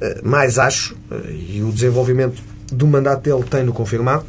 Eh, 0.00 0.20
mas 0.24 0.58
acho, 0.58 0.96
eh, 1.10 1.32
e 1.56 1.62
o 1.62 1.70
desenvolvimento 1.70 2.40
do 2.72 2.86
mandato 2.86 3.22
dele 3.22 3.44
tem-no 3.44 3.74
confirmado, 3.74 4.24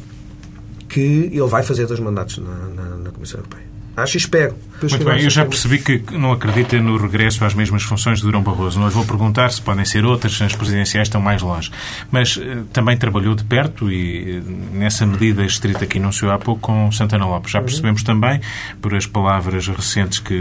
que 0.90 1.30
ele 1.32 1.46
vai 1.46 1.62
fazer 1.62 1.86
dois 1.86 2.00
mandatos 2.00 2.36
na, 2.36 2.54
na, 2.68 2.96
na 2.96 3.10
Comissão 3.10 3.40
Europeia. 3.40 3.64
Acho 3.96 4.16
e 4.16 4.18
espero. 4.18 4.54
Muito 4.80 5.04
bem, 5.04 5.22
eu 5.22 5.30
já 5.30 5.44
percebi 5.44 5.78
que 5.78 6.02
não 6.16 6.32
acredita 6.32 6.76
no 6.80 6.96
regresso 6.96 7.44
às 7.44 7.54
mesmas 7.54 7.82
funções 7.82 8.18
de 8.18 8.24
Durão 8.24 8.42
Barroso. 8.42 8.80
Não 8.80 8.88
lhe 8.88 8.92
vou 8.92 9.04
perguntar 9.04 9.52
se 9.52 9.62
podem 9.62 9.84
ser 9.84 10.04
outras, 10.04 10.36
se 10.36 10.42
as 10.42 10.56
presidenciais 10.56 11.06
estão 11.06 11.20
mais 11.20 11.40
longe. 11.40 11.70
Mas 12.10 12.36
uh, 12.36 12.64
também 12.72 12.96
trabalhou 12.96 13.34
de 13.34 13.44
perto 13.44 13.92
e, 13.92 14.38
uh, 14.38 14.42
nessa 14.72 15.06
medida 15.06 15.44
estrita 15.44 15.86
que 15.86 15.98
enunciou 15.98 16.32
há 16.32 16.38
pouco, 16.38 16.60
com 16.60 16.90
Santana 16.90 17.26
Lopes. 17.26 17.52
Já 17.52 17.60
uhum. 17.60 17.66
percebemos 17.66 18.02
também, 18.02 18.40
por 18.80 18.94
as 18.94 19.06
palavras 19.06 19.68
recentes 19.68 20.18
que 20.18 20.34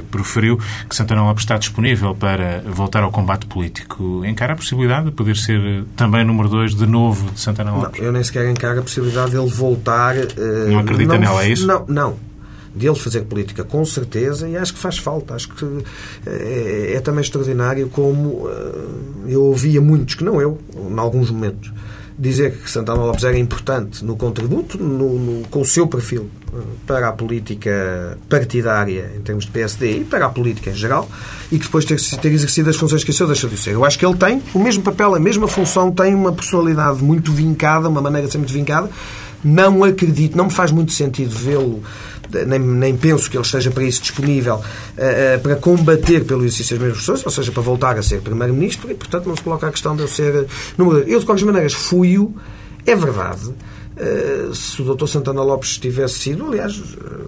uh, 0.00 0.04
proferiu, 0.10 0.58
que 0.88 0.94
Santana 0.94 1.22
Lopes 1.22 1.42
está 1.42 1.58
disponível 1.58 2.14
para 2.14 2.62
voltar 2.66 3.02
ao 3.02 3.10
combate 3.10 3.46
político. 3.46 4.24
Encara 4.24 4.52
a 4.52 4.56
possibilidade 4.56 5.06
de 5.06 5.12
poder 5.12 5.36
ser 5.36 5.84
também 5.96 6.24
número 6.24 6.48
dois 6.48 6.74
de 6.74 6.86
novo 6.86 7.32
de 7.32 7.40
Santana 7.40 7.72
Lopes? 7.72 8.00
Não, 8.00 8.06
eu 8.06 8.12
nem 8.12 8.22
sequer 8.22 8.48
encaro 8.48 8.78
a 8.78 8.82
possibilidade 8.82 9.32
de 9.32 9.38
ele 9.38 9.50
voltar. 9.50 10.14
não 10.68 10.78
acredita 10.78 11.14
não, 11.14 11.20
nela, 11.20 11.44
é 11.44 11.48
isso? 11.50 11.66
Não, 11.66 11.84
não 11.88 12.27
dele 12.78 12.94
fazer 12.94 13.22
política, 13.22 13.64
com 13.64 13.84
certeza, 13.84 14.48
e 14.48 14.56
acho 14.56 14.72
que 14.72 14.78
faz 14.78 14.98
falta. 14.98 15.34
Acho 15.34 15.48
que 15.48 15.64
é, 16.26 16.94
é 16.94 17.00
também 17.00 17.20
extraordinário 17.20 17.88
como 17.88 18.48
eh, 18.48 19.32
eu 19.32 19.44
ouvia 19.44 19.80
muitos, 19.80 20.14
que 20.14 20.24
não 20.24 20.40
eu, 20.40 20.58
em 20.74 20.98
alguns 20.98 21.30
momentos, 21.30 21.72
dizer 22.18 22.52
que 22.52 22.68
Santana 22.68 23.00
Lopes 23.00 23.22
era 23.22 23.38
importante 23.38 24.04
no 24.04 24.16
contributo, 24.16 24.76
no, 24.76 25.18
no, 25.18 25.48
com 25.48 25.60
o 25.60 25.64
seu 25.64 25.86
perfil 25.86 26.28
eh, 26.52 26.56
para 26.84 27.08
a 27.08 27.12
política 27.12 28.18
partidária 28.28 29.12
em 29.16 29.20
termos 29.20 29.44
de 29.44 29.52
PSD 29.52 29.98
e 29.98 30.04
para 30.04 30.26
a 30.26 30.28
política 30.28 30.70
em 30.70 30.74
geral 30.74 31.08
e 31.52 31.58
que 31.58 31.66
depois 31.66 31.84
ter, 31.84 31.96
ter 31.96 32.32
exercido 32.32 32.68
as 32.68 32.76
funções 32.76 33.04
que 33.04 33.12
seu 33.12 33.26
deixou 33.28 33.48
de 33.48 33.56
ser. 33.56 33.74
Eu 33.74 33.84
acho 33.84 33.96
que 33.96 34.04
ele 34.04 34.16
tem 34.16 34.42
o 34.52 34.58
mesmo 34.58 34.82
papel, 34.82 35.14
a 35.14 35.20
mesma 35.20 35.46
função, 35.46 35.92
tem 35.92 36.12
uma 36.12 36.32
personalidade 36.32 37.02
muito 37.02 37.32
vincada, 37.32 37.88
uma 37.88 38.02
maneira 38.02 38.26
de 38.26 38.32
ser 38.32 38.38
muito 38.38 38.52
vincada. 38.52 38.90
Não 39.44 39.84
acredito, 39.84 40.36
não 40.36 40.46
me 40.46 40.50
faz 40.50 40.72
muito 40.72 40.90
sentido 40.90 41.30
vê-lo 41.32 41.80
nem, 42.46 42.58
nem 42.58 42.96
penso 42.96 43.30
que 43.30 43.36
ele 43.36 43.44
esteja 43.44 43.70
para 43.70 43.84
isso 43.84 44.02
disponível 44.02 44.56
uh, 44.56 45.40
para 45.40 45.56
combater 45.56 46.24
pelo 46.24 46.42
exercício 46.42 46.76
das 46.76 46.82
mesmas 46.82 47.00
pessoas, 47.00 47.24
ou 47.24 47.32
seja, 47.32 47.52
para 47.52 47.62
voltar 47.62 47.98
a 47.98 48.02
ser 48.02 48.20
Primeiro-Ministro, 48.20 48.90
e, 48.90 48.94
portanto, 48.94 49.26
não 49.26 49.36
se 49.36 49.42
coloca 49.42 49.66
a 49.66 49.70
questão 49.70 49.94
de 49.96 50.02
eu 50.02 50.08
ser 50.08 50.46
número 50.76 51.08
Eu, 51.08 51.20
de 51.20 51.26
qualquer 51.26 51.44
maneira, 51.44 51.70
fui-o, 51.70 52.34
é 52.86 52.94
verdade, 52.94 53.52
Uh, 53.98 54.54
se 54.54 54.80
o 54.80 54.94
Dr. 54.94 55.08
Santana 55.08 55.42
Lopes 55.42 55.76
tivesse 55.76 56.20
sido, 56.20 56.46
aliás, 56.46 56.80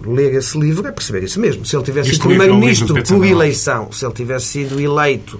ler 0.05 0.33
esse 0.35 0.57
livro 0.57 0.87
é 0.87 0.91
perceber 0.91 1.21
isso 1.21 1.37
mesmo. 1.37 1.65
Se 1.65 1.75
ele 1.75 1.83
tivesse 1.83 2.11
sido 2.11 2.21
Primeiro-Ministro 2.21 3.03
por 3.03 3.25
eleição, 3.25 3.91
se 3.91 4.05
ele 4.05 4.13
tivesse 4.13 4.45
sido 4.45 4.79
eleito 4.79 5.37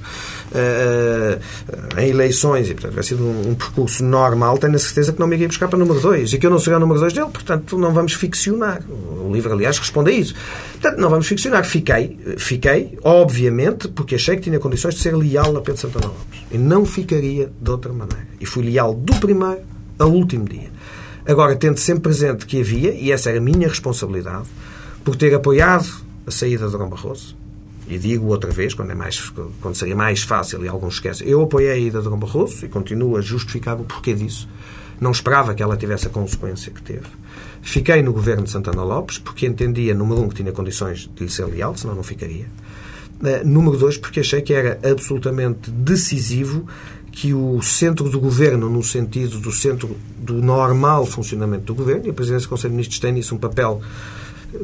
uh, 0.52 2.00
em 2.00 2.10
eleições 2.10 2.70
e, 2.70 2.74
portanto, 2.74 2.92
tivesse 2.92 3.10
sido 3.10 3.24
um, 3.24 3.52
um, 3.52 3.56
percurso 3.56 4.04
normal, 4.04 4.58
tenho 4.58 4.76
a 4.76 4.80
certeza 4.80 5.14
que 5.14 5.22
não 5.22 5.28
me 5.28 5.38
iria 5.38 5.48
buscar 5.48 5.70
para 5.70 5.80
número 5.80 6.02
2 6.02 6.34
e 6.34 6.38
que 6.38 6.46
eu 6.46 6.52
não 6.52 6.60
seria 6.60 6.76
o 6.76 6.80
número 6.82 7.00
2 7.00 7.14
dele, 7.14 7.30
portanto, 7.32 7.78
não 7.78 7.94
vamos 7.94 8.12
ficcionar. 8.12 8.84
O 9.32 9.34
livro, 9.34 9.54
aliás, 9.54 9.78
responde 9.80 10.12
a 10.12 10.14
isso. 10.14 10.36
Portanto, 10.74 11.00
não 11.00 11.10
vamos 11.10 11.28
ficcionar. 11.28 11.64
Fiquei, 11.66 12.20
fiquei, 12.38 12.98
obviamente, 13.04 13.88
porque 13.88 14.16
achei 14.16 14.36
que 14.36 14.44
tinha 14.44 14.60
condições 14.60 14.96
de 14.96 15.02
ser 15.02 15.16
leal 15.16 15.56
a 15.56 15.62
Pedro 15.62 15.80
Santana 15.80 16.08
Lopes. 16.08 16.42
E 16.52 16.58
não 16.58 16.86
ficaria 16.86 17.52
de 17.60 17.72
outra 17.72 17.92
maneira. 17.94 18.28
E 18.40 18.46
fui 18.46 18.64
leal 18.64 18.94
do 18.94 19.16
primeiro 19.16 19.62
ao 19.98 20.12
último 20.12 20.46
dia. 20.46 20.70
Agora, 21.26 21.56
tendo 21.56 21.78
sempre 21.78 22.04
presente 22.04 22.46
que 22.46 22.60
havia, 22.60 22.94
e 22.94 23.12
essa 23.12 23.30
era 23.30 23.38
a 23.38 23.42
minha 23.42 23.68
responsabilidade, 23.68 24.48
por 25.04 25.16
ter 25.16 25.34
apoiado 25.34 25.88
a 26.26 26.32
saída 26.32 26.68
de 26.68 26.78
Dom 26.78 26.90
Barroso, 26.90 27.38
e 27.88 27.98
digo 27.98 28.28
outra 28.28 28.52
vez, 28.52 28.74
quando, 28.74 28.92
é 28.92 28.96
mais, 28.96 29.32
quando 29.62 29.76
seria 29.76 29.96
mais 29.96 30.24
fácil 30.24 30.64
e 30.64 30.68
alguns 30.68 30.96
esquecem, 30.96 31.28
eu 31.28 31.42
apoiei 31.42 31.72
a 31.72 31.78
ida 31.78 32.02
de 32.02 32.10
Dom 32.10 32.18
Barroso 32.18 32.66
e 32.66 32.70
continuo 32.70 33.18
a 33.18 33.22
justificar 33.22 33.80
o 33.80 33.84
porquê 33.84 34.14
disso. 34.14 34.48
Não 35.00 35.12
esperava 35.12 35.54
que 35.54 35.62
ela 35.64 35.76
tivesse 35.76 36.08
a 36.08 36.10
consequência 36.10 36.72
que 36.72 36.82
teve. 36.82 37.08
Fiquei 37.62 38.02
no 38.02 38.12
governo 38.12 38.44
de 38.44 38.50
Santana 38.50 38.84
Lopes 38.84 39.18
porque 39.18 39.46
entendia, 39.46 39.94
número 39.94 40.22
um, 40.22 40.30
que 40.30 40.36
tinha 40.36 40.52
condições 40.52 41.10
de 41.16 41.24
lhe 41.24 41.30
ser 41.30 41.46
leal, 41.46 41.76
senão 41.78 41.96
não 41.96 42.04
ficaria. 42.04 42.46
Uh, 43.22 43.46
número 43.48 43.78
dois, 43.78 43.98
porque 43.98 44.20
achei 44.20 44.42
que 44.42 44.54
era 44.54 44.80
absolutamente 44.84 45.70
decisivo 45.70 46.66
que 47.12 47.34
o 47.34 47.62
centro 47.62 48.10
do 48.10 48.20
governo, 48.20 48.70
no 48.70 48.82
sentido 48.82 49.38
do 49.40 49.52
centro 49.52 49.96
do 50.18 50.36
normal 50.36 51.06
funcionamento 51.06 51.66
do 51.66 51.76
governo, 51.76 52.08
e 52.08 52.10
a 52.10 52.14
Presidência 52.14 52.48
do 52.48 52.50
Conselho 52.50 52.72
de 52.72 52.76
Ministros 52.78 53.00
tem 53.00 53.12
nisso 53.12 53.36
um 53.36 53.38
papel 53.38 53.82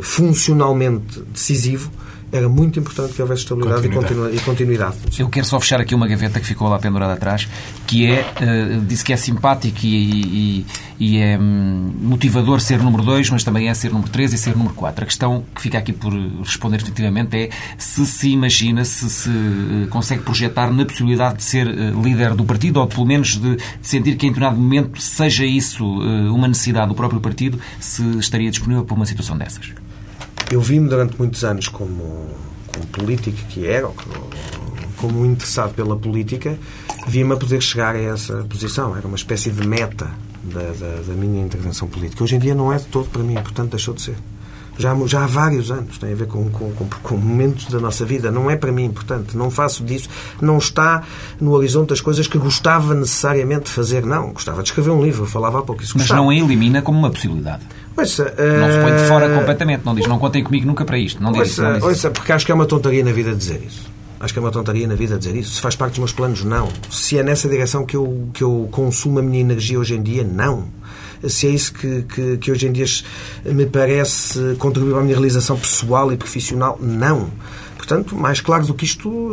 funcionalmente 0.02 1.20
decisivo, 1.22 1.92
era 2.32 2.50
muito 2.50 2.80
importante 2.80 3.14
que 3.14 3.22
houvesse 3.22 3.44
estabilidade 3.44 3.88
continuidade. 3.90 4.36
E, 4.36 4.40
continuidade. 4.40 4.98
Eu 5.18 5.30
quero 5.30 5.46
só 5.46 5.60
fechar 5.60 5.80
aqui 5.80 5.96
uma 5.96 6.08
gaveta 6.08 6.40
que 6.40 6.46
ficou 6.46 6.68
lá 6.68 6.78
pendurada 6.78 7.14
atrás, 7.14 7.48
que 7.86 8.06
é, 8.06 8.22
uh, 8.22 8.82
disse 8.82 9.04
que 9.04 9.14
é 9.14 9.18
simpático 9.18 9.80
e, 9.84 10.60
e, 10.60 10.66
e 11.00 11.18
é 11.20 11.38
um, 11.40 11.94
motivador 12.02 12.60
ser 12.60 12.80
número 12.80 13.04
2, 13.04 13.30
mas 13.30 13.44
também 13.44 13.70
é 13.70 13.74
ser 13.74 13.92
número 13.92 14.10
3 14.12 14.34
e 14.34 14.38
ser 14.38 14.58
número 14.58 14.76
4. 14.76 15.04
A 15.04 15.08
questão 15.08 15.44
que 15.56 15.62
fica 15.62 15.78
aqui 15.78 15.94
por 15.94 16.12
responder 16.44 16.78
definitivamente 16.78 17.38
é 17.38 17.50
se 17.78 18.06
se 18.06 18.30
imagina, 18.30 18.84
se 18.84 19.10
se 19.10 19.30
uh, 19.30 19.88
consegue 19.90 20.24
projetar 20.24 20.72
na 20.72 20.86
possibilidade 20.86 21.38
de 21.38 21.44
ser 21.44 21.68
uh, 21.68 22.02
líder 22.02 22.34
do 22.34 22.44
partido, 22.44 22.82
ou 22.82 22.88
pelo 22.88 23.06
menos 23.06 23.38
de, 23.38 23.56
de, 23.56 23.64
sentir 23.82 24.18
que 24.18 24.26
em 24.26 24.30
determinado 24.30 24.60
momento 24.60 25.02
seja 25.02 25.46
isso 25.46 25.86
uma 25.88 26.48
necessidade 26.48 26.90
do 26.90 26.96
próprio 26.96 27.20
partido, 27.20 27.60
se 27.80 28.04
estaria 28.18 28.50
disponível 28.50 28.84
para 28.84 28.96
uma 28.96 29.06
situação 29.06 29.38
dessas. 29.38 29.87
Eu 30.50 30.62
vi-me 30.62 30.88
durante 30.88 31.18
muitos 31.18 31.44
anos 31.44 31.68
como, 31.68 32.30
como 32.68 32.88
político 32.88 33.38
que 33.50 33.68
era, 33.68 33.90
como 34.98 35.26
interessado 35.26 35.74
pela 35.74 35.98
política, 35.98 36.58
vi-me 37.08 37.34
a 37.34 37.38
poder 37.38 37.62
chegar 37.62 37.96
a 37.96 38.00
essa 38.00 38.46
posição. 38.50 38.96
Era 38.96 39.06
uma 39.08 39.18
espécie 39.18 39.52
de 39.52 39.68
meta 39.68 40.10
da, 40.44 40.62
da, 40.62 41.02
da, 41.08 41.14
minha 41.14 41.44
intervenção 41.44 41.88
política. 41.88 42.24
Hoje 42.24 42.36
em 42.36 42.40
dia 42.40 42.56
não 42.56 42.72
é 42.72 42.78
de 42.78 42.86
todo 42.86 43.10
para 43.10 43.22
mim, 43.22 43.36
portanto 43.36 43.72
deixou 43.72 43.94
de 43.94 44.02
ser. 44.02 44.16
Já, 44.80 44.96
já 45.08 45.24
há 45.24 45.28
vários 45.28 45.72
anos, 45.72 45.98
tem 45.98 46.12
a 46.12 46.16
ver 46.16 46.28
com, 46.28 46.50
com, 46.50 46.72
com, 46.72 46.88
com 46.88 47.18
momentos 47.18 47.66
da 47.66 47.80
nossa 47.80 48.06
vida. 48.06 48.30
Não 48.30 48.50
é 48.50 48.56
para 48.56 48.72
mim 48.72 48.86
importante, 48.86 49.36
não 49.36 49.50
faço 49.50 49.84
disso, 49.84 50.08
não 50.40 50.60
está 50.60 51.04
no 51.42 51.52
horizonte 51.54 51.90
das 51.90 52.00
coisas 52.00 52.28
que 52.28 52.38
gostava 52.38 52.94
necessariamente 52.94 53.66
de 53.66 53.72
fazer. 53.72 54.06
Não, 54.06 54.32
gostava 54.32 54.62
de 54.62 54.70
escrever 54.70 54.92
um 54.92 55.04
livro, 55.04 55.26
falava 55.26 55.60
há 55.60 55.62
pouco 55.64 55.82
isso. 55.82 55.98
Mas 55.98 56.10
não 56.10 56.30
a 56.30 56.36
elimina 56.36 56.82
como 56.82 57.00
uma 57.00 57.10
possibilidade. 57.10 57.64
Ouça, 57.98 58.34
uh... 58.38 58.60
Não 58.60 58.72
se 58.72 58.80
põe 58.80 58.96
de 58.96 59.08
fora 59.08 59.26
eh, 59.26 59.36
completamente, 59.36 59.84
não 59.84 59.96
diz, 59.96 60.06
não 60.06 60.20
contem 60.20 60.44
comigo 60.44 60.68
nunca 60.68 60.86
para 60.86 61.00
isto. 61.00 61.22
Não 61.22 61.32
diz, 61.32 61.42
ouça, 61.42 61.64
não 61.64 61.74
diz 61.74 61.84
ouça, 61.84 62.12
porque 62.12 62.32
acho 62.32 62.46
que 62.46 62.52
é 62.52 62.56
uma 62.56 62.68
tontaria 62.68 63.04
na 63.04 63.12
vida 63.12 63.34
dizer 63.34 63.62
isso. 63.66 63.90
Acho 64.20 64.34
que 64.34 64.40
é 64.40 64.42
uma 64.42 64.52
tontaria 64.52 64.88
na 64.88 64.96
vida 64.96 65.18
dizer 65.18 65.36
isso. 65.36 65.56
Se 65.56 65.62
faz 65.62 65.76
parte 65.76 65.92
dos 65.92 66.00
meus 66.00 66.12
planos, 66.12 66.44
não. 66.44 66.70
Se 66.90 67.18
é 67.18 67.24
nessa 67.24 67.48
direção 67.48 67.86
que 67.86 67.96
eu, 67.96 68.30
que 68.34 68.44
eu 68.44 68.68
consumo 68.72 69.20
a 69.20 69.22
minha 69.22 69.42
energia 69.42 69.80
hoje 69.80 69.96
em 69.96 70.02
dia, 70.02 70.24
não. 70.24 70.66
Se 71.28 71.48
é 71.48 71.50
isso 71.52 71.74
que, 71.74 72.04
que, 72.04 72.38
que 72.38 72.52
hoje 72.52 72.68
em 72.68 72.72
dia 72.72 72.86
me 73.46 73.66
parece 73.66 74.56
contribuir 74.58 74.92
para 74.92 75.02
a 75.02 75.04
minha 75.04 75.16
realização 75.16 75.58
pessoal 75.58 76.12
e 76.12 76.18
profissional, 76.18 76.80
não. 76.82 77.30
Portanto, 77.88 78.18
mais 78.18 78.42
claro 78.42 78.66
do 78.66 78.74
que 78.74 78.84
isto 78.84 79.32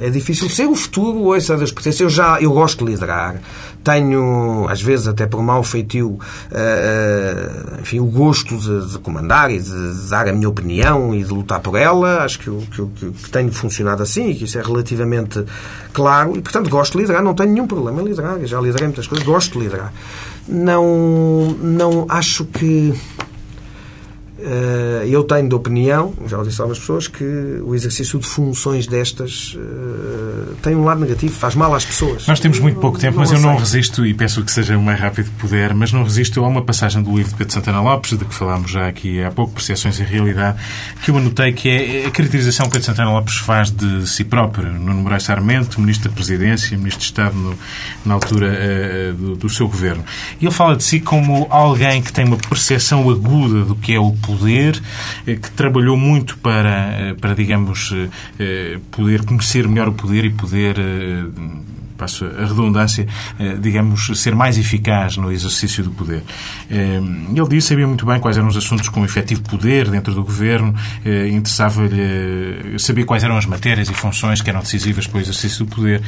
eh, 0.00 0.06
é 0.06 0.10
difícil 0.10 0.48
ser. 0.48 0.66
O 0.66 0.76
futuro, 0.76 1.24
ouça, 1.24 1.56
Deus 1.56 1.72
pertence. 1.72 2.00
Eu 2.00 2.08
já 2.08 2.40
eu 2.40 2.52
gosto 2.52 2.84
de 2.84 2.92
liderar. 2.92 3.40
Tenho, 3.82 4.68
às 4.68 4.80
vezes, 4.80 5.08
até 5.08 5.26
por 5.26 5.42
mau 5.42 5.62
feitio, 5.64 6.10
uh, 6.10 7.80
enfim, 7.80 7.98
o 7.98 8.04
gosto 8.06 8.56
de, 8.56 8.92
de 8.92 8.98
comandar 8.98 9.50
e 9.50 9.58
de, 9.58 10.08
dar 10.08 10.28
a 10.28 10.32
minha 10.32 10.48
opinião 10.48 11.12
e 11.14 11.24
de 11.24 11.32
lutar 11.32 11.58
por 11.58 11.76
ela. 11.76 12.22
Acho 12.22 12.38
que, 12.38 12.50
que, 12.50 12.86
que, 12.86 13.10
que 13.10 13.30
tenho 13.30 13.52
funcionado 13.52 14.04
assim 14.04 14.30
e 14.30 14.34
que 14.36 14.44
isso 14.44 14.56
é 14.56 14.62
relativamente 14.62 15.44
claro. 15.92 16.36
E, 16.36 16.40
portanto, 16.40 16.70
gosto 16.70 16.92
de 16.92 16.98
liderar. 16.98 17.24
Não 17.24 17.34
tenho 17.34 17.52
nenhum 17.52 17.66
problema 17.66 18.02
em 18.02 18.04
liderar. 18.04 18.38
Eu 18.38 18.46
já 18.46 18.60
liderei 18.60 18.86
muitas 18.86 19.08
coisas. 19.08 19.26
Gosto 19.26 19.58
de 19.58 19.64
liderar. 19.64 19.92
Não, 20.46 21.56
não 21.60 22.06
acho 22.08 22.44
que 22.44 22.94
eh, 23.18 23.35
eu 25.06 25.24
tenho 25.24 25.48
de 25.48 25.54
opinião, 25.54 26.12
já 26.26 26.38
o 26.38 26.44
disse 26.44 26.60
a 26.60 26.64
algumas 26.64 26.78
pessoas, 26.78 27.08
que 27.08 27.24
o 27.24 27.74
exercício 27.74 28.18
de 28.18 28.26
funções 28.26 28.86
destas 28.86 29.56
eh, 29.56 30.54
tem 30.62 30.74
um 30.74 30.84
lado 30.84 31.00
negativo, 31.00 31.34
faz 31.34 31.54
mal 31.54 31.74
às 31.74 31.84
pessoas. 31.84 32.26
Nós 32.26 32.40
temos 32.40 32.58
muito 32.60 32.78
pouco 32.78 32.98
tempo, 32.98 33.18
mas 33.18 33.32
eu 33.32 33.40
não 33.40 33.56
resisto, 33.56 34.06
e 34.06 34.14
peço 34.14 34.44
que 34.44 34.52
seja 34.52 34.76
o 34.76 34.82
mais 34.82 35.00
rápido 35.00 35.26
que 35.26 35.36
puder, 35.38 35.74
mas 35.74 35.92
não 35.92 36.02
resisto 36.04 36.44
a 36.44 36.48
uma 36.48 36.62
passagem 36.62 37.02
do 37.02 37.16
livro 37.16 37.32
de 37.32 37.36
Pedro 37.36 37.52
Santana 37.52 37.80
Lopes, 37.80 38.16
de 38.16 38.24
que 38.24 38.34
falámos 38.34 38.70
já 38.70 38.86
aqui 38.86 39.22
há 39.22 39.30
pouco, 39.30 39.54
Percepções 39.54 39.98
e 39.98 40.02
Realidade, 40.02 40.58
que 41.02 41.10
eu 41.10 41.16
anotei 41.16 41.52
que 41.52 41.68
é 41.68 42.06
a 42.06 42.10
caracterização 42.10 42.66
que 42.66 42.72
Pedro 42.72 42.86
Santana 42.86 43.10
Lopes 43.10 43.36
faz 43.36 43.70
de 43.70 44.06
si 44.06 44.24
próprio. 44.24 44.72
Nuno 44.72 45.02
Moraes 45.02 45.24
Sarmento, 45.24 45.80
Ministro 45.80 46.08
da 46.08 46.14
Presidência, 46.14 46.76
Ministro 46.76 47.00
de 47.00 47.06
Estado 47.06 47.36
no, 47.36 47.58
na 48.04 48.14
altura 48.14 48.48
uh, 48.48 49.14
do, 49.14 49.36
do 49.36 49.48
seu 49.48 49.66
governo. 49.66 50.04
E 50.40 50.44
ele 50.44 50.54
fala 50.54 50.76
de 50.76 50.84
si 50.84 51.00
como 51.00 51.46
alguém 51.50 52.00
que 52.02 52.12
tem 52.12 52.24
uma 52.24 52.36
percepção 52.36 53.08
aguda 53.10 53.64
do 53.64 53.74
que 53.74 53.94
é 53.94 53.98
o 53.98 54.12
poder, 54.36 54.80
eh, 55.26 55.36
que 55.36 55.50
trabalhou 55.50 55.96
muito 55.96 56.36
para, 56.38 56.92
eh, 56.92 57.14
para 57.20 57.34
digamos, 57.34 57.94
eh, 58.38 58.78
poder 58.90 59.24
conhecer 59.24 59.66
melhor 59.66 59.88
o 59.88 59.92
poder 59.92 60.24
e 60.24 60.30
poder 60.30 60.76
passo 61.96 62.26
a 62.26 62.44
redundância, 62.44 63.06
digamos, 63.58 64.10
ser 64.20 64.34
mais 64.34 64.58
eficaz 64.58 65.16
no 65.16 65.32
exercício 65.32 65.82
do 65.82 65.90
poder. 65.90 66.22
Ele 66.68 67.48
disse, 67.48 67.68
sabia 67.68 67.86
muito 67.86 68.04
bem 68.04 68.20
quais 68.20 68.36
eram 68.36 68.48
os 68.48 68.56
assuntos 68.56 68.90
com 68.90 69.02
efetivo 69.02 69.40
poder 69.40 69.88
dentro 69.88 70.12
do 70.12 70.22
governo, 70.22 70.74
interessava-lhe 71.32 72.78
saber 72.78 73.06
quais 73.06 73.24
eram 73.24 73.38
as 73.38 73.46
matérias 73.46 73.88
e 73.88 73.94
funções 73.94 74.42
que 74.42 74.50
eram 74.50 74.60
decisivas 74.60 75.06
para 75.06 75.16
o 75.16 75.20
exercício 75.22 75.64
do 75.64 75.74
poder. 75.74 76.02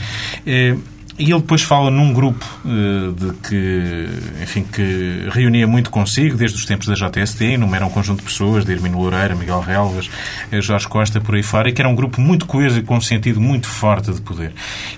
E 1.19 1.33
ele 1.33 1.41
depois 1.41 1.63
fala 1.63 1.91
num 1.91 2.13
grupo 2.13 2.47
uh, 2.65 3.13
de 3.13 3.33
que, 3.39 4.07
enfim, 4.41 4.63
que 4.63 5.29
reunia 5.33 5.67
muito 5.67 5.91
consigo 5.91 6.37
desde 6.37 6.57
os 6.57 6.65
tempos 6.65 6.87
da 6.87 6.95
JST, 6.95 7.45
enumera 7.45 7.85
um 7.85 7.91
conjunto 7.91 8.21
de 8.21 8.25
pessoas, 8.25 8.65
de 8.65 8.71
Hermino 8.71 8.99
Loureira, 8.99 9.35
Miguel 9.35 9.59
Relvas, 9.61 10.09
eh, 10.53 10.61
Jorge 10.61 10.87
Costa, 10.87 11.21
por 11.21 11.35
aí 11.35 11.43
fora, 11.43 11.71
e 11.71 11.73
que 11.73 11.83
era 11.83 11.89
um 11.89 11.95
grupo 11.95 12.21
muito 12.21 12.47
coeso 12.47 12.79
e 12.79 12.83
com 12.83 12.97
um 12.97 13.01
sentido 13.01 13.41
muito 13.41 13.67
forte 13.67 14.13
de 14.13 14.21
poder. 14.21 14.53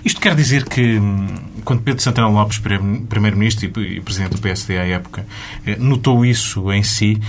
Isto 0.05 0.21
quer 0.21 0.35
dizer 0.35 0.65
que, 0.65 0.99
hum, 0.99 1.25
quando 1.65 1.81
Pedro 1.81 2.03
Santana 2.03 2.27
Lopes, 2.27 2.59
Primeiro-Ministro 2.59 3.65
e 3.81 3.99
Presidente 3.99 4.35
do 4.35 4.41
PSD 4.41 4.77
à 4.77 4.85
época, 4.85 5.25
eh, 5.65 5.75
notou 5.79 6.23
isso 6.23 6.71
em 6.71 6.83
si, 6.83 7.19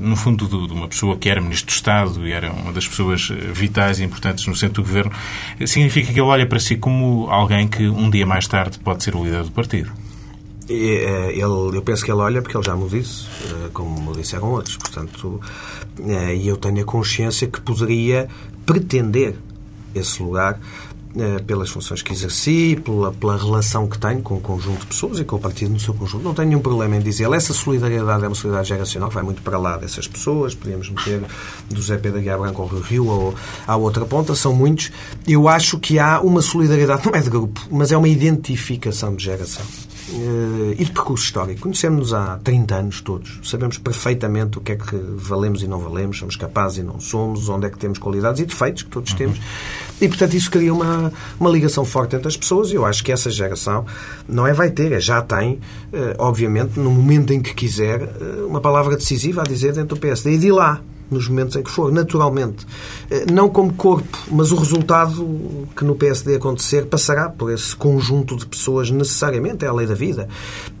no 0.00 0.16
fundo 0.16 0.48
de 0.48 0.72
uma 0.72 0.88
pessoa 0.88 1.16
que 1.16 1.28
era 1.28 1.40
Ministro 1.40 1.66
do 1.72 1.76
Estado 1.76 2.26
e 2.26 2.32
era 2.32 2.50
uma 2.50 2.72
das 2.72 2.88
pessoas 2.88 3.28
vitais 3.52 4.00
e 4.00 4.04
importantes 4.04 4.46
no 4.46 4.56
centro 4.56 4.82
do 4.82 4.88
Governo, 4.88 5.12
significa 5.64 6.12
que 6.12 6.18
ele 6.18 6.28
olha 6.28 6.46
para 6.46 6.58
si 6.58 6.76
como 6.76 7.28
alguém 7.30 7.51
alguém 7.52 7.68
que 7.68 7.86
um 7.88 8.08
dia 8.08 8.26
mais 8.26 8.46
tarde 8.46 8.78
pode 8.78 9.04
ser 9.04 9.14
o 9.14 9.22
líder 9.22 9.44
do 9.44 9.50
partido. 9.50 9.92
Eh, 10.68 11.32
ele, 11.32 11.76
eu 11.76 11.82
penso 11.82 12.04
que 12.04 12.10
ele 12.10 12.20
olha 12.20 12.40
porque 12.40 12.56
ele 12.56 12.64
já 12.64 12.74
me 12.74 12.88
disse, 12.88 13.26
eh, 13.44 13.68
como 13.72 14.10
me 14.10 14.16
disseram 14.16 14.50
outros. 14.50 14.76
Portanto, 14.76 15.40
eh, 16.00 16.36
e 16.36 16.48
eu 16.48 16.56
tenho 16.56 16.80
a 16.80 16.84
consciência 16.84 17.46
que 17.46 17.60
poderia 17.60 18.28
pretender 18.64 19.36
esse 19.94 20.22
lugar 20.22 20.58
pelas 21.46 21.70
funções 21.70 22.02
que 22.02 22.12
exerci, 22.12 22.80
pela, 22.82 23.12
pela 23.12 23.36
relação 23.36 23.86
que 23.86 23.98
tenho 23.98 24.22
com 24.22 24.36
o 24.36 24.40
conjunto 24.40 24.80
de 24.80 24.86
pessoas 24.86 25.18
e 25.18 25.24
com 25.24 25.36
o 25.36 25.38
partido 25.38 25.72
no 25.72 25.80
seu 25.80 25.92
conjunto. 25.94 26.24
Não 26.24 26.34
tenho 26.34 26.48
nenhum 26.48 26.60
problema 26.60 26.96
em 26.96 27.00
dizer 27.00 27.30
essa 27.32 27.52
solidariedade 27.52 28.24
é 28.24 28.28
uma 28.28 28.34
solidariedade 28.34 28.68
geracional 28.68 29.08
que 29.08 29.14
vai 29.14 29.24
muito 29.24 29.42
para 29.42 29.58
lá 29.58 29.76
dessas 29.76 30.08
pessoas. 30.08 30.54
Podíamos 30.54 30.88
meter 30.88 31.22
do 31.70 31.82
Zé 31.82 31.96
Pedro 31.96 32.20
Guiar 32.20 32.38
Branco 32.38 32.62
ao 32.62 32.68
Rio 32.68 32.80
Rio 32.80 33.06
ou 33.06 33.34
à 33.66 33.76
outra 33.76 34.04
ponta, 34.04 34.34
são 34.34 34.54
muitos. 34.54 34.90
Eu 35.26 35.48
acho 35.48 35.78
que 35.78 35.98
há 35.98 36.20
uma 36.20 36.42
solidariedade, 36.42 37.06
não 37.06 37.14
é 37.14 37.20
de 37.20 37.30
grupo, 37.30 37.60
mas 37.70 37.92
é 37.92 37.96
uma 37.96 38.08
identificação 38.08 39.14
de 39.14 39.24
geração. 39.24 39.64
Uh, 40.12 40.72
e 40.72 40.84
de 40.84 40.92
percurso 40.92 41.24
histórico. 41.24 41.62
Conhecemos-nos 41.62 42.12
há 42.12 42.38
30 42.44 42.74
anos 42.74 43.00
todos. 43.00 43.40
Sabemos 43.42 43.78
perfeitamente 43.78 44.58
o 44.58 44.60
que 44.60 44.72
é 44.72 44.76
que 44.76 44.96
valemos 45.16 45.62
e 45.62 45.66
não 45.66 45.78
valemos, 45.78 46.18
somos 46.18 46.36
capazes 46.36 46.78
e 46.78 46.82
não 46.82 47.00
somos, 47.00 47.48
onde 47.48 47.66
é 47.66 47.70
que 47.70 47.78
temos 47.78 47.98
qualidades 47.98 48.40
e 48.40 48.44
defeitos 48.44 48.82
que 48.82 48.90
todos 48.90 49.14
temos. 49.14 49.40
E, 50.00 50.08
portanto, 50.08 50.34
isso 50.34 50.50
cria 50.50 50.72
uma, 50.72 51.12
uma 51.38 51.48
ligação 51.48 51.84
forte 51.84 52.16
entre 52.16 52.28
as 52.28 52.36
pessoas 52.36 52.70
e 52.70 52.74
eu 52.74 52.84
acho 52.84 53.02
que 53.02 53.10
essa 53.10 53.30
geração 53.30 53.86
não 54.28 54.46
é 54.46 54.52
vai 54.52 54.70
ter, 54.70 54.92
é 54.92 55.00
já 55.00 55.22
tem, 55.22 55.54
uh, 55.54 56.14
obviamente, 56.18 56.78
no 56.78 56.90
momento 56.90 57.32
em 57.32 57.40
que 57.40 57.54
quiser, 57.54 58.02
uh, 58.02 58.46
uma 58.46 58.60
palavra 58.60 58.96
decisiva 58.96 59.42
a 59.42 59.44
dizer 59.44 59.72
dentro 59.72 59.96
do 59.96 60.00
PSD. 60.00 60.32
E 60.32 60.38
de 60.38 60.52
lá 60.52 60.80
nos 61.12 61.28
momentos 61.28 61.56
em 61.56 61.62
que 61.62 61.70
for, 61.70 61.92
naturalmente. 61.92 62.66
Eh, 63.10 63.26
não 63.30 63.48
como 63.48 63.72
corpo, 63.72 64.18
mas 64.30 64.52
o 64.52 64.56
resultado 64.56 65.68
que 65.76 65.84
no 65.84 65.94
PSD 65.94 66.36
acontecer 66.36 66.86
passará 66.86 67.28
por 67.28 67.52
esse 67.52 67.74
conjunto 67.76 68.36
de 68.36 68.46
pessoas 68.46 68.90
necessariamente, 68.90 69.64
é 69.64 69.68
a 69.68 69.72
lei 69.72 69.86
da 69.86 69.94
vida. 69.94 70.28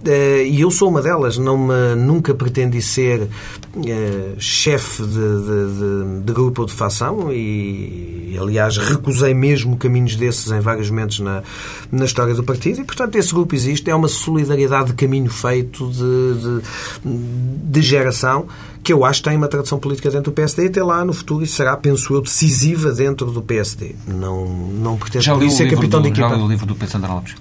Eh, 0.04 0.46
e 0.46 0.60
eu 0.60 0.70
sou 0.70 0.88
uma 0.88 1.02
delas, 1.02 1.38
não 1.38 1.56
me, 1.56 1.94
nunca 1.96 2.34
pretendi 2.34 2.80
ser 2.82 3.28
eh, 3.86 4.34
chefe 4.38 5.02
de, 5.02 5.08
de, 5.08 6.18
de, 6.18 6.20
de, 6.24 6.32
grupo 6.32 6.62
ou 6.62 6.66
de 6.66 6.72
facção 6.72 7.32
e, 7.32 8.36
aliás, 8.40 8.76
recusei 8.76 9.32
mesmo 9.34 9.76
caminhos 9.76 10.16
desses 10.16 10.50
em 10.50 10.60
vários 10.60 10.90
momentos 10.90 11.20
na, 11.20 11.42
na 11.90 12.04
história 12.04 12.34
do 12.34 12.42
partido. 12.42 12.80
E, 12.80 12.84
portanto, 12.84 13.16
esse 13.16 13.32
grupo 13.32 13.54
existe, 13.54 13.88
é 13.90 13.94
uma 13.94 14.08
solidariedade 14.08 14.88
de 14.88 14.94
caminho 14.94 15.30
feito 15.30 15.90
de, 15.90 16.62
de 17.04 17.82
geração 17.82 18.46
que 18.82 18.92
eu 18.92 19.04
acho 19.04 19.22
que 19.22 19.28
tem 19.28 19.38
uma 19.38 19.48
tradição 19.48 19.78
política 19.78 20.10
dentro 20.10 20.32
do 20.32 20.34
PSD 20.34 20.64
e 20.64 20.66
até 20.66 20.82
lá 20.82 21.04
no 21.04 21.12
futuro 21.12 21.44
isso 21.44 21.54
será, 21.54 21.76
penso 21.76 22.14
eu, 22.14 22.20
decisiva 22.20 22.92
dentro 22.92 23.30
do 23.30 23.40
PSD. 23.40 23.94
Não, 24.06 24.46
não 24.46 24.96
pretendo 24.96 25.22
já 25.22 25.34
li 25.34 25.50
ser 25.50 25.70
capitão 25.70 26.00
do, 26.00 26.04
de 26.04 26.08
equipa. 26.10 26.28
Já 26.28 26.34
li 26.34 26.42
o 26.42 26.48
livro 26.48 26.66
do 26.66 26.74
Pedro 26.74 26.92
Santana 26.92 27.14
Lopes? 27.14 27.34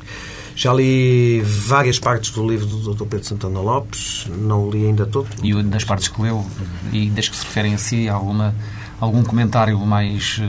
Já 0.55 0.73
li 0.73 1.41
várias 1.41 1.97
partes 1.97 2.31
do 2.31 2.47
livro 2.47 2.67
do 2.67 2.93
Dr. 2.93 3.05
Pedro 3.05 3.25
Santana 3.25 3.59
Lopes, 3.59 4.27
não 4.37 4.69
li 4.69 4.85
ainda 4.85 5.05
todo. 5.05 5.27
E 5.41 5.63
das 5.63 5.83
partes 5.83 6.07
que 6.07 6.21
leu, 6.21 6.45
e 6.91 7.09
das 7.09 7.27
que 7.27 7.35
se 7.35 7.43
referem 7.43 7.73
a 7.73 7.77
si, 7.77 8.07
alguma, 8.07 8.53
algum 8.99 9.23
comentário 9.23 9.79
mais 9.79 10.39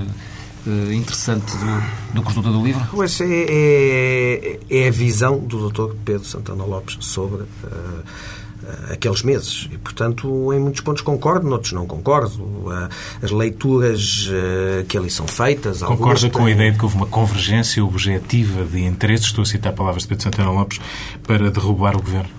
uh, 0.67 0.93
interessante 0.93 1.57
do, 1.57 2.15
do 2.15 2.23
que 2.23 2.29
resulta 2.29 2.51
do 2.51 2.63
livro? 2.63 2.87
Pois 2.91 3.19
é, 3.21 3.47
é, 3.49 4.61
é, 4.69 4.89
a 4.89 4.91
visão 4.91 5.39
do 5.39 5.71
Dr. 5.71 5.95
Pedro 6.05 6.25
Santana 6.27 6.65
Lopes 6.65 6.99
sobre... 7.01 7.43
Uh, 7.43 7.47
eh, 7.65 8.42
aqueles 8.91 9.23
meses. 9.23 9.69
E, 9.73 9.79
portanto, 9.79 10.53
em 10.53 10.59
muitos 10.59 10.81
pontos 10.81 11.03
concordo, 11.03 11.49
noutros 11.49 11.73
não 11.73 11.87
concordo. 11.87 12.65
Eh, 12.73 12.89
as 13.25 13.31
leituras 13.31 14.29
eh, 14.31 14.85
que 14.89 14.97
ali 14.97 15.11
são 15.11 15.27
feitas... 15.27 15.83
Concorda 15.83 16.31
com 16.31 16.47
a 16.47 16.51
ideia 16.51 16.73
de 16.73 16.79
que 16.79 16.85
houve 16.85 16.97
uma 16.97 17.07
convergência 17.07 17.85
objetiva 17.85 18.65
de 18.65 18.85
interesses, 18.85 19.27
estou 19.27 19.43
a 19.43 19.47
citar 19.47 19.73
palavras 19.73 20.03
de 20.03 20.09
Pedro 20.09 20.25
Santana 20.25 20.51
Lopes, 20.51 20.81
para 21.27 21.51
derrubar 21.51 21.97
o 21.97 22.03
governo? 22.03 22.31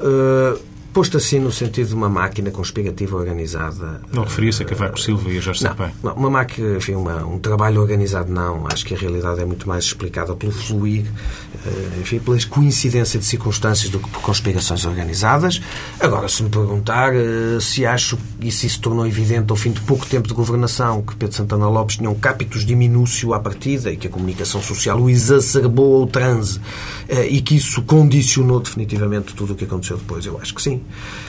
Uh 0.00 0.75
posto 0.96 1.18
assim 1.18 1.38
no 1.38 1.52
sentido 1.52 1.88
de 1.88 1.94
uma 1.94 2.08
máquina 2.08 2.50
conspirativa 2.50 3.18
organizada. 3.18 4.00
Não 4.10 4.24
referia-se 4.24 4.62
a 4.62 4.64
Cavaco 4.64 4.98
Silva 4.98 5.30
e 5.30 5.36
a 5.36 5.40
Jorge 5.42 5.60
Sampaio? 5.60 5.92
Não, 6.02 6.14
uma 6.14 6.30
máquina, 6.30 6.78
enfim, 6.78 6.94
uma, 6.94 7.22
um 7.22 7.38
trabalho 7.38 7.82
organizado 7.82 8.32
não. 8.32 8.66
Acho 8.66 8.86
que 8.86 8.94
a 8.94 8.96
realidade 8.96 9.38
é 9.38 9.44
muito 9.44 9.68
mais 9.68 9.84
explicada 9.84 10.34
pelo 10.34 10.52
fluir, 10.52 11.04
eh, 11.66 11.98
enfim, 12.00 12.18
pela 12.18 12.38
coincidência 12.46 13.20
de 13.20 13.26
circunstâncias 13.26 13.90
do 13.90 13.98
que 13.98 14.08
por 14.08 14.22
conspirações 14.22 14.86
organizadas. 14.86 15.60
Agora, 16.00 16.30
se 16.30 16.42
me 16.42 16.48
perguntar 16.48 17.14
eh, 17.14 17.58
se 17.60 17.84
acho, 17.84 18.18
e 18.40 18.50
se 18.50 18.66
isso 18.66 18.80
tornou 18.80 19.06
evidente 19.06 19.50
ao 19.50 19.56
fim 19.56 19.72
de 19.72 19.82
pouco 19.82 20.06
tempo 20.06 20.26
de 20.26 20.32
governação, 20.32 21.02
que 21.02 21.14
Pedro 21.14 21.36
Santana 21.36 21.68
Lopes 21.68 21.98
tinha 21.98 22.08
um 22.08 22.14
capitus 22.14 22.64
diminúcio 22.64 23.34
à 23.34 23.38
partida 23.38 23.92
e 23.92 23.98
que 23.98 24.06
a 24.06 24.10
comunicação 24.10 24.62
social 24.62 24.98
o 24.98 25.10
exacerbou 25.10 26.00
ao 26.00 26.06
transe 26.06 26.58
eh, 27.06 27.26
e 27.26 27.42
que 27.42 27.54
isso 27.54 27.82
condicionou 27.82 28.60
definitivamente 28.60 29.34
tudo 29.34 29.52
o 29.52 29.56
que 29.56 29.64
aconteceu 29.66 29.98
depois, 29.98 30.24
eu 30.24 30.38
acho 30.40 30.54
que 30.54 30.62
sim. 30.62 30.80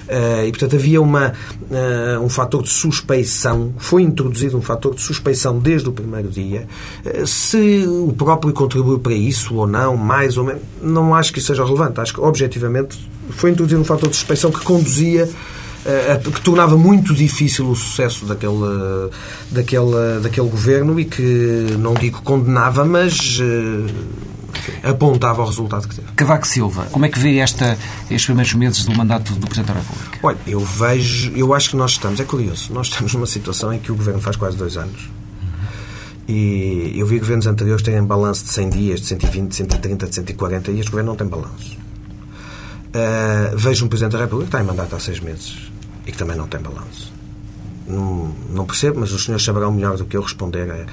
Uh, 0.07 0.45
e, 0.47 0.51
portanto, 0.51 0.75
havia 0.75 1.01
uma, 1.01 1.33
uh, 1.69 2.23
um 2.23 2.29
fator 2.29 2.63
de 2.63 2.69
suspeição, 2.69 3.73
foi 3.77 4.03
introduzido 4.03 4.57
um 4.57 4.61
fator 4.61 4.95
de 4.95 5.01
suspeição 5.01 5.59
desde 5.59 5.89
o 5.89 5.91
primeiro 5.91 6.29
dia. 6.29 6.65
Uh, 7.05 7.27
se 7.27 7.85
o 7.85 8.13
próprio 8.13 8.53
contribuiu 8.53 8.99
para 8.99 9.13
isso 9.13 9.55
ou 9.55 9.67
não, 9.67 9.97
mais 9.97 10.37
ou 10.37 10.45
menos, 10.45 10.61
não 10.81 11.13
acho 11.13 11.33
que 11.33 11.39
isso 11.39 11.47
seja 11.47 11.65
relevante. 11.65 11.99
Acho 11.99 12.13
que, 12.13 12.21
objetivamente, 12.21 12.97
foi 13.31 13.51
introduzido 13.51 13.81
um 13.81 13.85
fator 13.85 14.09
de 14.09 14.15
suspeição 14.15 14.51
que 14.51 14.61
conduzia 14.61 15.29
que 16.33 16.41
tornava 16.41 16.75
muito 16.75 17.13
difícil 17.13 17.69
o 17.69 17.73
sucesso 17.73 18.25
daquele, 18.25 19.09
daquele, 19.49 20.19
daquele 20.21 20.49
governo 20.49 20.99
e 20.99 21.05
que, 21.05 21.21
não 21.79 21.93
digo 21.93 22.21
condenava, 22.23 22.83
mas 22.83 23.39
apontava 24.83 25.41
o 25.41 25.45
resultado 25.45 25.87
que 25.87 25.95
teve. 25.95 26.07
Cavaco 26.15 26.47
Silva, 26.47 26.87
como 26.91 27.05
é 27.05 27.09
que 27.09 27.19
vê 27.19 27.37
esta, 27.37 27.77
estes 28.03 28.25
primeiros 28.25 28.53
meses 28.53 28.85
do 28.85 28.95
mandato 28.95 29.33
do 29.33 29.47
Presidente 29.47 29.73
da 29.73 29.79
República? 29.79 30.19
Olha, 30.23 30.37
eu 30.47 30.59
vejo, 30.59 31.31
eu 31.35 31.53
acho 31.53 31.71
que 31.71 31.75
nós 31.75 31.91
estamos, 31.91 32.19
é 32.19 32.23
curioso, 32.23 32.73
nós 32.73 32.87
estamos 32.87 33.13
numa 33.13 33.27
situação 33.27 33.73
em 33.73 33.79
que 33.79 33.91
o 33.91 33.95
Governo 33.95 34.21
faz 34.21 34.35
quase 34.35 34.57
dois 34.57 34.77
anos. 34.77 35.09
E 36.27 36.93
eu 36.95 37.07
vi 37.07 37.19
governos 37.19 37.47
anteriores 37.47 37.81
terem 37.81 38.03
balanço 38.03 38.43
de 38.43 38.51
100 38.51 38.69
dias, 38.69 38.99
de 38.99 39.05
120, 39.07 39.49
de 39.49 39.55
130, 39.55 40.07
de 40.07 40.15
140 40.15 40.71
e 40.71 40.79
este 40.79 40.91
governo 40.91 41.11
não 41.11 41.15
tem 41.15 41.25
balanço. 41.25 41.77
Uh, 42.87 43.55
vejo 43.55 43.85
um 43.85 43.87
Presidente 43.87 44.13
da 44.13 44.19
República 44.19 44.49
que 44.49 44.57
está 44.57 44.61
em 44.61 44.67
mandato 44.67 44.95
há 44.95 44.99
seis 44.99 45.21
meses 45.21 45.71
e 46.05 46.11
que 46.11 46.17
também 46.17 46.35
não 46.35 46.47
tem 46.47 46.59
balanço. 46.59 47.16
Não, 47.87 48.35
não 48.49 48.65
percebo, 48.65 48.99
mas 48.99 49.13
os 49.13 49.23
senhores 49.23 49.45
saberão 49.45 49.71
melhor 49.71 49.95
do 49.95 50.05
que 50.05 50.17
eu 50.17 50.21
responder 50.21 50.69
a, 50.69 50.85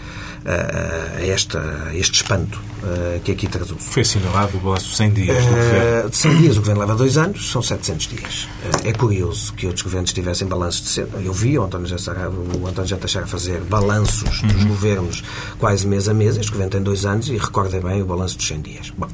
a, 0.48 1.16
a, 1.16 1.26
esta, 1.26 1.88
a 1.88 1.96
este 1.96 2.14
espanto 2.14 2.60
uh, 2.82 3.20
que 3.20 3.32
aqui 3.32 3.48
traduz. 3.48 3.82
Foi 3.82 4.02
assinalado 4.02 4.56
o 4.56 4.60
balanço 4.60 4.90
de 4.90 4.96
100 4.96 5.10
dias 5.10 5.44
governo. 5.44 6.10
De 6.10 6.16
100 6.16 6.36
dias, 6.36 6.56
o 6.56 6.60
governo 6.60 6.80
leva 6.82 6.94
dois 6.94 7.16
anos, 7.16 7.50
são 7.50 7.60
700 7.60 8.06
dias. 8.06 8.44
Uh, 8.44 8.88
é 8.88 8.92
curioso 8.92 9.52
que 9.54 9.66
outros 9.66 9.82
governos 9.82 10.12
tivessem 10.12 10.46
balanços 10.46 10.82
de 10.82 10.88
100. 10.90 11.06
Eu 11.24 11.32
vi 11.32 11.58
o 11.58 11.64
António 11.64 11.86
Jacera, 11.88 12.30
o 12.30 12.66
António 12.66 12.88
já 12.88 12.96
Teixeira 12.96 13.26
fazer 13.26 13.60
balanços 13.62 14.42
uhum. 14.42 14.48
dos 14.48 14.64
governos 14.64 15.24
quase 15.58 15.86
mês 15.88 16.08
a 16.08 16.14
mês. 16.14 16.36
Este 16.36 16.52
governo 16.52 16.70
tem 16.70 16.82
dois 16.82 17.04
anos 17.04 17.28
e 17.28 17.36
recorda 17.36 17.80
bem 17.80 18.02
o 18.02 18.06
balanço 18.06 18.36
dos 18.36 18.46
100 18.46 18.60
dias. 18.60 18.92
Bom, 18.96 19.08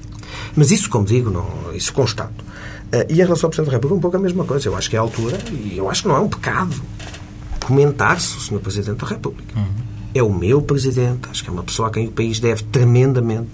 mas 0.55 0.71
isso, 0.71 0.91
como 0.91 1.07
digo, 1.07 1.31
não, 1.31 1.75
isso 1.75 1.95
constato. 1.95 2.45
Uh, 2.93 3.07
e 3.09 3.15
em 3.15 3.25
relação 3.25 3.47
ao 3.47 3.51
Presidente 3.51 3.71
da 3.71 3.73
República, 3.73 3.95
um 3.95 4.01
pouco 4.01 4.17
a 4.19 4.21
mesma 4.21 4.45
coisa. 4.45 4.69
Eu 4.69 4.77
acho 4.77 4.91
que 4.91 4.97
é 4.97 4.99
a 4.99 5.03
altura, 5.03 5.39
e 5.51 5.79
eu 5.79 5.89
acho 5.89 6.03
que 6.03 6.09
não 6.09 6.17
é 6.17 6.21
um 6.21 6.29
pecado 6.29 6.75
comentar-se 7.71 8.37
o 8.37 8.41
Sr. 8.41 8.59
Presidente 8.59 8.99
da 8.99 9.07
República. 9.07 9.57
Uhum. 9.57 9.67
É 10.13 10.21
o 10.21 10.33
meu 10.33 10.61
Presidente, 10.61 11.29
acho 11.31 11.45
que 11.45 11.49
é 11.49 11.53
uma 11.53 11.63
pessoa 11.63 11.87
a 11.87 11.93
quem 11.93 12.09
o 12.09 12.11
país 12.11 12.41
deve 12.41 12.65
tremendamente. 12.65 13.51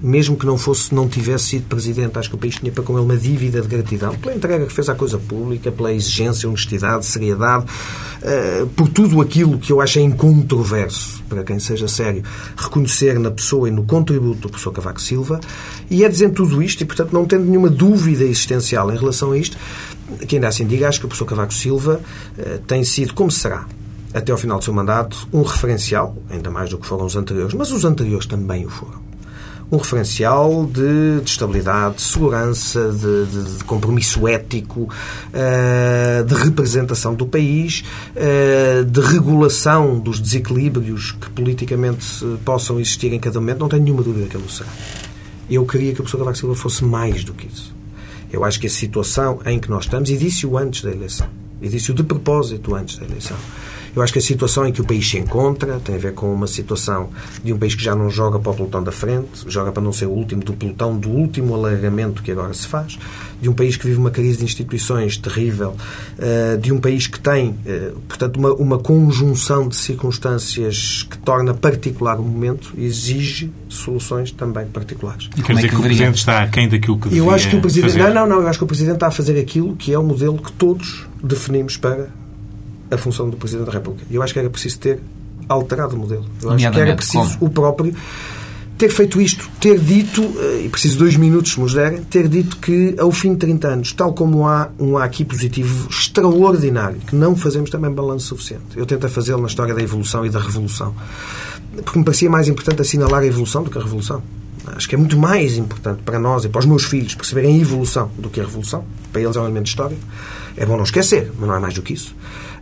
mesmo 0.00 0.36
que 0.36 0.44
não 0.44 0.58
fosse, 0.58 0.94
não 0.94 1.08
tivesse 1.08 1.44
sido 1.44 1.66
presidente, 1.66 2.18
acho 2.18 2.28
que 2.28 2.34
o 2.34 2.38
país 2.38 2.56
tinha 2.56 2.70
para 2.70 2.84
com 2.84 2.92
ele 2.92 3.06
uma 3.06 3.16
dívida 3.16 3.62
de 3.62 3.68
gratidão 3.68 4.14
pela 4.16 4.34
entrega 4.34 4.66
que 4.66 4.72
fez 4.72 4.86
à 4.90 4.94
coisa 4.94 5.18
pública, 5.18 5.72
pela 5.72 5.90
exigência, 5.94 6.46
honestidade, 6.46 7.06
seriedade, 7.06 7.64
uh, 7.64 8.66
por 8.76 8.88
tudo 8.88 9.22
aquilo 9.22 9.56
que 9.56 9.72
eu 9.72 9.80
acho 9.80 9.98
incontroverso, 10.00 11.22
para 11.26 11.42
quem 11.42 11.58
seja 11.58 11.88
sério, 11.88 12.22
reconhecer 12.54 13.18
na 13.18 13.30
pessoa 13.30 13.66
e 13.66 13.70
no 13.72 13.84
contributo 13.84 14.42
do 14.42 14.48
professor 14.50 14.72
Cavaco 14.72 15.00
Silva. 15.00 15.40
E 15.90 16.04
é 16.04 16.08
dizendo 16.08 16.34
tudo 16.34 16.62
isto, 16.62 16.82
e 16.82 16.84
portanto 16.84 17.12
não 17.12 17.24
tendo 17.24 17.44
nenhuma 17.46 17.70
dúvida 17.70 18.24
existencial 18.24 18.92
em 18.92 18.98
relação 18.98 19.32
a 19.32 19.38
isto, 19.38 19.56
que 20.26 20.36
ainda 20.36 20.48
assim 20.48 20.66
diga, 20.66 20.88
acho 20.88 21.00
que 21.00 21.06
o 21.06 21.08
professor 21.08 21.26
Cavaco 21.26 21.54
Silva 21.54 22.00
uh, 22.38 22.58
tem 22.66 22.84
sido, 22.84 23.14
como 23.14 23.30
será, 23.30 23.66
até 24.12 24.30
ao 24.32 24.38
final 24.38 24.58
do 24.58 24.64
seu 24.64 24.72
mandato, 24.72 25.28
um 25.32 25.42
referencial, 25.42 26.16
ainda 26.30 26.50
mais 26.50 26.70
do 26.70 26.78
que 26.78 26.86
foram 26.86 27.04
os 27.04 27.16
anteriores, 27.16 27.54
mas 27.54 27.70
os 27.72 27.84
anteriores 27.84 28.26
também 28.26 28.64
o 28.64 28.70
foram 28.70 29.14
um 29.70 29.76
referencial 29.78 30.66
de, 30.66 31.20
de 31.20 31.30
estabilidade, 31.30 31.96
de 31.96 32.02
segurança, 32.02 32.92
de, 32.92 33.26
de, 33.26 33.56
de 33.56 33.64
compromisso 33.64 34.26
ético, 34.28 34.82
uh, 34.82 36.24
de 36.24 36.34
representação 36.34 37.14
do 37.14 37.26
país, 37.26 37.84
uh, 38.14 38.84
de 38.84 39.00
regulação 39.00 39.98
dos 39.98 40.20
desequilíbrios 40.20 41.12
que 41.12 41.30
politicamente 41.30 42.24
possam 42.44 42.78
existir 42.78 43.12
em 43.12 43.18
cada 43.18 43.40
momento. 43.40 43.60
Não 43.60 43.68
tenho 43.68 43.82
nenhuma 43.82 44.02
dúvida 44.02 44.26
que 44.26 44.36
ele 44.36 44.44
o 44.46 44.50
será. 44.50 44.70
Eu 45.50 45.64
queria 45.66 45.92
que 45.92 46.00
o 46.00 46.04
professor 46.04 46.18
Cavaco 46.18 46.38
Silva 46.38 46.54
fosse 46.54 46.84
mais 46.84 47.24
do 47.24 47.32
que 47.34 47.46
isso. 47.46 47.74
Eu 48.34 48.44
acho 48.44 48.58
que 48.58 48.66
a 48.66 48.70
situação 48.70 49.40
em 49.46 49.60
que 49.60 49.70
nós 49.70 49.84
estamos, 49.84 50.10
e 50.10 50.16
disse-o 50.16 50.58
antes 50.58 50.82
da 50.82 50.90
eleição, 50.90 51.28
e 51.62 51.68
disse-o 51.68 51.94
de 51.94 52.02
propósito 52.02 52.74
antes 52.74 52.98
da 52.98 53.06
eleição, 53.06 53.36
eu 53.94 54.02
acho 54.02 54.12
que 54.12 54.18
a 54.18 54.22
situação 54.22 54.66
em 54.66 54.72
que 54.72 54.80
o 54.80 54.84
país 54.84 55.08
se 55.08 55.18
encontra 55.18 55.78
tem 55.80 55.94
a 55.94 55.98
ver 55.98 56.14
com 56.14 56.32
uma 56.32 56.46
situação 56.46 57.10
de 57.42 57.52
um 57.52 57.58
país 57.58 57.74
que 57.74 57.82
já 57.82 57.94
não 57.94 58.10
joga 58.10 58.38
para 58.38 58.52
o 58.52 58.54
pelotão 58.54 58.82
da 58.82 58.92
frente, 58.92 59.44
joga 59.46 59.70
para 59.70 59.82
não 59.82 59.92
ser 59.92 60.06
o 60.06 60.10
último 60.10 60.42
do 60.42 60.52
pelotão, 60.52 60.96
do 60.96 61.08
último 61.10 61.54
alargamento 61.54 62.22
que 62.22 62.32
agora 62.32 62.52
se 62.54 62.66
faz, 62.66 62.98
de 63.40 63.48
um 63.48 63.52
país 63.52 63.76
que 63.76 63.86
vive 63.86 63.98
uma 63.98 64.10
crise 64.10 64.38
de 64.38 64.44
instituições 64.44 65.16
terrível, 65.16 65.76
eh, 66.18 66.56
de 66.56 66.72
um 66.72 66.78
país 66.78 67.06
que 67.06 67.20
tem, 67.20 67.56
eh, 67.66 67.92
portanto, 68.08 68.36
uma, 68.36 68.52
uma 68.54 68.78
conjunção 68.78 69.68
de 69.68 69.76
circunstâncias 69.76 71.06
que 71.08 71.18
torna 71.18 71.54
particular 71.54 72.18
o 72.18 72.22
momento 72.22 72.72
e 72.76 72.84
exige 72.84 73.52
soluções 73.68 74.30
também 74.30 74.66
particulares. 74.66 75.28
E 75.36 75.42
quer 75.42 75.54
dizer 75.54 75.66
é 75.66 75.70
que, 75.70 75.74
que 75.74 75.80
o 75.80 75.84
Presidente 75.84 76.16
está 76.16 76.42
aquém 76.42 76.68
daquilo 76.68 76.98
que 76.98 77.16
Eu 77.16 77.30
acho 77.30 77.48
que 77.48 77.56
o 77.56 77.60
Presidente... 77.60 77.92
Fazer. 77.92 78.14
Não, 78.14 78.26
não, 78.26 78.26
não. 78.26 78.42
Eu 78.42 78.48
acho 78.48 78.58
que 78.58 78.64
o 78.64 78.68
Presidente 78.68 78.94
está 78.94 79.08
a 79.08 79.10
fazer 79.10 79.38
aquilo 79.38 79.76
que 79.76 79.92
é 79.92 79.98
o 79.98 80.02
modelo 80.02 80.38
que 80.38 80.52
todos 80.52 81.06
definimos 81.22 81.76
para 81.76 82.08
a 82.90 82.96
função 82.96 83.28
do 83.28 83.36
Presidente 83.36 83.66
da 83.66 83.72
República. 83.72 84.06
Eu 84.10 84.22
acho 84.22 84.32
que 84.32 84.38
era 84.38 84.50
preciso 84.50 84.78
ter 84.78 85.00
alterado 85.48 85.94
o 85.94 85.98
modelo. 85.98 86.24
Eu 86.42 86.50
acho 86.50 86.70
que 86.70 86.80
era 86.80 86.94
preciso 86.94 87.38
como? 87.38 87.50
o 87.50 87.50
próprio 87.50 87.94
ter 88.76 88.90
feito 88.90 89.20
isto, 89.20 89.48
ter 89.60 89.78
dito, 89.78 90.20
eh, 90.38 90.62
e 90.64 90.68
preciso 90.68 90.98
dois 90.98 91.16
minutos 91.16 91.52
se 91.52 91.60
nos 91.60 91.74
derem, 91.74 92.02
ter 92.02 92.28
dito 92.28 92.56
que 92.56 92.94
ao 92.98 93.10
fim 93.12 93.32
de 93.32 93.38
30 93.38 93.68
anos, 93.68 93.92
tal 93.92 94.12
como 94.12 94.48
há 94.48 94.68
um 94.78 94.98
aqui 94.98 95.24
positivo 95.24 95.88
extraordinário, 95.88 96.98
que 97.06 97.14
não 97.14 97.36
fazemos 97.36 97.70
também 97.70 97.90
balanço 97.90 98.26
suficiente. 98.28 98.76
Eu 98.76 98.84
tento 98.84 99.08
fazê-lo 99.08 99.40
na 99.40 99.46
história 99.46 99.74
da 99.74 99.82
evolução 99.82 100.26
e 100.26 100.30
da 100.30 100.40
revolução. 100.40 100.94
Porque 101.84 101.98
me 101.98 102.04
parecia 102.04 102.28
mais 102.28 102.48
importante 102.48 102.82
assinalar 102.82 103.22
a 103.22 103.26
evolução 103.26 103.62
do 103.62 103.70
que 103.70 103.78
a 103.78 103.80
revolução. 103.80 104.22
Acho 104.66 104.88
que 104.88 104.94
é 104.94 104.98
muito 104.98 105.16
mais 105.16 105.56
importante 105.56 106.02
para 106.02 106.18
nós 106.18 106.44
e 106.44 106.48
para 106.48 106.60
os 106.60 106.66
meus 106.66 106.84
filhos 106.84 107.14
perceberem 107.14 107.56
a 107.56 107.60
evolução 107.60 108.10
do 108.18 108.30
que 108.30 108.40
a 108.40 108.44
revolução. 108.44 108.84
Para 109.12 109.22
eles 109.22 109.36
é 109.36 109.40
um 109.40 109.44
elemento 109.44 109.66
histórico. 109.66 110.00
É 110.56 110.64
bom 110.64 110.76
não 110.76 110.84
esquecer, 110.84 111.30
mas 111.38 111.48
não 111.48 111.56
é 111.56 111.60
mais 111.60 111.74
do 111.74 111.82
que 111.82 111.92
isso. 111.92 112.14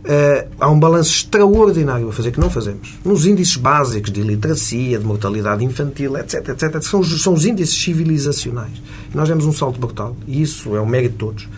Uh, 0.03 0.49
há 0.59 0.69
um 0.69 0.77
balanço 0.77 1.11
extraordinário 1.11 2.09
a 2.09 2.11
fazer 2.11 2.31
que 2.31 2.39
não 2.39 2.49
fazemos. 2.49 2.99
Nos 3.05 3.25
índices 3.25 3.55
básicos 3.55 4.11
de 4.11 4.19
iliteracia, 4.19 4.99
de 4.99 5.05
mortalidade 5.05 5.63
infantil, 5.63 6.17
etc, 6.17 6.49
etc, 6.49 6.81
são, 6.81 7.01
são 7.03 7.33
os 7.33 7.45
índices 7.45 7.81
civilizacionais. 7.81 8.81
Nós 9.13 9.29
demos 9.29 9.45
um 9.45 9.53
salto 9.53 9.79
brutal. 9.79 10.17
E 10.27 10.41
isso 10.41 10.75
é 10.75 10.81
um 10.81 10.85
mérito 10.85 11.13
de 11.13 11.19
todos. 11.19 11.49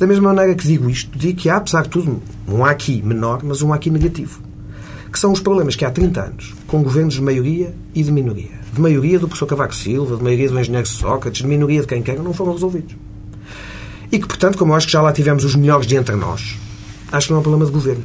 Da 0.00 0.06
mesma 0.06 0.34
maneira 0.34 0.54
que 0.56 0.66
digo 0.66 0.90
isto, 0.90 1.16
digo 1.16 1.38
que 1.38 1.48
há, 1.48 1.58
apesar 1.58 1.82
de 1.82 1.90
tudo, 1.90 2.20
um 2.48 2.64
aqui 2.64 3.00
menor, 3.02 3.40
mas 3.44 3.62
um 3.62 3.72
aqui 3.72 3.88
negativo. 3.88 4.40
Que 5.12 5.18
são 5.18 5.30
os 5.30 5.38
problemas 5.38 5.76
que 5.76 5.84
há 5.84 5.90
30 5.90 6.20
anos, 6.20 6.54
com 6.66 6.82
governos 6.82 7.14
de 7.14 7.22
maioria 7.22 7.72
e 7.94 8.02
de 8.02 8.10
minoria. 8.10 8.62
De 8.72 8.80
maioria 8.80 9.20
do 9.20 9.28
professor 9.28 9.46
Cavaco 9.46 9.76
Silva, 9.76 10.16
de 10.16 10.24
maioria 10.24 10.48
do 10.48 10.58
engenheiro 10.58 10.88
Sócrates, 10.88 11.42
de 11.42 11.46
minoria 11.46 11.82
de 11.82 11.86
quem 11.86 12.02
quer, 12.02 12.18
não 12.18 12.32
foram 12.32 12.54
resolvidos. 12.54 12.96
E 14.10 14.18
que, 14.18 14.26
portanto, 14.26 14.58
como 14.58 14.72
eu 14.72 14.76
acho 14.76 14.86
que 14.86 14.92
já 14.92 15.00
lá 15.00 15.12
tivemos 15.12 15.44
os 15.44 15.54
melhores 15.54 15.86
de 15.86 15.96
entre 15.96 16.16
nós, 16.16 16.56
acho 17.12 17.26
que 17.26 17.32
não 17.32 17.38
é 17.38 17.40
um 17.40 17.42
problema 17.42 17.66
de 17.66 17.70
governo. 17.70 18.04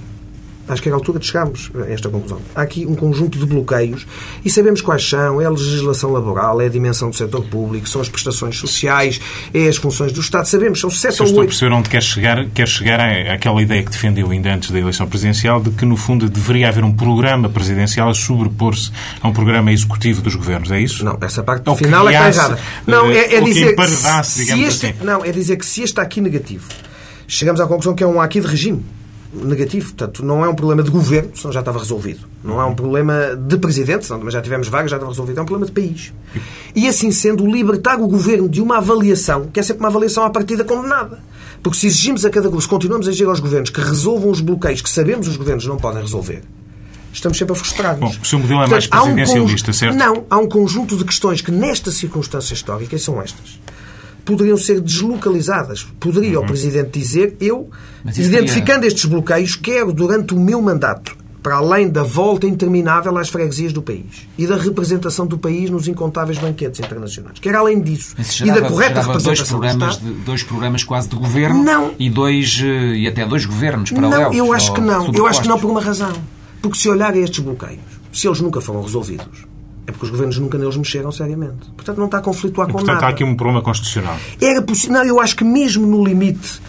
Acho 0.69 0.81
que 0.81 0.89
é 0.89 0.91
a 0.91 0.95
altura 0.95 1.17
de 1.17 1.25
chegarmos 1.25 1.71
a 1.75 1.89
esta 1.89 2.09
conclusão. 2.09 2.41
Há 2.53 2.61
aqui 2.61 2.85
um 2.85 2.93
conjunto 2.93 3.39
de 3.39 3.45
bloqueios 3.45 4.05
e 4.43 4.49
sabemos 4.49 4.81
quais 4.81 5.07
são. 5.07 5.41
É 5.41 5.45
a 5.45 5.49
legislação 5.49 6.11
laboral, 6.11 6.59
é 6.59 6.65
a 6.65 6.69
dimensão 6.69 7.09
do 7.09 7.15
setor 7.15 7.45
público, 7.45 7.87
são 7.87 8.01
as 8.01 8.09
prestações 8.09 8.57
sociais, 8.57 9.21
é 9.53 9.69
as 9.69 9.77
funções 9.77 10.11
do 10.11 10.19
Estado. 10.19 10.45
Sabemos, 10.45 10.81
são 10.81 10.89
sete 10.89 11.21
ou 11.21 11.27
oito... 11.27 11.29
estou 11.29 11.43
a 11.43 11.45
perceber 11.45 11.73
onde 11.73 11.89
quer 11.89 12.03
chegar, 12.03 12.45
quer 12.49 12.67
chegar 12.67 12.99
àquela 12.99 13.61
ideia 13.61 13.81
que 13.81 13.91
defendeu 13.91 14.29
ainda 14.29 14.53
antes 14.53 14.69
da 14.69 14.77
eleição 14.77 15.07
presidencial 15.07 15.61
de 15.61 15.69
que, 15.69 15.85
no 15.85 15.95
fundo, 15.95 16.29
deveria 16.29 16.67
haver 16.67 16.83
um 16.83 16.91
programa 16.91 17.47
presidencial 17.47 18.09
a 18.09 18.13
sobrepor-se 18.13 18.91
a 19.21 19.27
um 19.29 19.31
programa 19.31 19.71
executivo 19.71 20.21
dos 20.21 20.35
governos. 20.35 20.69
É 20.69 20.81
isso? 20.81 21.05
Não, 21.05 21.17
essa 21.21 21.43
parte 21.43 21.69
ou 21.69 21.77
final 21.77 22.07
criasse, 22.07 22.39
é 22.39 22.41
errada. 22.41 22.59
Não, 22.85 23.09
é, 23.09 23.35
é 23.35 23.39
dizer... 23.39 23.73
Que 23.73 23.87
se 24.25 24.61
este, 24.63 24.87
assim. 24.87 24.95
Não, 25.01 25.23
é 25.23 25.31
dizer 25.31 25.55
que 25.55 25.65
se 25.65 25.81
este 25.81 25.93
está 25.93 26.01
aqui 26.01 26.19
negativo, 26.19 26.67
chegamos 27.25 27.61
à 27.61 27.67
conclusão 27.67 27.95
que 27.95 28.03
é 28.03 28.07
um 28.07 28.19
aqui 28.19 28.41
de 28.41 28.47
regime 28.47 28.83
negativo. 29.43 29.87
Portanto, 29.87 30.23
não 30.23 30.43
é 30.43 30.49
um 30.49 30.55
problema 30.55 30.83
de 30.83 30.89
governo, 30.89 31.31
senão 31.35 31.51
já 31.51 31.59
estava 31.59 31.79
resolvido. 31.79 32.21
Não 32.43 32.61
é 32.61 32.65
um 32.65 32.75
problema 32.75 33.35
de 33.35 33.57
presidente, 33.57 34.05
senão 34.05 34.21
mas 34.23 34.33
já 34.33 34.41
tivemos 34.41 34.67
vagas, 34.67 34.91
já 34.91 34.97
estava 34.97 35.11
resolvido. 35.11 35.39
É 35.39 35.41
um 35.41 35.45
problema 35.45 35.65
de 35.65 35.71
país. 35.71 36.13
E 36.75 36.87
assim 36.87 37.11
sendo, 37.11 37.45
libertar 37.45 37.99
o 37.99 38.07
governo 38.07 38.49
de 38.49 38.61
uma 38.61 38.77
avaliação, 38.77 39.47
que 39.51 39.59
é 39.59 39.63
sempre 39.63 39.81
uma 39.81 39.89
avaliação 39.89 40.23
à 40.23 40.29
partida 40.29 40.63
condenada. 40.63 41.19
Porque 41.61 41.77
se 41.77 41.87
exigimos 41.87 42.25
a 42.25 42.29
cada 42.29 42.47
se 42.61 42.67
continuamos 42.67 43.07
a 43.07 43.09
exigir 43.09 43.27
aos 43.27 43.39
governos 43.39 43.69
que 43.69 43.81
resolvam 43.81 44.31
os 44.31 44.41
bloqueios 44.41 44.81
que 44.81 44.89
sabemos 44.89 45.27
os 45.27 45.35
governos 45.35 45.65
não 45.65 45.77
podem 45.77 46.01
resolver, 46.01 46.43
estamos 47.11 47.37
sempre 47.37 47.53
a 47.53 47.55
frustrar-nos. 47.55 48.15
Bom, 48.15 48.21
o 48.21 48.25
seu 48.25 48.39
modelo 48.39 48.63
é 48.63 48.67
mais 48.67 48.87
presidencialista, 48.87 49.71
um 49.71 49.73
certo? 49.73 49.95
Não, 49.95 50.25
há 50.29 50.37
um 50.37 50.47
conjunto 50.47 50.95
de 50.95 51.03
questões 51.03 51.41
que 51.41 51.51
nesta 51.51 51.91
circunstância 51.91 52.53
histórica, 52.53 52.97
são 52.97 53.21
estas, 53.21 53.59
poderiam 54.27 54.57
ser 54.57 54.81
deslocalizadas. 54.81 55.87
Poderia 56.01 56.37
uhum. 56.37 56.43
o 56.43 56.47
Presidente 56.47 56.99
dizer, 56.99 57.37
eu, 57.39 57.69
identificando 58.05 58.85
estes 58.85 59.05
bloqueios, 59.05 59.55
quero, 59.55 59.93
durante 59.93 60.33
o 60.33 60.39
meu 60.39 60.61
mandato, 60.61 61.15
para 61.41 61.55
além 61.55 61.87
da 61.87 62.03
volta 62.03 62.45
interminável 62.45 63.17
às 63.17 63.29
freguesias 63.29 63.71
do 63.71 63.81
país 63.81 64.27
e 64.37 64.45
da 64.45 64.57
representação 64.57 65.25
do 65.25 65.37
país 65.37 65.69
nos 65.69 65.87
incontáveis 65.87 66.37
banquetes 66.37 66.81
internacionais. 66.81 67.39
Quer 67.39 67.55
além 67.55 67.79
disso 67.79 68.15
gerava, 68.19 68.59
e 68.59 68.61
da 68.61 68.67
correta 68.67 69.01
representação 69.01 69.23
dois 69.23 69.41
programas, 69.43 69.97
do 69.97 70.13
de, 70.13 70.19
dois 70.25 70.43
programas 70.43 70.83
quase 70.83 71.07
de 71.07 71.15
governo 71.15 71.63
não. 71.63 71.93
e 71.97 72.09
dois 72.09 72.59
eh, 72.61 72.97
e 72.97 73.07
até 73.07 73.25
dois 73.25 73.45
governos 73.45 73.91
paralelos. 73.91 74.35
Não, 74.35 74.45
eu 74.45 74.51
acho 74.51 74.73
que 74.73 74.81
não. 74.81 75.13
Eu 75.13 75.25
acho 75.25 75.41
que 75.41 75.47
não 75.47 75.57
por 75.57 75.71
uma 75.71 75.81
razão. 75.81 76.11
Porque 76.61 76.77
se 76.77 76.89
olhar 76.89 77.13
a 77.13 77.17
estes 77.17 77.39
bloqueios, 77.39 77.79
se 78.11 78.27
eles 78.27 78.41
nunca 78.41 78.59
foram 78.59 78.81
resolvidos, 78.81 79.45
é 79.87 79.91
porque 79.91 80.05
os 80.05 80.11
governos 80.11 80.37
nunca 80.37 80.57
neles 80.57 80.75
mexeram 80.75 81.11
seriamente. 81.11 81.71
Portanto, 81.75 81.97
não 81.97 82.05
está 82.05 82.17
a 82.17 82.21
conflituar 82.21 82.67
com 82.67 82.73
portanto, 82.73 82.87
nada. 82.87 82.99
Portanto, 82.99 83.09
há 83.09 83.15
aqui 83.15 83.23
um 83.23 83.35
problema 83.35 83.61
constitucional. 83.61 84.17
Era 84.39 84.61
possível. 84.61 84.97
Não, 84.97 85.03
eu 85.05 85.19
acho 85.19 85.35
que 85.35 85.45
mesmo 85.45 85.87
no 85.87 86.03
limite 86.03 86.61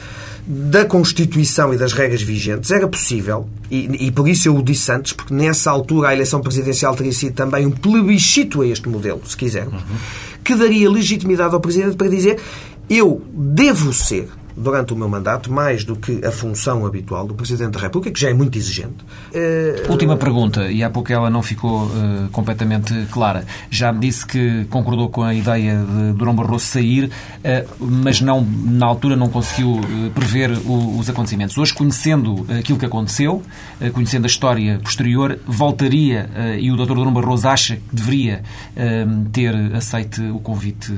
da 0.51 0.87
Constituição 0.87 1.75
e 1.75 1.77
das 1.77 1.93
regras 1.93 2.23
vigentes 2.23 2.71
era 2.71 2.89
possível, 2.89 3.47
e, 3.71 4.07
e, 4.07 4.11
por 4.11 4.27
isso 4.27 4.49
eu 4.49 4.57
o 4.57 4.63
disse 4.63 4.91
antes, 4.91 5.13
porque 5.13 5.35
nessa 5.35 5.71
altura 5.71 6.09
a 6.09 6.15
eleição 6.15 6.41
presidencial 6.41 6.97
teria 6.97 7.13
sido 7.13 7.35
também 7.35 7.67
um 7.67 7.71
plebiscito 7.71 8.63
a 8.63 8.67
este 8.67 8.89
modelo, 8.89 9.21
se 9.27 9.37
quisermos, 9.37 9.83
uhum. 9.83 9.97
que 10.43 10.55
daria 10.55 10.89
legitimidade 10.89 11.53
ao 11.53 11.61
Presidente 11.61 11.97
para 11.97 12.09
dizer 12.09 12.41
eu 12.89 13.21
devo 13.31 13.93
ser 13.93 14.31
durante 14.59 14.93
o 14.93 14.97
meu 14.97 15.09
mandato, 15.09 15.53
mais 15.53 15.85
do 15.85 15.97
que 15.97 16.25
a 16.25 16.31
função 16.31 16.85
habitual 16.85 17.27
do 17.27 17.35
Presidente 17.35 17.73
da 17.73 17.81
República, 17.81 18.13
que 18.13 18.21
já 18.21 18.31
é 18.31 18.35
muito 18.35 18.59
exigente. 18.59 19.05
Uh... 19.33 19.91
Última 19.91 20.17
pergunta, 20.17 20.71
e 20.71 20.83
há 20.83 20.91
pouco 20.91 21.13
ela 21.13 21.31
não 21.31 21.43
ficou 21.43 21.85
uh, 21.85 22.29
completamente 22.33 22.93
clara. 23.11 23.45
Já 23.71 23.93
me 23.93 24.01
disse 24.01 24.27
que 24.27 24.65
concordou 24.67 25.09
com 25.09 25.23
a 25.23 25.35
ideia 25.35 25.79
de 25.79 26.13
Durão 26.13 26.35
Barroso 26.35 26.67
sair, 26.67 27.05
uh, 27.05 27.85
mas 27.85 28.21
não, 28.21 28.41
na 28.41 28.87
altura 28.87 29.17
não 29.17 29.29
conseguiu 29.29 29.81
prever 30.15 30.51
o, 30.67 30.99
os 30.99 31.09
acontecimentos. 31.09 31.57
Hoje, 31.57 31.73
conhecendo 31.73 32.47
aquilo 32.59 32.79
que 32.79 32.87
aconteceu, 32.87 33.43
conhecendo 33.93 34.25
a 34.25 34.27
história 34.27 34.81
posterior, 34.83 35.39
voltaria, 35.47 36.29
e 36.59 36.71
o 36.71 36.77
Dr. 36.77 36.95
Durão 36.95 37.13
Barroso 37.13 37.49
acha 37.49 37.77
que 37.77 37.83
deveria 37.93 38.43
ter 39.33 39.55
aceito 39.75 40.23
o 40.35 40.41
convite 40.41 40.93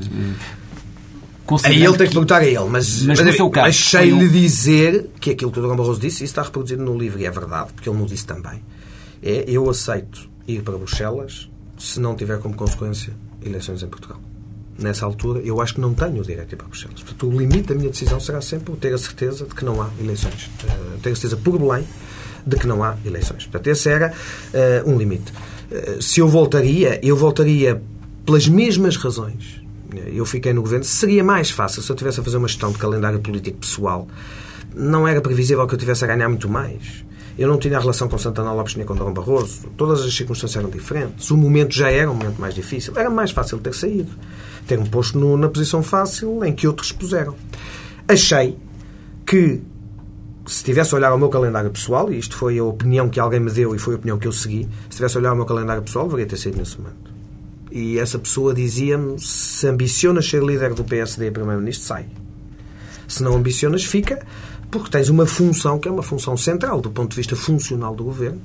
Aí 1.64 1.84
ele 1.84 1.96
tem 1.96 2.06
que 2.06 2.12
perguntar 2.12 2.38
a 2.38 2.46
ele, 2.46 2.58
mas, 2.68 3.02
mas, 3.02 3.20
mas, 3.20 3.36
caso, 3.36 3.50
mas 3.54 3.76
sei-lhe 3.76 4.26
um... 4.26 4.28
dizer 4.28 5.10
que 5.20 5.30
aquilo 5.30 5.50
que 5.50 5.58
o 5.58 5.62
Dr. 5.62 5.76
Barroso 5.76 6.00
disse, 6.00 6.16
isso 6.16 6.32
está 6.32 6.42
reproduzido 6.42 6.84
no 6.84 6.96
livro 6.96 7.20
e 7.20 7.26
é 7.26 7.30
verdade, 7.30 7.72
porque 7.72 7.88
ele 7.88 7.98
não 7.98 8.06
disse 8.06 8.26
também. 8.26 8.62
É 9.22 9.44
eu 9.46 9.68
aceito 9.68 10.28
ir 10.46 10.62
para 10.62 10.76
Bruxelas 10.76 11.50
se 11.78 11.98
não 12.00 12.14
tiver 12.14 12.38
como 12.38 12.54
consequência 12.54 13.12
eleições 13.42 13.82
em 13.82 13.88
Portugal. 13.88 14.20
Nessa 14.78 15.04
altura, 15.04 15.40
eu 15.40 15.60
acho 15.60 15.74
que 15.74 15.80
não 15.80 15.92
tenho 15.92 16.20
o 16.20 16.22
direito 16.22 16.48
de 16.48 16.54
ir 16.54 16.56
para 16.56 16.66
Bruxelas. 16.66 17.02
Portanto, 17.02 17.26
o 17.28 17.38
limite 17.38 17.68
da 17.68 17.74
minha 17.74 17.90
decisão 17.90 18.18
será 18.18 18.40
sempre 18.40 18.74
ter 18.76 18.94
a 18.94 18.98
certeza 18.98 19.44
de 19.44 19.54
que 19.54 19.64
não 19.64 19.80
há 19.82 19.90
eleições. 20.00 20.50
Uh, 20.64 20.98
ter 21.02 21.10
a 21.10 21.14
certeza 21.14 21.36
por 21.36 21.58
Belém 21.58 21.86
de 22.46 22.56
que 22.56 22.66
não 22.66 22.82
há 22.82 22.96
eleições. 23.04 23.44
Portanto, 23.44 23.66
esse 23.66 23.88
era 23.88 24.12
uh, 24.12 24.90
um 24.90 24.96
limite. 24.96 25.32
Uh, 25.70 26.00
se 26.00 26.20
eu 26.20 26.28
voltaria, 26.28 26.98
eu 27.02 27.16
voltaria 27.16 27.82
pelas 28.24 28.48
mesmas 28.48 28.96
razões, 28.96 29.60
eu 30.12 30.24
fiquei 30.24 30.52
no 30.52 30.62
governo, 30.62 30.84
seria 30.84 31.22
mais 31.24 31.50
fácil 31.50 31.82
se 31.82 31.90
eu 31.90 31.96
tivesse 31.96 32.20
a 32.20 32.22
fazer 32.22 32.36
uma 32.36 32.48
gestão 32.48 32.72
de 32.72 32.78
calendário 32.78 33.20
político 33.20 33.58
pessoal. 33.58 34.06
Não 34.74 35.06
era 35.06 35.20
previsível 35.20 35.66
que 35.66 35.74
eu 35.74 35.78
tivesse 35.78 36.04
a 36.04 36.06
ganhar 36.06 36.28
muito 36.28 36.48
mais. 36.48 37.04
Eu 37.38 37.48
não 37.48 37.58
tinha 37.58 37.76
a 37.78 37.80
relação 37.80 38.08
com 38.08 38.18
Santana 38.18 38.52
Lopes 38.52 38.76
nem 38.76 38.84
com 38.84 38.94
Dom 38.94 39.12
Barroso. 39.12 39.66
Todas 39.76 40.02
as 40.02 40.14
circunstâncias 40.14 40.62
eram 40.62 40.70
diferentes. 40.70 41.30
O 41.30 41.36
momento 41.36 41.74
já 41.74 41.90
era 41.90 42.10
um 42.10 42.14
momento 42.14 42.40
mais 42.40 42.54
difícil. 42.54 42.92
Era 42.96 43.08
mais 43.08 43.30
fácil 43.30 43.58
ter 43.58 43.74
saído. 43.74 44.10
Ter-me 44.66 44.88
posto 44.88 45.18
no, 45.18 45.36
na 45.36 45.48
posição 45.48 45.82
fácil 45.82 46.44
em 46.44 46.52
que 46.52 46.66
outros 46.66 46.92
puseram. 46.92 47.34
Achei 48.06 48.58
que 49.26 49.62
se 50.46 50.64
tivesse 50.64 50.94
a 50.94 50.98
olhar 50.98 51.12
ao 51.12 51.18
meu 51.18 51.28
calendário 51.28 51.70
pessoal, 51.70 52.12
e 52.12 52.18
isto 52.18 52.36
foi 52.36 52.58
a 52.58 52.64
opinião 52.64 53.08
que 53.08 53.20
alguém 53.20 53.40
me 53.40 53.50
deu 53.50 53.74
e 53.74 53.78
foi 53.78 53.94
a 53.94 53.96
opinião 53.96 54.18
que 54.18 54.26
eu 54.26 54.32
segui, 54.32 54.68
se 54.88 54.96
tivesse 54.96 55.16
a 55.16 55.20
olhar 55.20 55.30
ao 55.30 55.36
meu 55.36 55.46
calendário 55.46 55.82
pessoal, 55.82 56.06
deveria 56.06 56.26
ter 56.26 56.36
saído 56.36 56.58
nesse 56.58 56.78
momento. 56.78 56.99
E 57.70 57.98
essa 57.98 58.18
pessoa 58.18 58.52
dizia-me: 58.52 59.18
se 59.18 59.66
ambicionas 59.66 60.28
ser 60.28 60.42
líder 60.42 60.74
do 60.74 60.84
PSD 60.84 61.26
e 61.26 61.30
Primeiro-Ministro, 61.30 61.86
sai. 61.86 62.06
Se 63.06 63.22
não 63.22 63.34
ambicionas, 63.34 63.84
fica, 63.84 64.24
porque 64.70 64.90
tens 64.90 65.08
uma 65.08 65.26
função 65.26 65.78
que 65.78 65.88
é 65.88 65.90
uma 65.90 66.02
função 66.02 66.36
central 66.36 66.80
do 66.80 66.90
ponto 66.90 67.10
de 67.10 67.16
vista 67.16 67.34
funcional 67.34 67.94
do 67.94 68.04
governo 68.04 68.40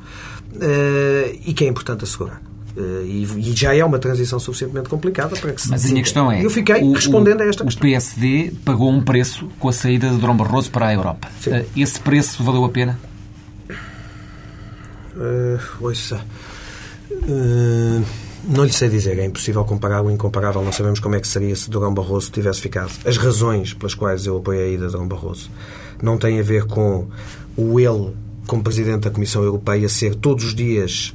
eh, 0.60 1.36
e 1.46 1.54
que 1.54 1.66
é 1.66 1.68
importante 1.68 2.04
assegurar. 2.04 2.42
Uh, 2.76 3.06
e, 3.06 3.54
já 3.56 3.74
é 3.74 3.86
uma 3.86 3.98
transição 3.98 4.38
suficientemente 4.38 4.90
complicada 4.90 5.34
para 5.38 5.54
que 5.54 5.62
se 5.62 5.70
Mas 5.70 5.86
a 5.86 5.88
minha 5.88 6.04
questão 6.04 6.30
é. 6.30 6.44
Eu 6.44 6.50
fiquei 6.50 6.84
o, 6.84 6.92
respondendo 6.92 7.40
a 7.40 7.46
esta 7.46 7.64
o 7.64 7.68
questão. 7.68 7.88
O 7.88 7.90
PSD 7.90 8.52
pagou 8.66 8.92
um 8.92 9.02
preço 9.02 9.48
com 9.60 9.70
a 9.70 9.72
saída 9.72 10.10
de 10.10 10.18
Dom 10.18 10.36
Barroso 10.36 10.70
para 10.72 10.88
a 10.88 10.94
Europa. 10.94 11.30
Uh, 11.48 11.66
esse 11.78 11.98
preço 12.02 12.44
valeu 12.44 12.66
a 12.66 12.70
pena? 12.70 13.00
Uh, 15.16 15.58
ouça. 15.80 16.20
Uh, 17.10 18.04
não 18.48 18.64
lhe 18.64 18.72
sei 18.72 18.90
dizer, 18.90 19.18
é 19.18 19.26
impossível 19.26 19.64
comparar 19.66 20.04
o 20.04 20.12
incomparável. 20.12 20.64
Não 20.64 20.72
sabemos 20.72 21.00
como 21.00 21.16
é 21.16 21.20
que 21.20 21.28
seria 21.28 21.56
se 21.56 21.70
Durão 21.70 21.94
Barroso 21.94 22.32
tivesse 22.32 22.62
ficado. 22.62 22.92
As 23.06 23.18
razões 23.18 23.74
pelas 23.74 23.96
quais 23.96 24.26
eu 24.26 24.38
apoiei 24.38 24.64
a 24.64 24.68
ida 24.68 24.86
de 24.86 24.92
Durão 24.92 25.08
Barroso 25.08 25.50
não 26.02 26.18
têm 26.18 26.40
a 26.40 26.44
ver 26.44 26.66
com 26.66 27.08
o 27.58 27.80
ele, 27.80 28.14
como 28.46 28.64
Presidente 28.64 29.02
da 29.02 29.10
Comissão 29.10 29.44
Europeia, 29.44 29.90
ser 29.90 30.16
todos 30.16 30.46
os 30.46 30.56
dias 30.56 31.14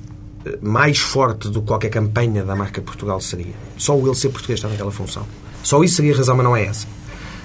mais 0.60 0.98
forte 0.98 1.48
do 1.48 1.60
que 1.60 1.68
qualquer 1.68 1.90
campanha 1.90 2.44
da 2.44 2.56
marca 2.56 2.80
Portugal 2.80 3.20
seria. 3.20 3.54
Só 3.76 3.96
o 3.96 4.06
ele 4.06 4.14
ser 4.14 4.30
português 4.30 4.58
está 4.58 4.68
naquela 4.68 4.90
função. 4.90 5.26
Só 5.62 5.82
isso 5.84 5.96
seria 5.96 6.14
a 6.14 6.16
razão, 6.16 6.36
mas 6.36 6.44
não 6.44 6.56
é 6.56 6.64
essa. 6.64 6.86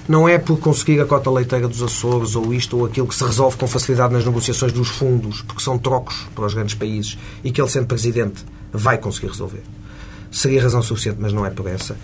Não 0.08 0.28
é 0.28 0.38
por 0.38 0.58
conseguir 0.58 1.00
a 1.00 1.04
cota 1.04 1.30
leiteira 1.30 1.68
dos 1.68 1.82
Açores 1.82 2.36
ou 2.36 2.54
isto 2.54 2.78
ou 2.78 2.86
aquilo 2.86 3.06
que 3.06 3.14
se 3.14 3.24
resolve 3.24 3.56
com 3.56 3.66
facilidade 3.66 4.12
nas 4.12 4.24
negociações 4.24 4.72
dos 4.72 4.88
fundos, 4.88 5.42
porque 5.42 5.62
são 5.62 5.76
trocos 5.76 6.26
para 6.34 6.46
os 6.46 6.54
grandes 6.54 6.74
países 6.74 7.18
e 7.42 7.50
que 7.50 7.60
ele, 7.60 7.68
sendo 7.68 7.86
presidente, 7.86 8.44
vai 8.72 8.98
conseguir 8.98 9.28
resolver. 9.28 9.62
Seria 10.30 10.62
razão 10.62 10.82
suficiente, 10.82 11.18
mas 11.20 11.32
não 11.32 11.46
é 11.46 11.50
por 11.50 11.66
essa. 11.66 11.96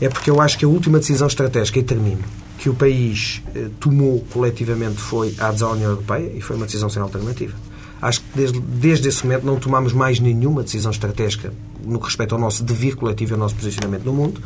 É 0.00 0.08
porque 0.08 0.30
eu 0.30 0.40
acho 0.40 0.58
que 0.58 0.64
a 0.64 0.68
última 0.68 0.98
decisão 0.98 1.26
estratégica, 1.26 1.78
e 1.78 1.82
termino, 1.82 2.22
que 2.58 2.68
o 2.68 2.74
país 2.74 3.42
eh, 3.54 3.68
tomou 3.78 4.20
coletivamente 4.32 4.98
foi 4.98 5.34
a 5.38 5.48
adesão 5.48 5.70
à 5.70 5.72
União 5.72 5.90
Europeia 5.90 6.32
e 6.34 6.40
foi 6.40 6.56
uma 6.56 6.66
decisão 6.66 6.88
sem 6.88 7.00
alternativa. 7.00 7.54
Acho 8.00 8.20
que 8.20 8.26
desde, 8.34 8.60
desde 8.60 9.08
esse 9.08 9.24
momento 9.24 9.44
não 9.44 9.58
tomamos 9.58 9.92
mais 9.92 10.20
nenhuma 10.20 10.62
decisão 10.62 10.90
estratégica 10.90 11.52
no 11.84 11.98
que 11.98 12.06
respeita 12.06 12.34
ao 12.34 12.40
nosso 12.40 12.62
devir 12.62 12.94
coletivo 12.96 13.32
e 13.32 13.34
ao 13.34 13.38
nosso 13.38 13.54
posicionamento 13.54 14.04
no 14.04 14.12
mundo. 14.12 14.40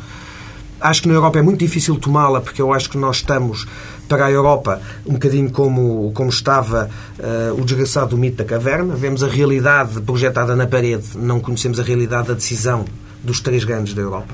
Acho 0.81 1.03
que 1.03 1.07
na 1.07 1.13
Europa 1.13 1.37
é 1.37 1.41
muito 1.43 1.59
difícil 1.59 1.95
tomá-la, 1.97 2.41
porque 2.41 2.61
eu 2.61 2.73
acho 2.73 2.89
que 2.89 2.97
nós 2.97 3.17
estamos 3.17 3.67
para 4.07 4.25
a 4.25 4.31
Europa 4.31 4.81
um 5.05 5.13
bocadinho 5.13 5.51
como, 5.51 6.11
como 6.13 6.29
estava 6.29 6.89
uh, 7.19 7.61
o 7.61 7.63
desgraçado 7.63 8.09
do 8.09 8.17
mito 8.17 8.37
da 8.37 8.45
caverna. 8.45 8.95
Vemos 8.95 9.23
a 9.23 9.27
realidade 9.27 10.01
projetada 10.01 10.55
na 10.55 10.65
parede, 10.65 11.05
não 11.15 11.39
conhecemos 11.39 11.79
a 11.79 11.83
realidade 11.83 12.29
da 12.29 12.33
decisão 12.33 12.83
dos 13.23 13.39
três 13.39 13.63
grandes 13.63 13.93
da 13.93 14.01
Europa. 14.01 14.33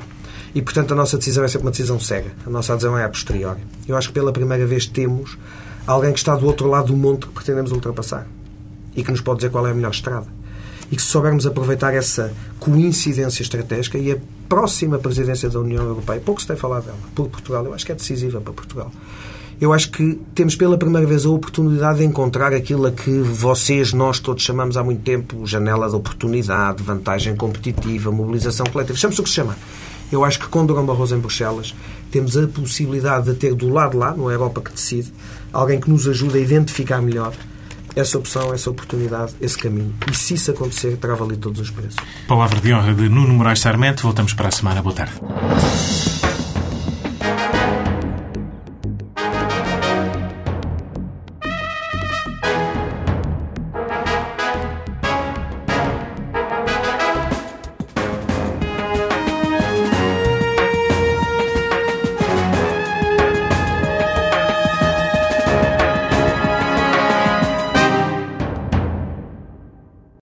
E, 0.56 0.62
portanto, 0.62 0.94
a 0.94 0.96
nossa 0.96 1.18
decisão 1.18 1.44
é 1.44 1.48
sempre 1.50 1.68
uma 1.68 1.72
decisão 1.72 2.00
cega. 2.00 2.32
A 2.46 2.50
nossa 2.50 2.74
adesão 2.74 2.98
é 2.98 3.04
a 3.04 3.10
posteriori. 3.10 3.60
Eu 3.88 3.98
acho 3.98 4.08
que 4.08 4.14
pela 4.14 4.32
primeira 4.32 4.66
vez 4.66 4.86
temos 4.86 5.38
alguém 5.86 6.14
que 6.14 6.20
está 6.20 6.34
do 6.36 6.46
outro 6.46 6.68
lado 6.70 6.88
do 6.88 6.98
monte 6.98 7.28
que 7.28 7.34
pretendemos 7.34 7.72
ultrapassar 7.72 8.26
e 8.96 9.04
que 9.04 9.12
nos 9.12 9.22
pode 9.22 9.40
dizer 9.40 9.52
qual 9.52 9.68
é 9.68 9.72
a 9.72 9.74
melhor 9.74 9.92
estrada. 9.92 10.37
E 10.92 10.96
que 10.96 11.02
se 11.02 11.10
soubermos 11.10 11.46
aproveitar 11.46 11.94
essa 11.94 12.34
coincidência 12.60 13.42
estratégica 13.42 13.98
e 13.98 14.12
a 14.12 14.18
próxima 14.48 14.98
presidência 14.98 15.50
da 15.50 15.60
União 15.60 15.84
Europeia, 15.84 16.22
pouco 16.22 16.42
se 16.42 16.48
tem 16.48 16.56
falado 16.56 16.86
dela, 16.86 16.98
por 17.14 17.28
Portugal, 17.28 17.66
eu 17.66 17.74
acho 17.74 17.86
que 17.86 17.92
é 17.92 17.96
decisiva 17.96 18.40
para 18.40 18.54
Portugal. 18.54 18.92
Eu 19.60 19.74
acho 19.74 19.90
que 19.90 20.20
temos 20.36 20.56
pela 20.56 20.78
primeira 20.78 21.08
vez 21.08 21.26
a 21.26 21.30
oportunidade 21.32 21.98
de 21.98 22.06
encontrar 22.06 22.54
aquilo 22.54 22.86
a 22.86 22.92
que 22.92 23.10
vocês, 23.10 23.92
nós 23.92 24.20
todos 24.20 24.44
chamamos 24.44 24.78
há 24.78 24.84
muito 24.84 25.02
tempo 25.02 25.48
janela 25.48 25.90
de 25.90 25.96
oportunidade, 25.96 26.84
vantagem 26.84 27.36
competitiva, 27.36 28.12
mobilização 28.12 28.68
coletiva, 28.68 28.96
chame-se 28.98 29.20
o 29.20 29.24
que 29.24 29.30
se 29.30 29.36
chama. 29.36 29.58
Eu 30.12 30.24
acho 30.24 30.40
que 30.40 30.48
com 30.48 30.64
Durão 30.64 30.86
Barroso 30.86 31.16
em 31.16 31.20
Bruxelas 31.20 31.74
temos 32.12 32.38
a 32.38 32.48
possibilidade 32.48 33.32
de 33.32 33.34
ter 33.34 33.56
do 33.56 33.68
lado 33.70 33.98
lá, 33.98 34.12
a 34.12 34.32
Europa 34.32 34.62
que 34.62 34.72
decide, 34.72 35.12
alguém 35.52 35.80
que 35.80 35.90
nos 35.90 36.08
ajude 36.08 36.38
a 36.38 36.42
identificar 36.42 37.02
melhor 37.02 37.34
essa 38.00 38.18
opção, 38.18 38.54
essa 38.54 38.70
oportunidade, 38.70 39.34
esse 39.42 39.58
caminho. 39.58 39.94
E 40.10 40.16
se 40.16 40.36
isso 40.36 40.52
acontecer, 40.52 40.98
terá 40.98 41.16
valido 41.16 41.40
todos 41.40 41.60
os 41.60 41.72
preços. 41.72 41.98
Palavra 42.28 42.62
de 42.62 42.74
honra 42.74 42.94
de 42.94 43.10
Nuno 43.10 43.34
Moraes 43.34 43.60
Sarmento. 43.60 44.04
Voltamos 44.04 44.34
para 44.34 44.50
a 44.50 44.52
semana. 44.52 44.82
Boa 44.82 44.96
tarde. 44.96 46.17